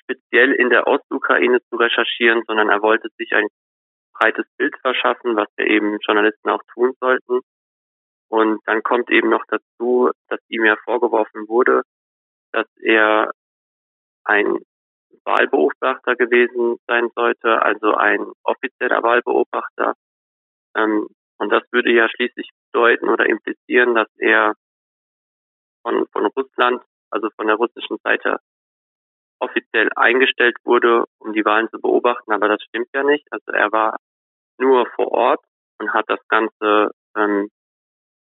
speziell 0.00 0.52
in 0.52 0.70
der 0.70 0.86
Ostukraine 0.86 1.60
zu 1.68 1.76
recherchieren, 1.76 2.42
sondern 2.46 2.70
er 2.70 2.80
wollte 2.82 3.08
sich 3.18 3.32
ein 3.32 3.48
breites 4.18 4.46
Bild 4.56 4.76
verschaffen, 4.80 5.36
was 5.36 5.48
wir 5.56 5.66
eben 5.66 5.98
Journalisten 6.00 6.48
auch 6.50 6.62
tun 6.74 6.94
sollten. 7.00 7.40
Und 8.28 8.60
dann 8.66 8.82
kommt 8.82 9.10
eben 9.10 9.30
noch 9.30 9.44
dazu, 9.48 10.10
dass 10.28 10.40
ihm 10.48 10.64
ja 10.64 10.76
vorgeworfen 10.84 11.48
wurde, 11.48 11.82
dass 12.52 12.66
er 12.80 13.30
ein 14.24 14.58
Wahlbeobachter 15.24 16.16
gewesen 16.16 16.76
sein 16.86 17.08
sollte, 17.14 17.62
also 17.62 17.94
ein 17.94 18.26
offizieller 18.42 19.02
Wahlbeobachter. 19.02 19.94
Ähm, 20.76 21.08
und 21.38 21.50
das 21.50 21.62
würde 21.70 21.92
ja 21.92 22.08
schließlich 22.08 22.48
bedeuten 22.72 23.08
oder 23.08 23.26
implizieren, 23.26 23.94
dass 23.94 24.08
er 24.16 24.54
von, 25.82 26.06
von 26.12 26.26
Russland, 26.26 26.82
also 27.10 27.28
von 27.36 27.46
der 27.46 27.56
russischen 27.56 27.98
Seite, 28.02 28.38
offiziell 29.38 29.90
eingestellt 29.94 30.56
wurde, 30.64 31.04
um 31.18 31.32
die 31.32 31.44
Wahlen 31.44 31.68
zu 31.70 31.78
beobachten. 31.80 32.32
Aber 32.32 32.48
das 32.48 32.62
stimmt 32.62 32.88
ja 32.94 33.02
nicht. 33.02 33.26
Also 33.30 33.52
er 33.52 33.70
war 33.70 33.96
nur 34.58 34.86
vor 34.94 35.12
Ort 35.12 35.44
und 35.78 35.92
hat 35.92 36.04
das 36.08 36.20
Ganze, 36.28 36.90
ähm, 37.16 37.48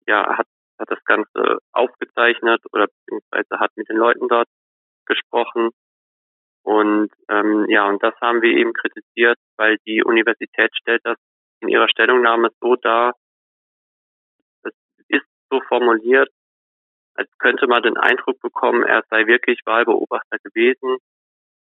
ja, 0.06 0.38
hat, 0.38 0.46
hat 0.78 0.90
das 0.90 1.04
Ganze 1.04 1.58
aufgezeichnet 1.72 2.60
oder 2.72 2.86
beziehungsweise 2.86 3.60
hat 3.60 3.70
mit 3.76 3.88
den 3.88 3.96
Leuten 3.96 4.28
dort 4.28 4.48
gesprochen. 5.06 5.70
Und 6.62 7.10
ähm, 7.28 7.66
ja, 7.68 7.88
und 7.88 8.02
das 8.02 8.14
haben 8.20 8.42
wir 8.42 8.50
eben 8.50 8.72
kritisiert, 8.72 9.38
weil 9.56 9.78
die 9.86 10.02
Universität 10.04 10.70
stellt 10.76 11.00
das 11.04 11.16
in 11.60 11.68
ihrer 11.68 11.88
Stellungnahme 11.88 12.50
so 12.60 12.76
dar, 12.76 13.14
es 14.62 14.72
ist 15.08 15.26
so 15.50 15.60
formuliert, 15.62 16.28
als 17.14 17.28
könnte 17.38 17.66
man 17.66 17.82
den 17.82 17.96
Eindruck 17.96 18.40
bekommen, 18.40 18.84
er 18.84 19.02
sei 19.10 19.26
wirklich 19.26 19.60
Wahlbeobachter 19.64 20.38
gewesen 20.44 20.98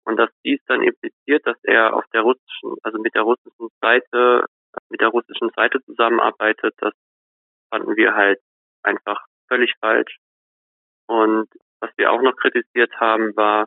und 0.04 0.16
dass 0.16 0.30
dies 0.44 0.60
dann 0.66 0.82
impliziert, 0.82 1.46
dass 1.46 1.58
er 1.62 1.94
auf 1.94 2.04
der 2.12 2.22
russischen, 2.22 2.76
also 2.82 2.98
mit 2.98 3.14
der 3.14 3.22
russischen 3.22 3.68
Seite, 3.80 4.44
mit 4.88 5.00
der 5.00 5.08
russischen 5.08 5.50
Seite 5.56 5.82
zusammenarbeitet, 5.84 6.74
das 6.78 6.92
fanden 7.70 7.96
wir 7.96 8.14
halt 8.14 8.40
einfach 8.82 9.24
völlig 9.48 9.72
falsch. 9.80 10.18
Und 11.06 11.48
was 11.80 11.90
wir 11.96 12.12
auch 12.12 12.22
noch 12.22 12.36
kritisiert 12.36 12.92
haben, 12.98 13.36
war, 13.36 13.66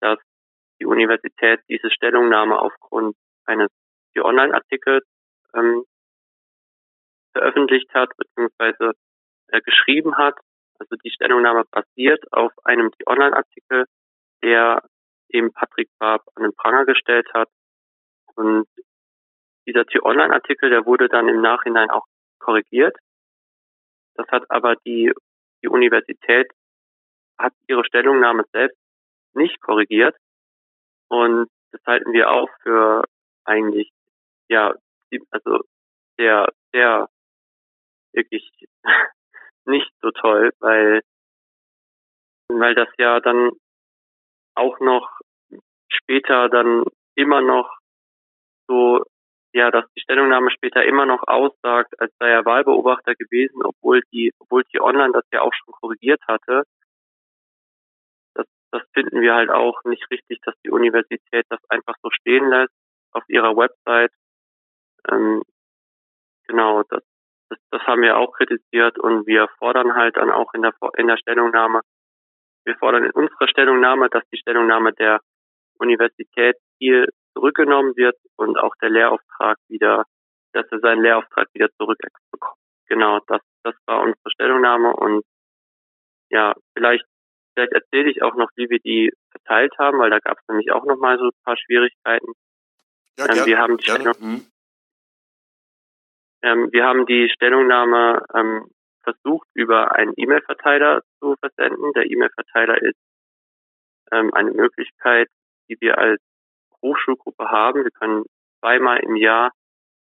dass 0.00 0.18
die 0.80 0.86
Universität 0.86 1.60
diese 1.68 1.90
Stellungnahme 1.90 2.58
aufgrund 2.58 3.16
eines 3.46 3.70
Online-Artikels 4.16 5.04
ähm, 5.54 5.84
veröffentlicht 7.32 7.92
hat, 7.94 8.10
beziehungsweise 8.16 8.92
äh, 9.48 9.60
geschrieben 9.60 10.16
hat. 10.16 10.36
Also 10.78 10.96
die 11.04 11.10
Stellungnahme 11.10 11.64
basiert 11.70 12.24
auf 12.32 12.52
einem 12.64 12.90
Online-Artikel, 13.06 13.86
der 14.42 14.82
eben 15.28 15.52
Patrick 15.52 15.88
Barb 15.98 16.22
an 16.34 16.44
den 16.44 16.54
Pranger 16.54 16.84
gestellt 16.84 17.28
hat. 17.34 17.48
Und 18.34 18.66
dieser 19.66 19.86
T-Online-Artikel, 19.86 20.70
der 20.70 20.86
wurde 20.86 21.08
dann 21.08 21.28
im 21.28 21.40
Nachhinein 21.40 21.90
auch 21.90 22.06
korrigiert. 22.38 22.96
Das 24.14 24.28
hat 24.28 24.50
aber 24.50 24.76
die, 24.76 25.12
die 25.62 25.68
Universität 25.68 26.50
hat 27.38 27.52
ihre 27.66 27.84
Stellungnahme 27.84 28.44
selbst 28.52 28.78
nicht 29.34 29.60
korrigiert. 29.60 30.16
Und 31.08 31.48
das 31.72 31.80
halten 31.86 32.12
wir 32.12 32.30
auch 32.30 32.48
für 32.62 33.04
eigentlich, 33.44 33.90
ja, 34.48 34.74
also 35.30 35.60
sehr, 36.16 36.52
sehr 36.72 37.08
wirklich 38.12 38.48
nicht 39.64 39.90
so 40.00 40.10
toll, 40.10 40.52
weil, 40.60 41.02
weil 42.48 42.74
das 42.74 42.88
ja 42.98 43.20
dann 43.20 43.50
auch 44.54 44.78
noch 44.80 45.18
später 45.88 46.48
dann 46.48 46.84
immer 47.16 47.40
noch 47.40 47.78
so, 48.68 49.04
ja, 49.54 49.70
dass 49.70 49.84
die 49.96 50.00
Stellungnahme 50.00 50.50
später 50.50 50.84
immer 50.84 51.06
noch 51.06 51.22
aussagt, 51.26 51.98
als 52.00 52.12
sei 52.18 52.28
er 52.30 52.44
Wahlbeobachter 52.44 53.14
gewesen, 53.14 53.62
obwohl 53.64 54.02
die, 54.12 54.32
obwohl 54.38 54.64
die 54.72 54.80
Online 54.80 55.12
das 55.12 55.24
ja 55.32 55.42
auch 55.42 55.52
schon 55.54 55.72
korrigiert 55.74 56.20
hatte. 56.26 56.64
Das, 58.34 58.46
das 58.72 58.82
finden 58.92 59.20
wir 59.20 59.34
halt 59.34 59.50
auch 59.50 59.82
nicht 59.84 60.10
richtig, 60.10 60.40
dass 60.44 60.54
die 60.64 60.70
Universität 60.70 61.46
das 61.48 61.60
einfach 61.68 61.94
so 62.02 62.10
stehen 62.10 62.48
lässt 62.48 62.74
auf 63.12 63.22
ihrer 63.28 63.56
Website 63.56 64.12
ähm, 65.10 65.42
genau, 66.46 66.82
das, 66.84 67.02
das, 67.48 67.58
das 67.70 67.82
haben 67.82 68.02
wir 68.02 68.16
auch 68.16 68.32
kritisiert 68.32 68.98
und 68.98 69.26
wir 69.26 69.48
fordern 69.58 69.94
halt 69.94 70.16
dann 70.16 70.30
auch 70.30 70.52
in 70.54 70.62
der, 70.62 70.72
in 70.96 71.06
der 71.06 71.16
Stellungnahme, 71.16 71.80
wir 72.64 72.76
fordern 72.76 73.04
in 73.04 73.10
unserer 73.10 73.48
Stellungnahme, 73.48 74.08
dass 74.08 74.24
die 74.32 74.38
Stellungnahme 74.38 74.92
der 74.92 75.20
Universität 75.78 76.56
hier 76.78 77.06
zurückgenommen 77.34 77.96
wird 77.96 78.16
und 78.36 78.58
auch 78.58 78.74
der 78.80 78.90
Lehrauftrag 78.90 79.58
wieder, 79.68 80.04
dass 80.52 80.66
er 80.70 80.80
seinen 80.80 81.02
Lehrauftrag 81.02 81.48
wieder 81.52 81.68
zurückbekommt. 81.78 82.58
Genau, 82.86 83.20
das, 83.26 83.40
das 83.62 83.74
war 83.86 84.02
unsere 84.02 84.30
Stellungnahme 84.30 84.94
und 84.94 85.24
ja, 86.30 86.54
vielleicht, 86.76 87.04
vielleicht 87.54 87.72
erzähle 87.72 88.10
ich 88.10 88.22
auch 88.22 88.34
noch, 88.34 88.48
wie 88.56 88.68
wir 88.70 88.78
die 88.78 89.12
verteilt 89.30 89.74
haben, 89.78 89.98
weil 89.98 90.10
da 90.10 90.18
gab 90.18 90.38
es 90.38 90.48
nämlich 90.48 90.72
auch 90.72 90.84
noch 90.84 90.98
mal 90.98 91.18
so 91.18 91.26
ein 91.26 91.42
paar 91.44 91.56
Schwierigkeiten. 91.56 92.32
Ja, 93.18 93.26
ähm, 93.30 93.46
wir 93.46 93.58
haben 93.58 93.76
die 93.78 93.84
Stellung, 93.84 94.14
mhm. 94.18 94.46
Ähm, 96.44 96.68
wir 96.72 96.84
haben 96.84 97.06
die 97.06 97.30
Stellungnahme 97.30 98.22
ähm, 98.34 98.68
versucht, 99.02 99.48
über 99.54 99.94
einen 99.94 100.12
E-Mail-Verteiler 100.14 101.00
zu 101.18 101.36
versenden. 101.36 101.92
Der 101.94 102.04
E-Mail-Verteiler 102.04 102.82
ist 102.82 102.98
ähm, 104.12 104.32
eine 104.34 104.50
Möglichkeit, 104.50 105.28
die 105.68 105.80
wir 105.80 105.96
als 105.96 106.20
Hochschulgruppe 106.84 107.48
haben. 107.48 107.84
Wir 107.84 107.90
können 107.90 108.24
zweimal 108.60 109.00
im 109.00 109.16
Jahr 109.16 109.50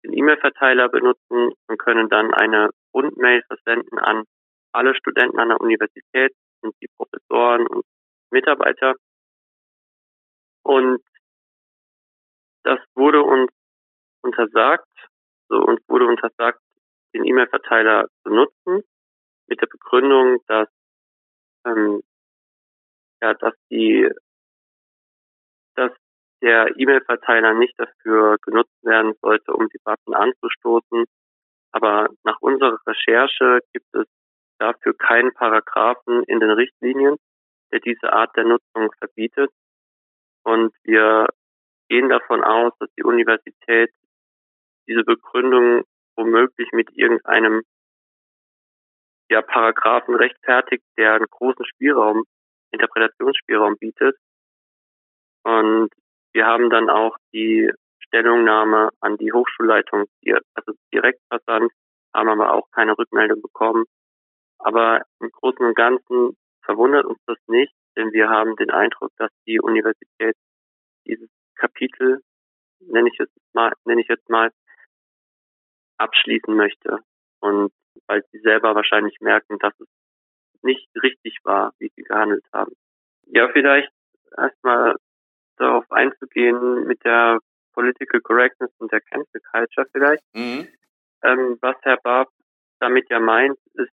den 0.03 0.13
E-Mail-Verteiler 0.13 0.89
benutzen 0.89 1.51
und 1.67 1.77
können 1.77 2.09
dann 2.09 2.33
eine 2.33 2.69
Rundmail 2.93 3.43
versenden 3.43 3.99
an 3.99 4.23
alle 4.71 4.95
Studenten 4.95 5.39
an 5.39 5.49
der 5.49 5.61
Universität 5.61 6.33
und 6.61 6.73
die 6.81 6.87
Professoren 6.97 7.67
und 7.67 7.83
Mitarbeiter. 8.31 8.95
Und 10.63 11.03
das 12.63 12.79
wurde 12.95 13.21
uns 13.23 13.51
untersagt, 14.21 14.87
so 15.49 15.57
uns 15.57 15.81
wurde 15.87 16.05
untersagt, 16.05 16.59
den 17.13 17.25
E-Mail-Verteiler 17.25 18.07
zu 18.23 18.29
nutzen, 18.29 18.83
mit 19.47 19.61
der 19.61 19.67
Begründung, 19.67 20.39
dass 20.47 20.69
ähm, 21.65 22.01
ja, 23.21 23.33
dass 23.33 23.53
die, 23.69 24.09
dass 25.75 25.91
der 26.41 26.77
E-Mail-Verteiler 26.77 27.53
nicht 27.53 27.73
dafür 27.77 28.37
genutzt 28.41 28.83
werden 28.83 29.13
sollte, 29.21 29.53
um 29.53 29.67
Debatten 29.69 30.13
anzustoßen. 30.13 31.05
Aber 31.71 32.09
nach 32.23 32.37
unserer 32.41 32.77
Recherche 32.87 33.59
gibt 33.73 33.93
es 33.93 34.07
dafür 34.57 34.95
keinen 34.97 35.33
Paragraphen 35.33 36.23
in 36.23 36.39
den 36.39 36.51
Richtlinien, 36.51 37.17
der 37.71 37.79
diese 37.79 38.11
Art 38.11 38.35
der 38.35 38.45
Nutzung 38.45 38.91
verbietet. 38.97 39.51
Und 40.43 40.73
wir 40.83 41.27
gehen 41.89 42.09
davon 42.09 42.43
aus, 42.43 42.73
dass 42.79 42.89
die 42.97 43.03
Universität 43.03 43.91
diese 44.87 45.03
Begründung 45.03 45.83
womöglich 46.15 46.71
mit 46.71 46.89
irgendeinem 46.97 47.63
ja, 49.29 49.41
Paragraphen 49.41 50.15
rechtfertigt, 50.15 50.83
der 50.97 51.13
einen 51.13 51.27
großen 51.29 51.65
Spielraum, 51.65 52.23
Interpretationsspielraum 52.71 53.77
bietet. 53.77 54.17
Und 55.43 55.89
wir 56.33 56.45
haben 56.45 56.69
dann 56.69 56.89
auch 56.89 57.17
die 57.33 57.71
Stellungnahme 57.99 58.89
an 59.01 59.17
die 59.17 59.31
Hochschulleitung, 59.31 60.05
also 60.53 60.73
direkt 60.93 61.21
versandt, 61.27 61.71
haben 62.13 62.29
aber 62.29 62.53
auch 62.53 62.69
keine 62.71 62.97
Rückmeldung 62.97 63.41
bekommen. 63.41 63.85
Aber 64.57 65.03
im 65.19 65.29
Großen 65.31 65.65
und 65.65 65.75
Ganzen 65.75 66.35
verwundert 66.63 67.05
uns 67.05 67.19
das 67.25 67.37
nicht, 67.47 67.73
denn 67.95 68.11
wir 68.11 68.29
haben 68.29 68.55
den 68.55 68.71
Eindruck, 68.71 69.11
dass 69.17 69.31
die 69.47 69.59
Universität 69.59 70.35
dieses 71.05 71.29
Kapitel, 71.55 72.21
nenne 72.79 73.09
ich 73.09 73.17
jetzt 73.19 73.35
mal, 73.53 73.73
nenne 73.85 74.01
ich 74.01 74.07
jetzt 74.07 74.29
mal, 74.29 74.51
abschließen 75.97 76.55
möchte. 76.55 76.99
Und 77.41 77.71
weil 78.07 78.23
sie 78.31 78.39
selber 78.39 78.75
wahrscheinlich 78.75 79.19
merken, 79.21 79.59
dass 79.59 79.73
es 79.79 79.87
nicht 80.61 80.87
richtig 81.01 81.37
war, 81.43 81.73
wie 81.79 81.91
sie 81.95 82.03
gehandelt 82.03 82.45
haben. 82.53 82.73
Ja, 83.27 83.49
vielleicht 83.49 83.91
erstmal 84.35 84.95
darauf 85.59 85.85
einzugehen 85.91 86.85
mit 86.87 87.03
der 87.03 87.39
Political 87.73 88.21
Correctness 88.21 88.71
und 88.79 88.91
der 88.91 89.01
Cancel 89.01 89.41
Culture 89.51 89.87
vielleicht. 89.91 90.23
Mhm. 90.33 90.67
Ähm, 91.23 91.57
was 91.61 91.75
Herr 91.81 91.97
Barb 92.03 92.29
damit 92.79 93.09
ja 93.09 93.19
meint, 93.19 93.57
ist 93.73 93.91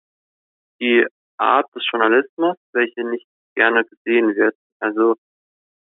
die 0.80 1.06
Art 1.38 1.66
des 1.74 1.84
Journalismus, 1.90 2.56
welche 2.72 3.04
nicht 3.04 3.26
gerne 3.54 3.84
gesehen 3.84 4.34
wird. 4.36 4.54
Also 4.80 5.16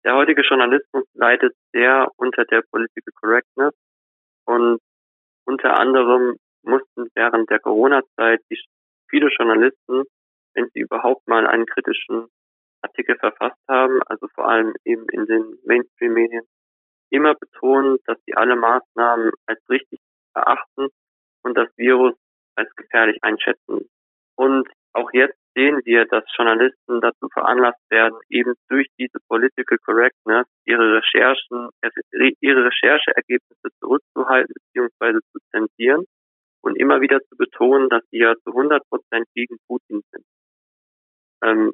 der 0.04 0.14
heutige 0.14 0.42
Journalismus 0.42 1.04
leidet 1.14 1.54
sehr 1.72 2.08
unter 2.16 2.44
der 2.44 2.62
Political 2.70 3.12
Correctness 3.20 3.74
und 4.46 4.80
unter 5.46 5.78
anderem 5.78 6.36
mussten 6.62 7.08
während 7.14 7.50
der 7.50 7.60
Corona-Zeit 7.60 8.40
viele 9.08 9.28
Journalisten, 9.28 10.04
wenn 10.54 10.68
sie 10.72 10.80
überhaupt 10.80 11.26
mal 11.28 11.46
einen 11.46 11.66
kritischen 11.66 12.28
Artikel 12.84 13.16
verfasst 13.18 13.60
haben, 13.68 14.00
also 14.06 14.28
vor 14.34 14.48
allem 14.48 14.74
eben 14.84 15.08
in 15.10 15.26
den 15.26 15.58
Mainstream-Medien, 15.64 16.44
immer 17.10 17.34
betonen, 17.34 17.98
dass 18.06 18.18
sie 18.26 18.34
alle 18.34 18.56
Maßnahmen 18.56 19.32
als 19.46 19.60
richtig 19.68 20.00
erachten 20.34 20.88
und 21.42 21.56
das 21.56 21.68
Virus 21.76 22.14
als 22.56 22.74
gefährlich 22.76 23.18
einschätzen. 23.22 23.88
Und 24.36 24.68
auch 24.92 25.10
jetzt 25.12 25.38
sehen 25.54 25.80
wir, 25.84 26.06
dass 26.06 26.24
Journalisten 26.36 27.00
dazu 27.00 27.28
veranlasst 27.32 27.82
werden, 27.90 28.18
eben 28.28 28.54
durch 28.68 28.86
diese 28.98 29.18
Political 29.28 29.78
Correctness 29.78 30.46
ihre 30.64 30.96
Recherchen, 30.96 31.70
ihre 32.40 32.64
Rechercheergebnisse 32.64 33.68
zurückzuhalten 33.80 34.54
bzw. 34.72 35.20
zu 35.32 35.38
zensieren 35.50 36.04
und 36.62 36.76
immer 36.76 37.00
wieder 37.00 37.20
zu 37.28 37.36
betonen, 37.36 37.88
dass 37.88 38.02
sie 38.10 38.18
ja 38.18 38.34
zu 38.42 38.50
100 38.50 38.82
Prozent 38.88 39.26
gegen 39.34 39.56
Putin 39.68 40.02
sind. 40.10 40.24
Ähm, 41.42 41.72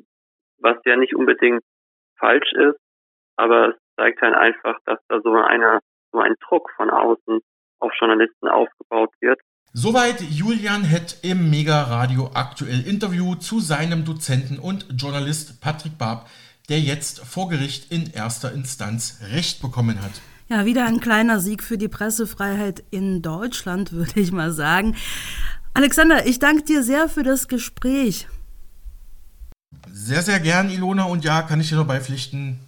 was 0.61 0.77
ja 0.85 0.97
nicht 0.97 1.15
unbedingt 1.15 1.63
falsch 2.19 2.53
ist, 2.53 2.79
aber 3.37 3.71
es 3.71 3.75
zeigt 3.97 4.21
halt 4.21 4.35
einfach, 4.35 4.77
dass 4.87 4.99
da 5.09 5.21
so 5.23 5.35
einer, 5.35 5.81
so 6.13 6.21
ein 6.21 6.35
Druck 6.47 6.71
von 6.77 6.91
außen 6.91 7.41
auf 7.81 7.93
Journalisten 7.99 8.49
aufgebaut 8.49 9.11
wird. 9.21 9.41
Soweit 9.73 10.21
Julian 10.21 10.83
Hett 10.83 11.19
im 11.23 11.49
Mega 11.49 11.83
Radio 11.85 12.31
aktuell 12.35 12.87
Interview 12.87 13.37
zu 13.37 13.61
seinem 13.61 14.05
Dozenten 14.05 14.59
und 14.59 14.87
Journalist 14.97 15.61
Patrick 15.61 15.97
Barb, 15.97 16.27
der 16.69 16.81
jetzt 16.81 17.21
vor 17.21 17.49
Gericht 17.49 17.93
in 17.93 18.13
erster 18.13 18.53
Instanz 18.53 19.21
Recht 19.33 19.63
bekommen 19.63 20.03
hat. 20.03 20.11
Ja, 20.49 20.65
wieder 20.65 20.85
ein 20.87 20.99
kleiner 20.99 21.39
Sieg 21.39 21.63
für 21.63 21.79
die 21.79 21.89
Pressefreiheit 21.89 22.83
in 22.91 23.23
Deutschland, 23.23 23.93
würde 23.93 24.19
ich 24.19 24.33
mal 24.33 24.51
sagen. 24.51 24.97
Alexander, 25.73 26.27
ich 26.27 26.41
danke 26.41 26.65
dir 26.65 26.83
sehr 26.83 27.09
für 27.09 27.23
das 27.23 27.47
Gespräch. 27.47 28.27
Sehr, 29.93 30.23
sehr 30.23 30.41
gern, 30.41 30.71
Ilona. 30.71 31.05
Und 31.05 31.25
ja, 31.25 31.43
kann 31.43 31.61
ich 31.61 31.69
dir 31.69 31.77
nur 31.77 31.87
beipflichten. 31.87 32.61